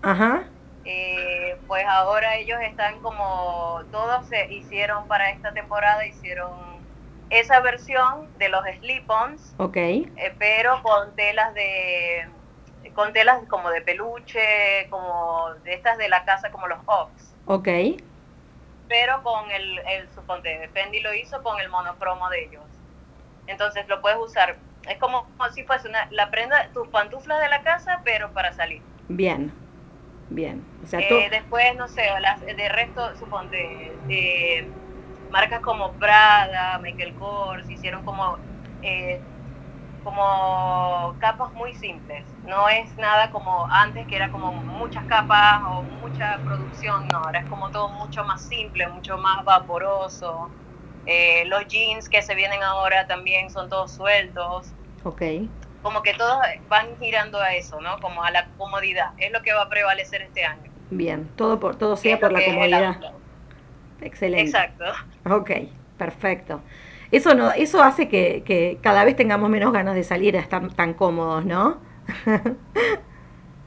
Eh, 0.84 1.58
pues 1.68 1.86
ahora 1.86 2.38
ellos 2.38 2.60
están 2.62 3.02
como, 3.02 3.82
todos 3.92 4.26
se 4.28 4.52
hicieron 4.52 5.08
para 5.08 5.30
esta 5.30 5.52
temporada, 5.52 6.06
hicieron 6.06 6.82
esa 7.30 7.60
versión 7.60 8.28
de 8.40 8.50
los 8.50 8.64
slip-ons, 8.66 9.54
okay. 9.58 10.12
pero 10.40 10.82
con 10.82 11.16
telas 11.16 11.54
de 11.54 12.28
con 12.96 13.14
telas 13.14 13.42
como 13.48 13.70
de 13.70 13.82
peluche, 13.82 14.88
como 14.90 15.54
de 15.64 15.76
estas 15.76 15.98
de 15.98 16.10
la 16.10 16.26
casa, 16.26 16.52
como 16.52 16.68
los 16.68 16.80
Ox. 16.88 17.36
Ok 17.46 17.68
pero 18.92 19.24
con 19.24 19.50
el, 19.52 19.80
el 19.88 20.10
suponte, 20.10 20.70
Fendi 20.74 21.00
lo 21.00 21.14
hizo 21.14 21.42
con 21.44 21.62
el 21.62 21.70
monocromo 21.70 22.30
de 22.30 22.44
ellos. 22.44 22.66
Entonces 23.48 23.88
lo 23.88 24.02
puedes 24.02 24.20
usar, 24.20 24.58
es 24.86 24.98
como, 24.98 25.26
si 25.54 25.64
fuese 25.64 25.88
una, 25.88 26.10
la 26.12 26.30
prenda, 26.30 26.70
tus 26.74 26.90
pantuflas 26.90 27.40
de 27.40 27.48
la 27.48 27.62
casa, 27.62 28.02
pero 28.04 28.34
para 28.34 28.52
salir. 28.52 28.82
Bien, 29.08 29.54
bien. 30.30 30.66
O 30.84 30.88
sea, 30.88 31.00
eh, 31.00 31.30
después, 31.32 31.74
no 31.78 31.88
sé, 31.88 32.04
las, 32.20 32.42
de 32.42 32.68
resto, 32.68 33.16
suponte, 33.16 33.94
de 34.08 34.68
marcas 35.32 35.62
como 35.62 35.94
Prada, 35.94 36.78
Michael 36.80 37.14
Kors, 37.14 37.70
hicieron 37.70 38.04
como 38.04 38.40
eh, 38.82 39.22
como 40.04 41.16
capas 41.20 41.52
muy 41.54 41.74
simples. 41.76 42.26
No 42.46 42.68
es 42.70 42.96
nada 42.98 43.32
como 43.32 43.66
antes 43.68 44.08
que 44.08 44.16
era 44.16 44.32
como 44.32 44.52
muchas 44.52 45.06
capas 45.06 45.62
o 45.68 45.84
mucha 45.84 46.38
producción, 46.44 47.08
no, 47.12 47.20
ahora 47.20 47.40
es 47.40 47.50
como 47.50 47.70
todo 47.70 47.90
mucho 47.90 48.24
más 48.24 48.42
simple, 48.42 48.88
mucho 48.88 49.18
más 49.18 49.44
vaporoso. 49.46 50.50
Eh, 51.06 51.46
los 51.46 51.68
jeans 51.68 52.10
que 52.10 52.22
se 52.22 52.36
vienen 52.36 52.62
ahora 52.64 53.08
también 53.08 53.50
son 53.50 53.70
todos 53.70 53.92
sueltos. 53.92 54.74
Ok. 55.04 55.22
Como 55.82 56.04
que 56.04 56.14
todos 56.14 56.38
van 56.70 56.88
girando 57.00 57.40
a 57.40 57.56
eso, 57.56 57.82
¿no? 57.82 58.00
Como 58.00 58.24
a 58.24 58.30
la 58.30 58.46
comodidad. 58.58 59.14
Es 59.18 59.32
lo 59.32 59.42
que 59.42 59.54
va 59.54 59.64
a 59.64 59.70
prevalecer 59.70 60.22
este 60.22 60.46
año. 60.46 60.72
Bien, 60.92 61.28
todo 61.36 61.60
por 61.60 61.76
todo 61.76 61.96
sea 61.96 62.20
por 62.20 62.32
la 62.32 62.44
comodidad. 62.46 63.00
Excelente. 64.02 64.44
Exacto. 64.44 64.86
Ok, 65.30 65.52
perfecto. 65.98 66.62
Eso, 67.12 67.36
no, 67.36 67.52
eso 67.52 67.84
hace 67.84 68.08
que, 68.08 68.78
cada 68.82 69.04
vez 69.04 69.16
tengamos 69.16 69.50
menos 69.50 69.74
ganas 69.74 69.96
de 69.96 70.04
salir 70.04 70.38
a 70.38 70.40
estar 70.40 70.74
tan 70.74 70.94
cómodos, 70.94 71.46
¿no? 71.46 71.80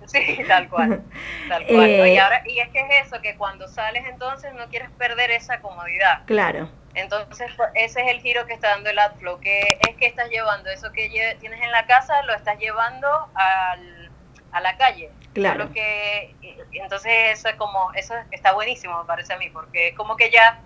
Sí, 0.07 0.38
tal 0.47 0.68
cual. 0.68 1.03
Tal 1.49 1.66
cual. 1.66 1.88
y, 1.90 1.92
eh, 1.92 2.20
ahora, 2.20 2.42
y 2.47 2.61
es 2.61 2.68
que 2.68 2.80
es 2.80 3.07
eso, 3.07 3.20
que 3.20 3.36
cuando 3.36 3.66
sales 3.68 4.05
entonces 4.07 4.53
no 4.55 4.68
quieres 4.68 4.90
perder 4.90 5.30
esa 5.30 5.61
comodidad. 5.61 6.24
Claro. 6.26 6.68
Entonces, 6.95 7.51
pues, 7.57 7.70
ese 7.74 8.03
es 8.03 8.09
el 8.09 8.20
giro 8.20 8.47
que 8.47 8.55
está 8.55 8.68
dando 8.68 8.90
el 8.90 8.99
AdFlow, 8.99 9.40
que 9.40 9.78
es 9.88 9.97
que 9.97 10.07
estás 10.07 10.30
llevando 10.30 10.70
eso 10.70 10.92
que 10.92 11.09
tienes 11.40 11.62
en 11.62 11.72
la 11.72 11.86
casa, 11.86 12.22
lo 12.22 12.34
estás 12.34 12.59
llevando 12.59 13.09
al, 13.34 14.11
a 14.53 14.61
la 14.61 14.76
calle. 14.76 15.11
Claro. 15.32 15.72
que, 15.72 16.36
entonces, 16.72 17.12
eso, 17.32 17.49
es 17.49 17.57
como, 17.57 17.92
eso 17.95 18.14
está 18.30 18.53
buenísimo, 18.53 18.97
me 19.01 19.05
parece 19.05 19.32
a 19.32 19.38
mí, 19.38 19.51
porque 19.51 19.88
es 19.88 19.97
como 19.97 20.16
que 20.16 20.30
ya 20.30 20.61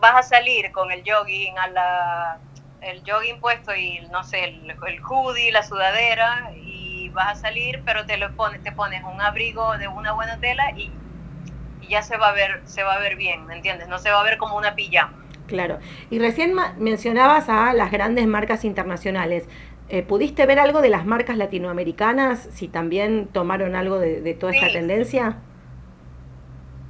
vas 0.00 0.14
a 0.14 0.22
salir 0.22 0.72
con 0.72 0.90
el 0.90 1.02
jogging 1.06 1.58
a 1.58 1.68
la 1.68 2.38
el 2.80 3.02
jogging 3.06 3.40
puesto 3.40 3.74
y 3.74 4.00
no 4.12 4.22
sé 4.22 4.44
el, 4.44 4.70
el, 4.70 5.00
hoodie 5.02 5.50
la 5.50 5.62
sudadera 5.62 6.52
y 6.54 7.08
vas 7.10 7.38
a 7.38 7.40
salir 7.40 7.82
pero 7.84 8.06
te 8.06 8.16
lo 8.16 8.34
pones 8.36 8.62
te 8.62 8.72
pones 8.72 9.02
un 9.04 9.20
abrigo 9.20 9.76
de 9.78 9.88
una 9.88 10.12
buena 10.12 10.38
tela 10.38 10.70
y, 10.76 10.92
y, 11.80 11.88
ya 11.88 12.02
se 12.02 12.16
va 12.16 12.28
a 12.28 12.32
ver 12.32 12.62
se 12.64 12.82
va 12.82 12.94
a 12.94 12.98
ver 12.98 13.16
bien 13.16 13.46
¿me 13.46 13.54
entiendes? 13.54 13.88
no 13.88 13.98
se 13.98 14.10
va 14.10 14.20
a 14.20 14.24
ver 14.24 14.38
como 14.38 14.56
una 14.56 14.74
pijama 14.74 15.24
claro 15.46 15.78
y 16.10 16.18
recién 16.18 16.54
mencionabas 16.78 17.48
a 17.48 17.72
las 17.72 17.90
grandes 17.90 18.26
marcas 18.26 18.64
internacionales 18.64 19.48
eh, 19.88 20.02
¿pudiste 20.02 20.46
ver 20.46 20.58
algo 20.58 20.82
de 20.82 20.88
las 20.88 21.06
marcas 21.06 21.36
latinoamericanas? 21.36 22.48
Si 22.52 22.66
también 22.66 23.28
tomaron 23.28 23.76
algo 23.76 23.98
de, 23.98 24.34
toda 24.34 24.52
esta 24.52 24.72
tendencia. 24.72 25.36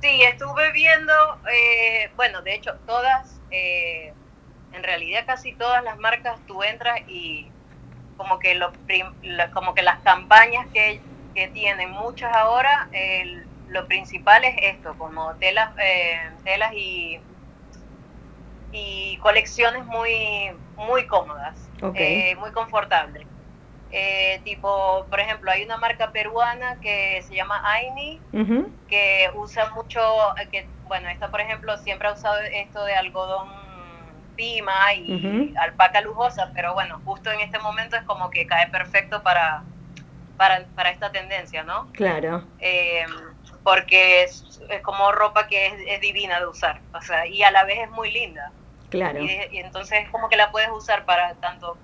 Sí, 0.07 0.22
estuve 0.22 0.70
viendo, 0.70 1.12
eh, 1.50 2.11
bueno, 2.14 2.40
de 2.42 2.54
hecho, 2.54 2.74
todas, 2.86 3.40
eh, 3.50 4.12
en 4.72 4.84
realidad 4.84 5.24
casi 5.26 5.52
todas 5.52 5.82
las 5.82 5.98
marcas 5.98 6.38
tú 6.46 6.62
entras 6.62 7.00
y 7.09 7.50
como 8.16 8.38
que, 8.38 8.54
lo, 8.54 8.70
como 9.52 9.74
que 9.74 9.82
las 9.82 9.98
campañas 10.02 10.68
que, 10.72 11.00
que 11.34 11.48
tienen 11.48 11.90
muchas 11.90 12.32
ahora, 12.36 12.88
lo 13.66 13.88
principal 13.88 14.44
es 14.44 14.54
esto, 14.62 14.94
como 14.96 15.34
telas, 15.34 15.74
telas 16.44 16.72
y 16.74 17.18
y 18.72 19.16
colecciones 19.18 19.84
muy, 19.86 20.52
muy 20.76 21.07
cómodas, 21.07 21.57
eh, 21.94 22.36
muy 22.36 22.52
confortables. 22.52 23.26
Eh, 23.93 24.41
tipo, 24.45 25.07
por 25.09 25.20
ejemplo, 25.20 25.51
hay 25.51 25.64
una 25.64 25.76
marca 25.76 26.11
peruana 26.11 26.80
que 26.80 27.22
se 27.22 27.34
llama 27.34 27.62
Aini, 27.64 28.20
que 28.89 29.30
usa 29.34 29.70
mucho, 29.70 30.01
que 30.51 30.66
bueno, 30.89 31.09
esta 31.09 31.30
por 31.30 31.41
ejemplo 31.41 31.76
siempre 31.78 32.09
ha 32.09 32.12
usado 32.12 32.41
esto 32.41 32.84
de 32.84 32.95
algodón 32.95 33.49
pima 34.37 34.93
y 34.95 35.55
alpaca 35.57 36.01
lujosa, 36.01 36.51
pero 36.55 36.74
bueno, 36.74 37.01
justo 37.05 37.30
en 37.30 37.41
este 37.41 37.59
momento 37.59 37.97
es 37.97 38.03
como 38.03 38.28
que 38.30 38.47
cae 38.47 38.68
perfecto 38.68 39.22
para, 39.22 39.62
para, 40.37 40.66
para 40.74 40.91
esta 40.91 41.11
tendencia, 41.11 41.62
¿no? 41.62 41.91
Claro. 41.93 42.45
Eh, 42.59 43.07
porque 43.62 44.24
es, 44.24 44.61
es, 44.68 44.80
como 44.82 45.11
ropa 45.12 45.47
que 45.49 45.66
es, 45.66 45.74
es, 45.87 46.01
divina 46.01 46.39
de 46.39 46.47
usar, 46.47 46.80
o 46.93 47.01
sea, 47.01 47.26
y 47.26 47.43
a 47.43 47.51
la 47.51 47.64
vez 47.64 47.78
es 47.80 47.91
muy 47.91 48.12
linda. 48.12 48.53
Claro. 48.91 49.20
Y, 49.22 49.59
entonces 49.59 50.09
como 50.11 50.28
que 50.28 50.37
la 50.37 50.51
puedes 50.51 50.70
usar 50.70 51.05
para 51.05 51.34
tanto 51.34 51.76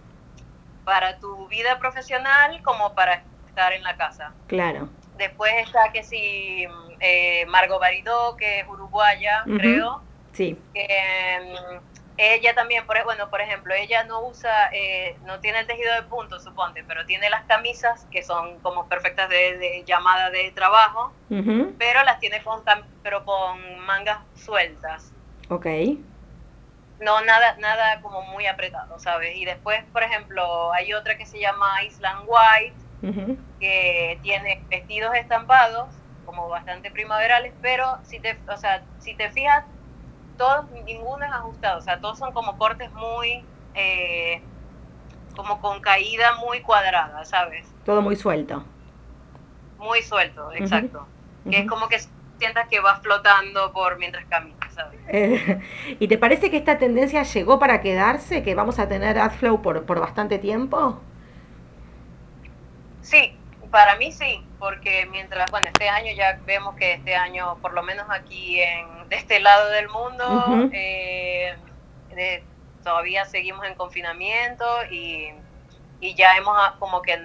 para 0.85 1.19
tu 1.19 1.49
vida 1.49 1.79
profesional 1.79 2.61
como 2.63 2.95
para 2.95 3.23
estar 3.49 3.73
en 3.73 3.83
la 3.83 3.97
casa. 3.97 4.33
Claro. 4.47 4.89
Después 5.17 5.53
está 5.59 5.93
que 5.93 6.03
si 6.03 6.67
eh, 7.01 7.47
Margot 7.47 7.81
Baridó, 7.81 8.37
que 8.37 8.61
es 8.61 8.69
uruguaya, 8.69 9.45
creo. 9.45 10.03
Sí. 10.33 10.59
Que, 10.73 10.87
em, 10.89 11.81
ella 12.17 12.55
también, 12.55 12.87
por, 12.87 13.03
bueno, 13.05 13.31
por 13.31 13.41
ejemplo, 13.41 13.75
ella 13.75 14.05
no 14.05 14.27
usa, 14.27 14.71
eh, 14.73 15.17
no 15.25 15.41
tiene 15.41 15.61
el 15.61 15.67
tejido 15.67 15.95
de 15.95 16.03
punto, 16.03 16.41
suponte, 16.41 16.85
pero 16.87 17.07
tiene 17.07 17.31
las 17.31 17.45
camisas 17.45 18.07
que 18.11 18.23
son 18.23 18.59
como 18.61 18.87
perfectas 18.87 19.29
de, 19.29 19.83
llamada 19.87 20.31
de 20.31 20.51
trabajo, 20.53 21.13
pero 21.79 22.03
las 22.05 22.21
tiene 22.21 22.43
con, 22.43 22.63
pero 23.03 23.25
con 23.25 23.79
mangas 23.81 24.19
sueltas. 24.35 25.13
Ok 25.49 25.67
no 27.03 27.21
nada 27.25 27.57
nada 27.59 28.01
como 28.01 28.23
muy 28.23 28.47
apretado, 28.47 28.99
¿sabes? 28.99 29.37
Y 29.37 29.45
después, 29.45 29.83
por 29.93 30.03
ejemplo, 30.03 30.73
hay 30.73 30.95
otra 30.95 31.17
que 31.19 31.27
se 31.27 31.41
llama 31.41 31.83
Island 31.85 32.27
White, 32.27 33.43
que 33.59 34.19
tiene 34.23 34.65
vestidos 34.69 35.15
estampados, 35.17 35.89
como 36.25 36.49
bastante 36.49 36.91
primaverales, 36.91 37.53
pero 37.61 37.99
si 38.05 38.21
te, 38.21 38.39
o 38.49 38.57
sea, 38.57 38.85
si 38.99 39.15
te 39.15 39.31
fijas, 39.31 39.65
todos, 40.39 40.71
ninguno 40.71 41.25
es 41.25 41.33
ajustado, 41.33 41.79
o 41.79 41.83
sea, 41.83 42.01
todos 42.01 42.19
son 42.19 42.33
como 42.33 42.57
cortes 42.59 42.93
muy, 42.93 43.45
eh, 43.75 44.41
como 45.35 45.61
con 45.61 45.81
caída 45.81 46.37
muy 46.37 46.61
cuadrada, 46.61 47.25
¿sabes? 47.25 47.67
Todo 47.85 48.01
muy 48.01 48.17
suelto. 48.17 48.65
Muy 49.79 50.03
suelto, 50.03 50.53
exacto. 50.53 51.09
Que 51.51 51.59
es 51.59 51.69
como 51.69 51.89
que 51.89 51.99
sientas 52.39 52.69
que 52.69 52.79
vas 52.79 53.01
flotando 53.03 53.73
por 53.73 53.99
mientras 53.99 54.25
caminas, 54.27 54.62
Eh, 55.09 55.61
¿Y 56.01 56.09
te 56.09 56.19
parece 56.19 56.51
que 56.51 56.57
esta 56.57 56.79
tendencia 56.79 57.23
llegó 57.23 57.59
para 57.59 57.81
quedarse, 57.81 58.43
que 58.43 58.55
vamos 58.55 58.79
a 58.79 58.89
tener 58.89 59.19
AdFlow 59.19 59.63
por, 59.63 59.85
por 59.85 60.01
bastante 60.01 60.39
tiempo? 60.39 61.01
Sí, 63.03 63.37
para 63.71 63.97
mí 63.97 64.13
sí, 64.13 64.45
porque 64.59 65.07
mientras, 65.07 65.51
bueno, 65.51 65.69
este 65.69 65.89
año 65.89 66.13
ya 66.15 66.39
vemos 66.45 66.77
que 66.77 66.93
este 66.93 67.15
año, 67.17 67.57
por 67.61 67.73
lo 67.73 67.83
menos 67.83 68.07
aquí 68.11 68.61
en, 68.61 69.09
de 69.09 69.17
este 69.17 69.41
lado 69.41 69.71
del 69.71 69.89
mundo, 69.89 70.71
eh, 70.73 71.57
todavía 72.85 73.25
seguimos 73.25 73.67
en 73.67 73.75
confinamiento 73.75 74.65
y, 74.91 75.33
y 76.01 76.15
ya 76.15 76.37
hemos 76.37 76.55
ah, 76.59 76.77
como 76.79 77.01
que 77.03 77.19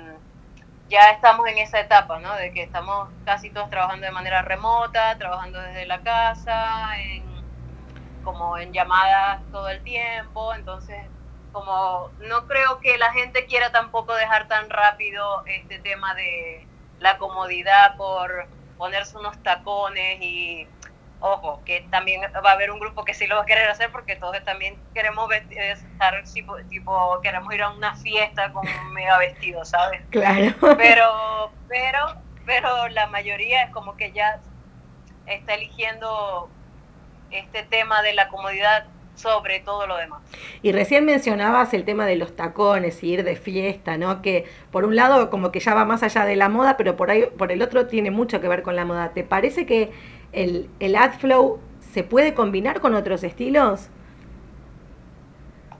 ya 0.89 1.09
estamos 1.09 1.47
en 1.47 1.57
esa 1.57 1.79
etapa, 1.79 2.19
¿no? 2.19 2.33
De 2.35 2.51
que 2.53 2.63
estamos 2.63 3.09
casi 3.25 3.49
todos 3.49 3.69
trabajando 3.69 4.05
de 4.05 4.11
manera 4.11 4.41
remota, 4.41 5.17
trabajando 5.17 5.59
desde 5.61 5.85
la 5.85 5.99
casa, 5.99 6.91
como 8.28 8.57
en 8.57 8.73
llamadas 8.73 9.39
todo 9.53 9.69
el 9.69 9.82
tiempo, 9.84 10.53
entonces 10.53 10.97
como 11.53 12.11
no 12.19 12.45
creo 12.45 12.80
que 12.82 12.97
la 12.97 13.13
gente 13.13 13.45
quiera 13.45 13.71
tampoco 13.71 14.13
dejar 14.15 14.49
tan 14.49 14.69
rápido 14.69 15.45
este 15.45 15.80
tema 15.80 16.13
de 16.13 16.67
la 16.99 17.17
comodidad 17.17 17.95
por 17.95 18.47
ponerse 18.78 19.17
unos 19.17 19.41
tacones 19.43 20.21
y 20.21 20.67
ojo, 21.21 21.61
que 21.63 21.88
también 21.89 22.21
va 22.21 22.49
a 22.49 22.53
haber 22.53 22.69
un 22.69 22.82
grupo 22.82 23.05
que 23.05 23.13
sí 23.13 23.28
lo 23.28 23.38
va 23.38 23.43
a 23.43 23.45
querer 23.45 23.69
hacer 23.69 23.93
porque 23.93 24.17
todos 24.17 24.43
también 24.43 24.78
queremos 24.93 25.32
estar 25.32 26.21
tipo, 26.25 26.57
tipo, 26.67 27.21
queremos 27.21 27.53
ir 27.53 27.63
a 27.63 27.69
una 27.69 27.95
fiesta 27.95 28.51
con 28.51 28.67
un 28.67 28.93
mega 28.93 29.17
vestido, 29.19 29.63
¿sabes? 29.63 30.01
Claro. 30.09 30.53
Pero, 30.75 31.51
pero, 31.69 32.21
pero 32.45 32.89
la 32.89 33.07
mayoría 33.07 33.63
es 33.63 33.71
como 33.71 33.95
que 33.95 34.11
ya 34.11 34.41
está 35.28 35.53
eligiendo 35.53 36.49
este 37.32 37.63
tema 37.63 38.01
de 38.01 38.13
la 38.13 38.30
comodidad 38.30 38.86
sobre 39.15 39.59
todo 39.59 39.88
lo 39.88 39.97
demás. 39.97 40.21
Y 40.61 40.71
recién 40.71 41.05
mencionabas 41.05 41.73
el 41.73 41.86
tema 41.86 42.05
de 42.05 42.15
los 42.15 42.36
tacones 42.36 43.03
y 43.03 43.13
ir 43.13 43.23
de 43.23 43.36
fiesta, 43.36 43.97
¿no? 43.97 44.21
Que 44.21 44.45
por 44.71 44.86
un 44.86 44.95
lado 44.95 45.30
como 45.30 45.51
que 45.51 45.59
ya 45.59 45.73
va 45.73 45.86
más 45.86 46.03
allá 46.03 46.23
de 46.23 46.36
la 46.36 46.49
moda, 46.49 46.78
pero 46.78 46.95
por 46.95 47.09
ahí 47.09 47.25
por 47.38 47.51
el 47.51 47.61
otro 47.61 47.88
tiene 47.88 48.11
mucho 48.11 48.39
que 48.41 48.47
ver 48.47 48.61
con 48.61 48.75
la 48.75 48.86
moda. 48.86 49.13
¿Te 49.13 49.23
parece 49.23 49.65
que 49.65 49.91
el, 50.32 50.69
el 50.80 50.95
AdFlow 50.95 51.59
se 51.80 52.03
puede 52.03 52.34
combinar 52.34 52.80
con 52.80 52.93
otros 52.93 53.23
estilos? 53.23 53.89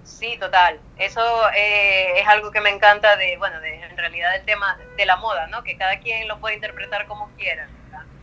Sí, 0.04 0.38
total. 0.40 0.80
Eso 0.98 1.22
eh, 1.56 2.20
es 2.20 2.28
algo 2.28 2.50
que 2.52 2.62
me 2.62 2.70
encanta 2.70 3.18
de, 3.18 3.38
bueno, 3.38 3.60
de, 3.60 3.76
en 3.84 3.98
realidad 3.98 4.32
del 4.34 4.46
tema 4.46 4.80
de 4.96 5.06
la 5.06 5.18
moda, 5.18 5.48
¿no? 5.48 5.64
Que 5.64 5.78
cada 5.78 6.00
quien 6.00 6.28
lo 6.28 6.40
puede 6.40 6.56
interpretar 6.56 7.06
como 7.06 7.30
quiera. 7.38 7.68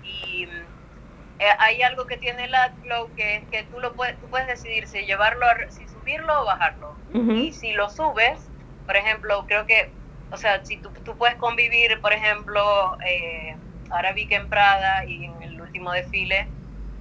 Y 0.02 0.48
eh, 1.38 1.44
hay 1.58 1.82
algo 1.82 2.06
que 2.06 2.16
tiene 2.16 2.44
el 2.44 2.54
AdFlow 2.54 3.14
que 3.14 3.36
es 3.36 3.44
que 3.50 3.64
tú 3.64 3.80
lo 3.80 3.92
puedes, 3.94 4.18
tú 4.20 4.26
puedes 4.28 4.46
decidir 4.46 4.86
si 4.86 5.04
llevarlo, 5.04 5.46
si 5.68 5.86
subirlo 5.88 6.42
o 6.42 6.44
bajarlo. 6.44 6.94
Y 7.14 7.52
si 7.52 7.72
lo 7.72 7.88
subes, 7.90 8.50
por 8.86 8.96
ejemplo, 8.96 9.44
creo 9.46 9.66
que, 9.66 9.92
o 10.32 10.36
sea, 10.36 10.64
si 10.64 10.78
tú, 10.78 10.90
tú 11.04 11.16
puedes 11.16 11.36
convivir, 11.36 12.00
por 12.00 12.12
ejemplo, 12.12 12.98
eh, 13.06 13.56
ahora 13.90 14.12
vi 14.12 14.26
que 14.26 14.34
en 14.34 14.48
Prada 14.48 15.04
y 15.04 15.26
en 15.26 15.42
el 15.42 15.60
último 15.60 15.92
desfile 15.92 16.48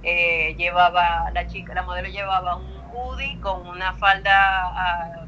eh, 0.04 0.54
llevaba, 0.56 1.30
la 1.32 1.46
chica, 1.46 1.74
la 1.74 1.82
modelo 1.82 2.08
llevaba 2.08 2.56
un 2.56 2.76
hoodie 2.92 3.40
con 3.40 3.66
una 3.66 3.94
falda 3.94 5.24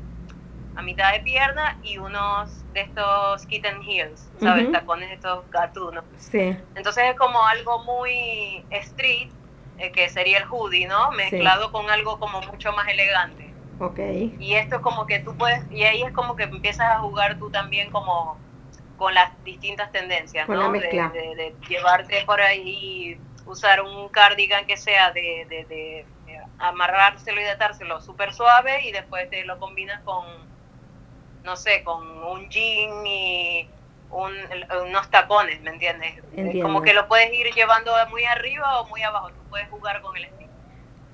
a, 0.77 0.83
mitad 0.83 1.13
de 1.13 1.21
pierna 1.21 1.79
y 1.83 1.99
unos 1.99 2.65
de 2.77 2.83
estos 2.83 3.47
kitten 3.47 3.83
heels, 3.83 4.29
¿sabes? 4.39 4.71
Tacones 4.71 5.11
estos 5.11 5.51
gatunos. 5.51 6.05
Sí. 6.19 6.55
Entonces 6.75 7.05
es 7.05 7.17
como 7.17 7.43
algo 7.47 7.83
muy 7.85 8.63
street, 8.69 9.31
eh, 9.79 9.91
que 9.93 10.11
sería 10.11 10.39
el 10.39 10.45
hoodie, 10.45 10.87
¿no? 10.87 11.11
Mezclado 11.13 11.73
con 11.73 11.89
algo 11.89 12.19
como 12.21 12.43
mucho 12.43 12.73
más 12.73 12.87
elegante. 12.89 13.51
Ok. 13.81 13.99
Y 14.39 14.55
esto 14.57 14.77
es 14.77 14.83
como 14.83 15.07
que 15.07 15.21
tú 15.21 15.35
puedes, 15.37 15.65
y 15.71 15.85
ahí 15.85 16.03
es 16.03 16.13
como 16.13 16.37
que 16.37 16.43
empiezas 16.43 16.91
a 16.91 16.99
jugar 16.99 17.39
tú 17.39 17.51
también 17.51 17.91
como 17.91 18.37
con 18.99 19.15
las 19.15 19.33
distintas 19.43 19.91
tendencias, 19.91 20.47
¿no? 20.47 20.71
De, 20.71 20.81
de, 20.81 21.55
llevarte 21.69 22.25
por 22.27 22.43
ahí, 22.43 23.19
usar 23.47 23.81
un 23.81 24.11
cardigan 24.11 24.67
que 24.67 24.77
sea 24.77 25.13
de, 25.13 25.47
de, 25.49 26.05
amarrárselo 26.59 27.41
y 27.41 27.45
atárselo 27.45 28.01
súper 28.01 28.35
suave 28.35 28.87
y 28.87 28.93
después 28.93 29.29
te 29.31 29.45
lo 29.45 29.59
combinas 29.59 30.03
con, 30.03 30.25
no 31.47 31.57
sé, 31.57 31.83
con 31.85 32.07
un 32.25 32.49
jean 32.51 33.07
y 33.07 33.71
unos 34.11 35.11
tacones, 35.11 35.61
¿me 35.63 35.71
entiendes? 35.71 36.23
Como 36.61 36.83
que 36.83 36.93
lo 36.93 37.09
puedes 37.09 37.33
ir 37.33 37.47
llevando 37.55 37.93
muy 38.11 38.25
arriba 38.25 38.81
o 38.81 38.89
muy 38.89 39.03
abajo, 39.03 39.31
tú 39.31 39.41
puedes 39.49 39.69
jugar 39.69 40.03
con 40.03 40.17
el 40.17 40.25
estilo. 40.25 40.51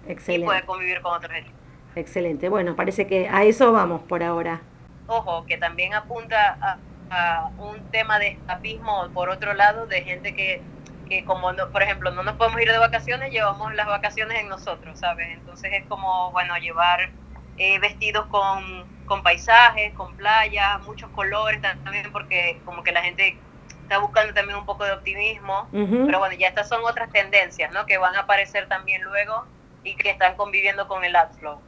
Excelente. 0.08 0.44
Y 0.44 0.46
puedes 0.46 0.64
convivir 0.64 1.00
con 1.02 1.14
otros 1.14 1.32
estilos. 1.32 1.60
Excelente, 1.94 2.48
bueno, 2.48 2.74
parece 2.74 3.06
que 3.06 3.28
a 3.28 3.44
eso 3.44 3.72
vamos 3.72 4.02
por 4.02 4.22
ahora. 4.22 4.62
Ojo, 5.06 5.44
que 5.44 5.58
también 5.58 5.92
apunta 5.92 6.78
a 7.10 7.50
un 7.58 7.90
tema 7.90 8.18
de 8.18 8.28
escapismo, 8.28 9.08
por 9.12 9.28
otro 9.28 9.52
lado, 9.52 9.86
de 9.86 10.00
gente 10.02 10.34
que, 10.34 10.62
que 11.08 11.26
como, 11.26 11.52
no, 11.52 11.68
por 11.70 11.82
ejemplo, 11.82 12.10
no 12.10 12.22
nos 12.22 12.36
podemos 12.36 12.60
ir 12.62 12.72
de 12.72 12.78
vacaciones, 12.78 13.30
llevamos 13.30 13.74
las 13.74 13.86
vacaciones 13.86 14.40
en 14.40 14.48
nosotros, 14.48 14.98
¿sabes? 14.98 15.28
Entonces 15.30 15.70
es 15.74 15.84
como, 15.86 16.32
bueno, 16.32 16.56
llevar 16.56 17.10
eh, 17.58 17.78
vestidos 17.80 18.26
con, 18.26 18.86
con 19.06 19.22
paisajes, 19.22 19.92
con 19.94 20.16
playas, 20.16 20.82
muchos 20.86 21.10
colores 21.10 21.60
también, 21.60 22.10
porque 22.12 22.60
como 22.64 22.82
que 22.82 22.92
la 22.92 23.02
gente 23.02 23.36
está 23.82 23.98
buscando 23.98 24.32
también 24.32 24.58
un 24.58 24.64
poco 24.64 24.84
de 24.84 24.92
optimismo, 24.92 25.68
pero 25.70 26.18
bueno, 26.18 26.34
ya 26.38 26.48
estas 26.48 26.68
son 26.68 26.80
otras 26.84 27.10
tendencias, 27.10 27.72
¿no? 27.72 27.84
Que 27.84 27.98
van 27.98 28.14
a 28.16 28.20
aparecer 28.20 28.68
también 28.68 29.02
luego 29.02 29.44
y 29.84 29.94
que 29.96 30.10
están 30.10 30.36
conviviendo 30.36 30.88
con 30.88 31.04
el 31.04 31.14
AdFlow. 31.14 31.58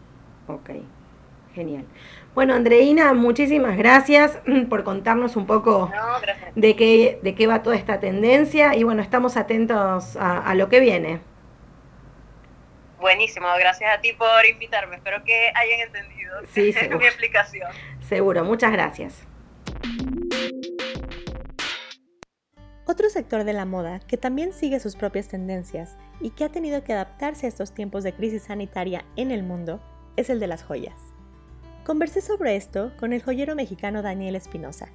Ok, 0.49 0.71
genial. 1.55 1.85
Bueno, 2.35 2.55
Andreina, 2.55 3.13
muchísimas 3.15 3.77
gracias 3.77 4.39
mm, 4.47 4.65
por 4.65 4.83
contarnos 4.83 5.37
un 5.37 5.47
poco 5.47 5.91
de, 6.57 6.77
qué, 6.77 7.21
de 7.23 7.35
qué 7.35 7.47
va 7.47 7.63
toda 7.63 7.77
esta 7.77 8.01
tendencia 8.01 8.75
y 8.75 8.83
bueno, 8.83 9.03
estamos 9.03 9.37
atentos 9.37 10.17
a, 10.17 10.55
lo 10.55 10.69
que 10.69 10.81
viene. 10.81 11.21
Buenísimo, 13.05 13.49
gracias 13.59 13.95
a 13.95 14.01
ti 14.01 14.15
por 14.15 14.47
invitarme. 14.51 14.97
Espero 14.97 15.23
que 15.25 15.53
hayan 15.55 15.81
entendido 15.81 16.41
mi 16.99 17.05
explicación. 17.05 17.71
Seguro, 18.01 18.45
muchas 18.45 18.73
gracias. 18.73 19.27
Otro 22.87 23.11
sector 23.11 23.45
de 23.45 23.53
la 23.53 23.67
moda 23.67 24.01
que 24.09 24.17
también 24.17 24.55
sigue 24.55 24.81
sus 24.81 24.97
propias 24.97 25.29
tendencias 25.29 25.99
y 26.23 26.31
que 26.31 26.45
ha 26.45 26.49
tenido 26.49 26.83
que 26.83 26.95
adaptarse 26.95 27.45
a 27.45 27.51
estos 27.51 27.75
tiempos 27.75 28.05
de 28.05 28.15
crisis 28.15 28.45
sanitaria 28.45 29.05
en 29.17 29.33
el 29.33 29.43
mundo 29.43 29.83
es 30.17 30.31
el 30.31 30.41
de 30.41 30.47
las 30.47 30.63
joyas. 30.63 30.99
Conversé 31.85 32.23
sobre 32.23 32.57
esto 32.57 32.91
con 32.99 33.13
el 33.13 33.23
joyero 33.23 33.55
mexicano 33.55 34.01
Daniel 34.01 34.35
Espinosa, 34.35 34.89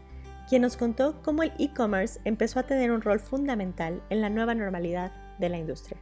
quien 0.49 0.63
nos 0.63 0.77
contó 0.77 1.21
cómo 1.21 1.43
el 1.43 1.53
e-commerce 1.59 2.19
empezó 2.25 2.59
a 2.59 2.63
tener 2.63 2.89
un 2.89 3.03
rol 3.03 3.19
fundamental 3.19 4.01
en 4.09 4.21
la 4.21 4.31
nueva 4.31 4.55
normalidad 4.55 5.11
de 5.37 5.49
la 5.49 5.59
industria. 5.59 6.01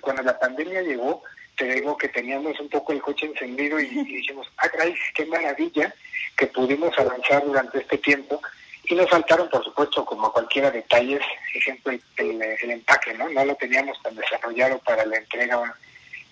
Cuando 0.00 0.22
la 0.22 0.38
pandemia 0.38 0.82
llegó, 0.82 1.22
te 1.56 1.66
digo 1.74 1.96
que 1.96 2.08
teníamos 2.08 2.58
un 2.60 2.68
poco 2.68 2.92
el 2.92 3.02
coche 3.02 3.26
encendido 3.26 3.78
y, 3.80 3.86
dijimos, 3.86 4.46
ah, 4.58 4.68
qué 5.14 5.26
maravilla 5.26 5.94
que 6.36 6.46
pudimos 6.46 6.98
avanzar 6.98 7.44
durante 7.44 7.78
este 7.78 7.98
tiempo. 7.98 8.40
Y 8.84 8.94
nos 8.94 9.08
faltaron, 9.08 9.48
por 9.50 9.62
supuesto, 9.62 10.04
como 10.04 10.32
cualquiera 10.32 10.70
detalles, 10.70 11.20
ejemplo, 11.54 11.92
el, 11.92 12.42
el 12.42 12.70
empaque, 12.70 13.14
¿no? 13.14 13.28
No 13.28 13.44
lo 13.44 13.54
teníamos 13.54 14.00
tan 14.02 14.16
desarrollado 14.16 14.78
para 14.78 15.04
la 15.04 15.18
entrega 15.18 15.76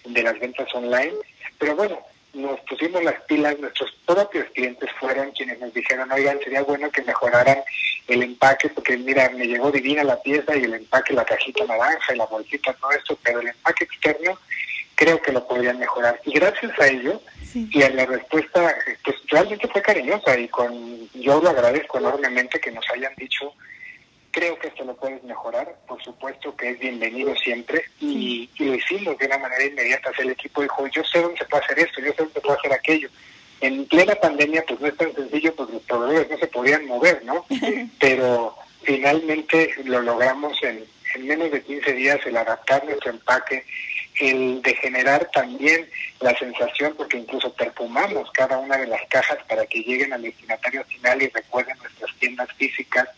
de 0.05 0.23
las 0.23 0.39
ventas 0.41 0.75
online 0.75 1.15
pero 1.59 1.75
bueno, 1.75 1.99
nos 2.35 2.61
pusimos 2.61 3.03
las 3.03 3.21
pilas, 3.23 3.59
nuestros 3.59 3.91
propios 4.07 4.47
clientes 4.55 4.91
fueron 5.01 5.31
quienes 5.33 5.59
nos 5.61 5.73
dijeron, 5.73 6.11
oigan, 6.13 6.39
sería 6.41 6.63
bueno 6.63 6.91
que 6.91 7.03
mejoraran 7.03 7.59
el 8.07 8.23
empaque, 8.23 8.69
porque 8.69 8.97
mira, 8.97 9.29
me 9.31 9.47
llegó 9.47 9.71
divina 9.71 10.05
la 10.05 10.21
pieza 10.23 10.57
y 10.57 10.65
el 10.65 10.75
empaque, 10.75 11.15
la 11.15 11.25
cajita 11.25 11.65
naranja 11.65 12.15
y 12.15 12.19
la 12.19 12.27
bolsita, 12.27 12.73
todo 12.75 12.91
esto, 12.93 13.19
pero 13.23 13.41
el 13.41 13.49
empaque 13.49 13.85
externo 13.85 14.39
creo 14.95 15.21
que 15.23 15.33
lo 15.33 15.47
podrían 15.47 15.79
mejorar. 15.79 16.21
Y 16.25 16.33
gracias 16.33 16.73
a 16.79 16.87
ello, 16.89 17.21
y 17.55 17.83
a 17.83 17.91
la 17.91 18.05
respuesta, 18.05 18.75
pues 19.05 19.17
realmente 19.29 19.69
fue 19.69 19.81
cariñosa 19.81 20.39
y 20.39 20.49
con 20.49 21.09
yo 21.15 21.41
lo 21.41 21.51
agradezco 21.51 21.99
enormemente 21.99 22.61
que 22.61 22.71
nos 22.71 22.85
hayan 22.91 23.15
dicho 23.17 23.55
Creo 24.31 24.59
que 24.59 24.69
esto 24.69 24.85
lo 24.85 24.95
puedes 24.95 25.23
mejorar, 25.25 25.77
por 25.87 26.03
supuesto 26.03 26.55
que 26.55 26.71
es 26.71 26.79
bienvenido 26.79 27.35
siempre 27.37 27.85
y, 28.01 28.49
lo 28.59 28.75
hicimos 28.75 29.17
de 29.19 29.27
una 29.27 29.39
manera 29.39 29.65
inmediata. 29.65 30.11
El 30.19 30.31
equipo 30.31 30.63
dijo, 30.63 30.87
yo 30.89 31.03
sé 31.05 31.21
dónde 31.21 31.39
se 31.39 31.45
puede 31.47 31.65
hacer 31.65 31.79
esto, 31.79 32.01
yo 32.01 32.11
sé 32.11 32.17
dónde 32.19 32.35
se 32.35 32.41
puede 32.41 32.59
hacer 32.59 32.73
aquello. 32.73 33.09
En 33.61 33.87
plena 33.87 34.15
pandemia 34.15 34.65
pues 34.67 34.81
no 34.81 34.87
es 34.87 34.97
tan 34.97 35.15
sencillo 35.15 35.55
porque 35.55 35.73
los 35.75 35.83
proveedores 35.83 36.31
no 36.31 36.39
se 36.39 36.47
podían 36.47 36.87
mover, 36.87 37.25
¿no? 37.25 37.47
Pero 38.01 38.55
finalmente 38.83 39.75
lo 39.85 40.03
logramos 40.03 40.63
en, 40.63 40.85
en 41.15 41.27
menos 41.27 41.51
de 41.51 41.63
15 41.63 41.93
días 41.95 42.21
el 42.27 42.37
adaptar 42.37 42.85
nuestro 42.85 43.11
empaque, 43.11 43.65
el 44.19 44.63
de 44.63 44.75
generar 44.75 45.31
también 45.33 45.89
la 46.21 46.37
sensación, 46.37 46.95
porque 46.97 47.19
incluso 47.19 47.53
perfumamos 47.53 48.31
cada 48.33 48.59
una 48.59 48.77
de 48.77 48.87
las 48.87 49.01
cajas 49.09 49.39
para 49.49 49.67
que 49.67 49.81
lleguen 49.81 50.13
al 50.13 50.23
destinatario 50.23 50.85
final 50.85 51.23
y 51.23 51.29
recuerden 51.29 51.77
nuestras 51.79 52.15
tiendas 52.19 52.49
físicas. 52.55 53.09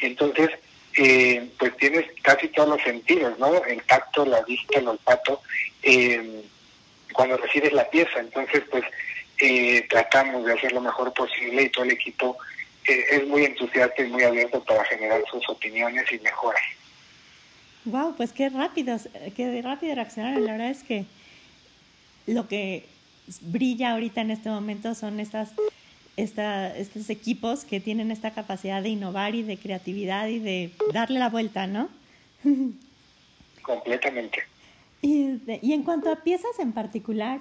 Entonces, 0.00 0.50
eh, 0.96 1.48
pues 1.58 1.76
tienes 1.76 2.06
casi 2.22 2.48
todos 2.48 2.70
los 2.70 2.82
sentidos, 2.82 3.38
¿no? 3.38 3.64
El 3.64 3.82
tacto, 3.82 4.24
la 4.24 4.42
vista, 4.42 4.78
el 4.78 4.88
olfato, 4.88 5.40
eh, 5.82 6.42
cuando 7.12 7.36
recibes 7.36 7.72
la 7.72 7.88
pieza. 7.88 8.20
Entonces, 8.20 8.62
pues 8.70 8.84
eh, 9.40 9.86
tratamos 9.88 10.44
de 10.44 10.54
hacer 10.54 10.72
lo 10.72 10.80
mejor 10.80 11.12
posible 11.12 11.62
y 11.62 11.68
todo 11.70 11.84
el 11.84 11.92
equipo 11.92 12.36
es 12.84 13.26
muy 13.28 13.44
entusiasta 13.44 14.02
y 14.02 14.08
muy 14.08 14.24
abierto 14.24 14.62
para 14.64 14.84
generar 14.84 15.22
sus 15.30 15.48
opiniones 15.48 16.10
y 16.10 16.18
mejoras. 16.18 16.62
Wow, 17.84 18.14
pues 18.16 18.32
qué 18.32 18.48
rápido, 18.48 18.96
qué 19.34 19.60
rápido 19.62 19.94
reaccionaron. 19.94 20.44
La 20.44 20.52
verdad 20.52 20.70
es 20.70 20.82
que 20.84 21.04
lo 22.26 22.46
que 22.46 22.86
brilla 23.40 23.92
ahorita 23.92 24.20
en 24.20 24.30
este 24.30 24.50
momento 24.50 24.94
son 24.94 25.18
estas, 25.20 25.50
esta, 26.16 26.76
estos 26.76 27.10
equipos 27.10 27.64
que 27.64 27.80
tienen 27.80 28.10
esta 28.10 28.32
capacidad 28.32 28.82
de 28.82 28.90
innovar 28.90 29.34
y 29.34 29.42
de 29.42 29.56
creatividad 29.56 30.28
y 30.28 30.38
de 30.38 30.72
darle 30.92 31.18
la 31.18 31.28
vuelta, 31.28 31.66
¿no? 31.66 31.88
Completamente. 33.62 34.38
Y, 35.00 35.40
y 35.60 35.72
en 35.72 35.82
cuanto 35.82 36.10
a 36.12 36.22
piezas 36.22 36.58
en 36.60 36.72
particular, 36.72 37.40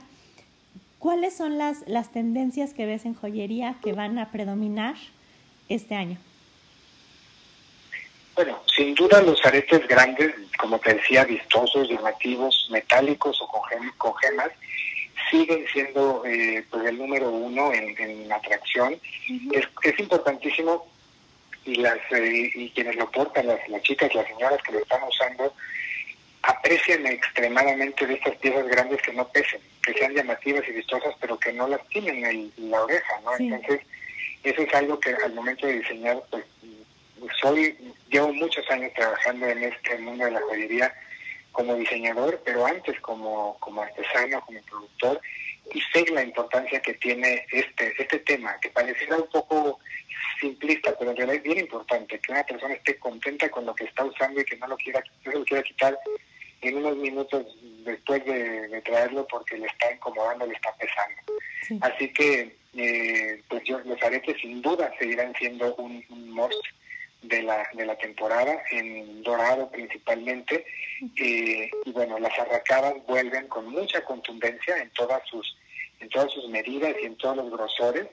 ¿cuáles 0.98 1.36
son 1.36 1.60
las, 1.60 1.88
las 1.88 2.12
tendencias 2.12 2.74
que 2.74 2.88
ves 2.88 3.06
en 3.06 3.14
joyería 3.14 3.76
que 3.84 3.94
van 3.94 4.18
a 4.18 4.32
predominar 4.32 4.96
este 5.70 5.94
año? 5.94 6.18
Bueno, 8.36 8.63
sin 8.75 8.95
duda 8.95 9.21
los 9.21 9.45
aretes 9.45 9.88
grandes, 9.88 10.34
como 10.57 10.79
te 10.79 10.93
decía, 10.93 11.25
vistosos, 11.25 11.89
llamativos, 11.89 12.67
metálicos 12.71 13.41
o 13.41 13.47
con, 13.97 14.15
gemas, 14.17 14.51
siguen 15.29 15.65
siendo 15.71 16.23
eh, 16.25 16.65
pues 16.69 16.86
el 16.86 16.97
número 16.97 17.29
uno 17.29 17.73
en, 17.73 18.32
atracción. 18.32 18.97
es, 19.51 19.67
es, 19.84 19.99
importantísimo 19.99 20.88
y 21.65 21.75
las 21.75 21.99
eh, 22.11 22.51
y 22.55 22.69
quienes 22.69 22.95
lo 22.95 23.11
portan, 23.11 23.47
las, 23.47 23.67
las 23.67 23.82
chicas, 23.84 24.13
las 24.15 24.27
señoras 24.27 24.61
que 24.63 24.71
lo 24.71 24.79
están 24.79 25.01
usando, 25.03 25.53
aprecian 26.43 27.05
extremadamente 27.05 28.07
de 28.07 28.15
estas 28.15 28.36
piezas 28.38 28.67
grandes 28.67 29.01
que 29.01 29.13
no 29.13 29.27
pesen, 29.27 29.61
que 29.84 29.93
sean 29.93 30.13
llamativas 30.13 30.63
y 30.67 30.71
vistosas, 30.71 31.13
pero 31.19 31.38
que 31.38 31.53
no 31.53 31.67
las 31.67 31.86
tienen 31.89 32.25
en 32.25 32.71
la 32.71 32.82
oreja, 32.82 33.19
¿no? 33.23 33.32
Entonces, 33.38 33.82
eso 34.43 34.61
es 34.61 34.73
algo 34.73 34.99
que 34.99 35.13
al 35.23 35.34
momento 35.34 35.67
de 35.67 35.79
diseñar, 35.79 36.21
pues 36.32 36.43
soy, 37.39 37.78
llevo 38.09 38.34
muchos 38.34 38.69
años 38.69 38.91
trabajando 38.93 39.47
en 39.47 39.63
este 39.63 39.97
mundo 39.99 40.26
de 40.26 40.32
la 40.32 40.41
joyería 40.41 40.93
como 41.51 41.76
diseñador, 41.76 42.41
pero 42.45 42.65
antes 42.65 42.99
como, 43.01 43.57
como 43.59 43.82
artesano, 43.82 44.41
como 44.41 44.61
productor, 44.61 45.22
y 45.74 45.82
sé 45.93 46.05
la 46.11 46.24
importancia 46.24 46.82
que 46.82 46.93
tiene 46.95 47.45
este, 47.51 47.93
este 47.97 48.19
tema, 48.19 48.57
que 48.61 48.69
pareciera 48.69 49.17
un 49.17 49.30
poco 49.30 49.80
simplista, 50.39 50.95
pero 50.97 51.11
en 51.11 51.17
realidad 51.17 51.38
es 51.38 51.43
bien 51.43 51.59
importante, 51.59 52.19
que 52.19 52.32
una 52.32 52.43
persona 52.43 52.74
esté 52.74 52.97
contenta 52.97 53.49
con 53.49 53.65
lo 53.65 53.76
que 53.76 53.86
está 53.86 54.03
usando 54.05 54.41
y 54.41 54.45
que 54.45 54.57
no 54.57 54.67
lo 54.67 54.78
quiera, 54.78 55.03
no 55.26 55.32
lo 55.32 55.45
quiera 55.45 55.63
quitar 55.63 55.97
en 56.61 56.78
unos 56.78 56.97
minutos 56.97 57.45
después 57.84 58.24
de, 58.26 58.82
traerlo 58.84 59.28
porque 59.28 59.57
le 59.57 59.67
está 59.67 59.91
incomodando, 59.91 60.45
le 60.45 60.53
está 60.53 60.74
pesando. 60.76 61.86
Así 61.86 62.11
que 62.13 62.55
eh, 62.76 63.41
pues 63.47 63.63
yo, 63.63 63.80
los 63.80 64.01
aretes 64.01 64.39
sin 64.41 64.61
duda 64.61 64.91
seguirán 64.97 65.34
siendo 65.36 65.76
un, 65.76 66.03
un 66.09 66.32
must 66.32 66.63
de 67.22 67.43
la, 67.43 67.67
de 67.74 67.86
la 67.86 67.95
temporada, 67.97 68.63
en 68.72 69.22
dorado 69.24 69.69
principalmente, 69.69 70.65
eh, 71.17 71.69
y 71.86 71.91
bueno, 71.91 72.19
las 72.19 72.38
arracadas 72.39 72.95
vuelven 73.05 73.47
con 73.47 73.67
mucha 73.69 74.03
contundencia 74.03 74.78
en 74.78 74.89
todas 74.91 75.22
sus 75.28 75.57
en 75.99 76.09
todas 76.09 76.32
sus 76.32 76.49
medidas 76.49 76.95
y 76.99 77.05
en 77.05 77.15
todos 77.17 77.38
los 77.38 77.51
grosores. 77.51 78.07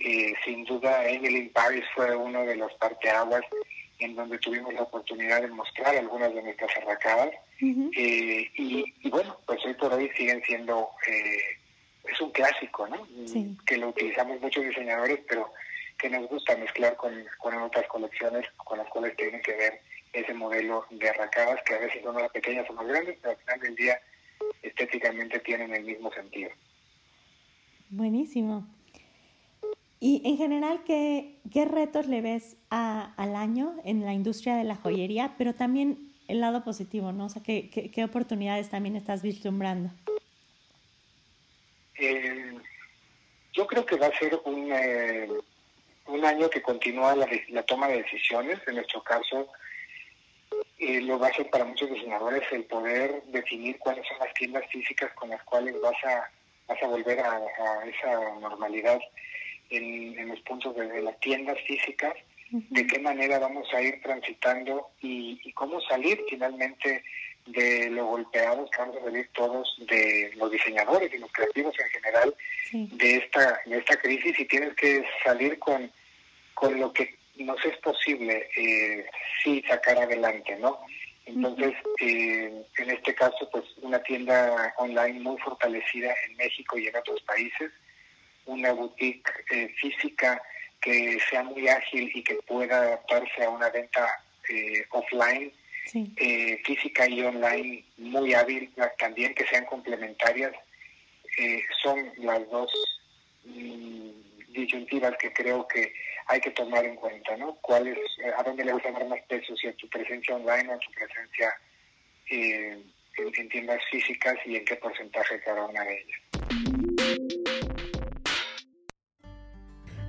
Eh, 0.00 0.32
sin 0.42 0.64
duda, 0.64 1.06
Emily 1.06 1.50
Paris 1.50 1.84
fue 1.94 2.16
uno 2.16 2.46
de 2.46 2.56
los 2.56 2.72
parteaguas 2.74 3.42
en 3.98 4.14
donde 4.14 4.38
tuvimos 4.38 4.72
la 4.72 4.80
oportunidad 4.80 5.42
de 5.42 5.48
mostrar 5.48 5.94
algunas 5.94 6.32
de 6.32 6.42
nuestras 6.42 6.74
arracadas. 6.78 7.28
Eh, 7.60 8.50
y, 8.56 9.10
bueno, 9.10 9.36
pues 9.44 9.62
hoy 9.66 9.74
por 9.74 9.92
hoy 9.92 10.10
siguen 10.16 10.42
siendo, 10.46 10.88
es 11.06 12.20
un 12.22 12.30
clásico, 12.30 12.88
¿no? 12.88 13.06
Que 13.66 13.76
lo 13.76 13.88
utilizamos 13.88 14.40
muchos 14.40 14.64
diseñadores, 14.64 15.20
pero 15.28 15.52
que 15.98 16.10
nos 16.10 16.28
gusta 16.28 16.56
mezclar 16.56 16.96
con, 16.96 17.12
otras 17.62 17.86
colecciones 17.88 18.46
con 18.56 18.78
las 18.78 18.88
cuales 18.88 19.16
tienen 19.16 19.42
que 19.42 19.54
ver 19.54 19.80
ese 20.12 20.34
modelo 20.34 20.86
de 20.90 21.08
arracadas 21.08 21.60
que 21.64 21.74
a 21.74 21.78
veces 21.78 22.02
son 22.02 22.14
más 22.14 22.30
pequeñas 22.30 22.68
o 22.70 22.72
más 22.72 22.86
grandes, 22.86 23.18
pero 23.20 23.32
al 23.32 23.38
final 23.38 23.60
del 23.60 23.76
día 23.76 24.00
estéticamente 24.62 25.38
tienen 25.40 25.74
el 25.74 25.84
mismo 25.84 26.12
sentido. 26.12 26.50
Buenísimo. 27.90 28.66
Y 30.00 30.22
en 30.24 30.36
general, 30.36 30.82
¿qué, 30.84 31.38
qué 31.52 31.64
retos 31.64 32.06
le 32.06 32.20
ves 32.20 32.56
al 32.68 33.36
año 33.36 33.76
en 33.84 34.04
la 34.04 34.12
industria 34.12 34.56
de 34.56 34.64
la 34.64 34.76
joyería, 34.76 35.34
pero 35.38 35.54
también 35.54 36.12
el 36.28 36.40
lado 36.40 36.64
positivo, 36.64 37.12
¿no? 37.12 37.26
O 37.26 37.28
sea, 37.28 37.42
¿qué, 37.42 37.70
qué, 37.70 38.04
oportunidades 38.04 38.68
también 38.68 38.96
estás 38.96 39.22
vislumbrando? 39.22 39.90
Eh, 41.98 42.54
yo 43.52 43.66
creo 43.66 43.86
que 43.86 43.96
va 43.96 44.08
a 44.08 44.18
ser 44.18 44.38
un, 44.44 44.70
eh, 44.70 45.28
un 46.08 46.24
año 46.24 46.48
que 46.50 46.62
continúa 46.62 47.16
la, 47.16 47.28
la 47.48 47.62
toma 47.64 47.88
de 47.88 48.02
decisiones, 48.02 48.60
en 48.66 48.76
nuestro 48.76 49.02
caso 49.02 49.48
eh, 50.78 51.00
lo 51.00 51.18
va 51.18 51.28
a 51.28 51.34
ser 51.34 51.48
para 51.48 51.64
muchos 51.64 51.90
diseñadores 51.90 52.42
el 52.52 52.64
poder 52.64 53.22
definir 53.28 53.78
cuáles 53.78 54.06
son 54.06 54.18
las 54.18 54.32
tiendas 54.34 54.64
físicas 54.70 55.10
con 55.14 55.30
las 55.30 55.42
cuales 55.44 55.74
vas 55.80 55.96
a, 56.04 56.30
vas 56.68 56.82
a 56.82 56.86
volver 56.86 57.18
a, 57.20 57.40
esa 57.86 58.38
normalidad 58.40 59.00
en, 59.70 60.28
los 60.28 60.40
puntos 60.40 60.76
de, 60.76 61.02
las 61.02 61.18
tiendas 61.20 61.58
físicas, 61.66 62.14
de 62.50 62.86
qué 62.86 62.98
manera 62.98 63.38
vamos 63.38 63.66
a 63.72 63.80
ir 63.80 64.00
transitando 64.02 64.90
y, 65.00 65.50
cómo 65.52 65.80
salir 65.80 66.22
finalmente 66.28 67.02
de 67.46 67.90
lo 67.90 68.06
golpeados 68.06 68.70
que 68.70 68.80
vamos 68.80 68.96
a 68.96 69.04
salir 69.04 69.28
todos 69.32 69.76
de 69.88 70.32
los 70.36 70.50
diseñadores 70.50 71.12
y 71.12 71.18
los 71.18 71.32
creativos 71.32 71.74
en 71.78 71.88
general 71.88 72.34
de 72.72 73.16
esta 73.16 73.60
de 73.66 73.78
esta 73.78 73.96
crisis 73.96 74.38
y 74.38 74.44
tienes 74.46 74.74
que 74.74 75.04
salir 75.24 75.58
con, 75.58 75.90
con 76.54 76.78
lo 76.80 76.92
que 76.92 77.16
nos 77.36 77.64
es 77.64 77.76
posible 77.78 78.48
eh, 78.56 79.06
sí 79.42 79.62
sacar 79.68 79.98
adelante, 79.98 80.56
¿no? 80.56 80.80
Entonces, 81.26 81.74
eh, 82.00 82.64
en 82.78 82.90
este 82.90 83.14
caso, 83.14 83.48
pues 83.50 83.64
una 83.82 84.00
tienda 84.04 84.72
online 84.78 85.20
muy 85.20 85.36
fortalecida 85.38 86.14
en 86.28 86.36
México 86.36 86.78
y 86.78 86.86
en 86.86 86.96
otros 86.96 87.20
países, 87.22 87.72
una 88.46 88.72
boutique 88.72 89.28
eh, 89.50 89.68
física 89.76 90.40
que 90.80 91.18
sea 91.28 91.42
muy 91.42 91.68
ágil 91.68 92.10
y 92.14 92.22
que 92.22 92.36
pueda 92.46 92.78
adaptarse 92.78 93.42
a 93.42 93.50
una 93.50 93.68
venta 93.70 94.06
eh, 94.48 94.86
eh, 95.94 96.60
física 96.64 97.08
y 97.08 97.22
online 97.22 97.84
muy 97.98 98.34
hábil 98.34 98.72
también, 98.98 99.34
que 99.34 99.46
sean 99.46 99.64
complementarias, 99.66 100.52
eh, 101.38 101.62
son 101.82 102.10
las 102.18 102.48
dos 102.50 102.70
mm, 103.44 104.10
disyuntivas 104.52 105.16
que 105.18 105.32
creo 105.32 105.66
que 105.68 105.92
hay 106.26 106.40
que 106.40 106.50
tomar 106.50 106.84
en 106.84 106.96
cuenta, 106.96 107.36
¿no? 107.36 107.54
¿Cuál 107.62 107.86
es, 107.88 107.98
a 108.36 108.42
dónde 108.42 108.64
le 108.64 108.72
vas 108.72 108.84
a 108.84 108.90
dar 108.90 109.06
más 109.06 109.20
peso, 109.28 109.56
si 109.56 109.68
a 109.68 109.76
tu 109.76 109.88
presencia 109.88 110.34
online 110.34 110.68
o 110.70 110.74
a 110.74 110.78
tu 110.78 110.90
presencia 110.92 111.54
en, 112.30 112.92
en 113.18 113.48
tiendas 113.48 113.80
físicas 113.90 114.34
y 114.44 114.56
en 114.56 114.64
qué 114.64 114.76
porcentaje 114.76 115.40
cada 115.40 115.66
una 115.66 115.84
de 115.84 116.00
ellas? 116.00 116.20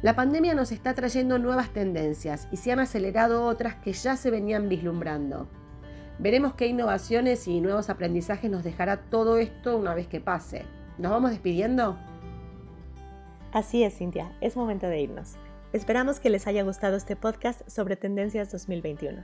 La 0.04 0.16
pandemia 0.16 0.54
nos 0.54 0.72
está 0.72 0.94
trayendo 0.94 1.40
nuevas 1.40 1.74
tendencias 1.74 2.48
y 2.52 2.58
se 2.58 2.72
han 2.72 2.80
acelerado 2.80 3.46
otras 3.46 3.76
que 3.76 3.94
ya 3.94 4.16
se 4.16 4.32
venían 4.32 4.70
vislumbrando. 4.70 5.50
Veremos 6.20 6.56
qué 6.56 6.66
innovaciones 6.66 7.48
y 7.48 7.62
nuevos 7.62 7.90
aprendizajes 7.92 8.50
nos 8.50 8.64
dejará 8.64 9.02
todo 9.10 9.38
esto 9.38 9.78
una 9.78 9.94
vez 9.94 10.08
que 10.08 10.20
pase. 10.20 10.66
¿Nos 10.98 11.12
vamos 11.12 11.30
despidiendo? 11.30 11.96
Así 13.52 13.84
es, 13.84 13.96
Cintia, 13.98 14.32
es 14.42 14.58
momento 14.58 14.88
de 14.88 15.00
irnos. 15.00 15.36
Esperamos 15.74 16.20
que 16.20 16.32
les 16.32 16.48
haya 16.48 16.64
gustado 16.64 16.98
este 16.98 17.16
podcast 17.16 17.62
sobre 17.70 17.98
Tendencias 17.98 18.52
2021. 18.52 19.22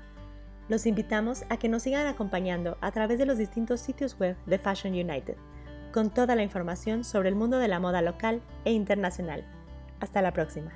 Los 0.69 0.85
invitamos 0.85 1.45
a 1.49 1.57
que 1.57 1.67
nos 1.67 1.81
sigan 1.81 2.05
acompañando 2.05 2.77
a 2.79 2.91
través 2.91 3.17
de 3.17 3.25
los 3.25 3.39
distintos 3.39 3.81
sitios 3.81 4.17
web 4.19 4.37
de 4.45 4.59
Fashion 4.59 4.93
United, 4.93 5.35
con 5.91 6.11
toda 6.11 6.35
la 6.35 6.43
información 6.43 7.03
sobre 7.03 7.29
el 7.29 7.35
mundo 7.35 7.57
de 7.57 7.69
la 7.69 7.79
moda 7.79 8.01
local 8.01 8.41
e 8.65 8.71
internacional 8.71 9.43
hasta 9.99 10.21
la 10.21 10.31
próxima. 10.31 10.71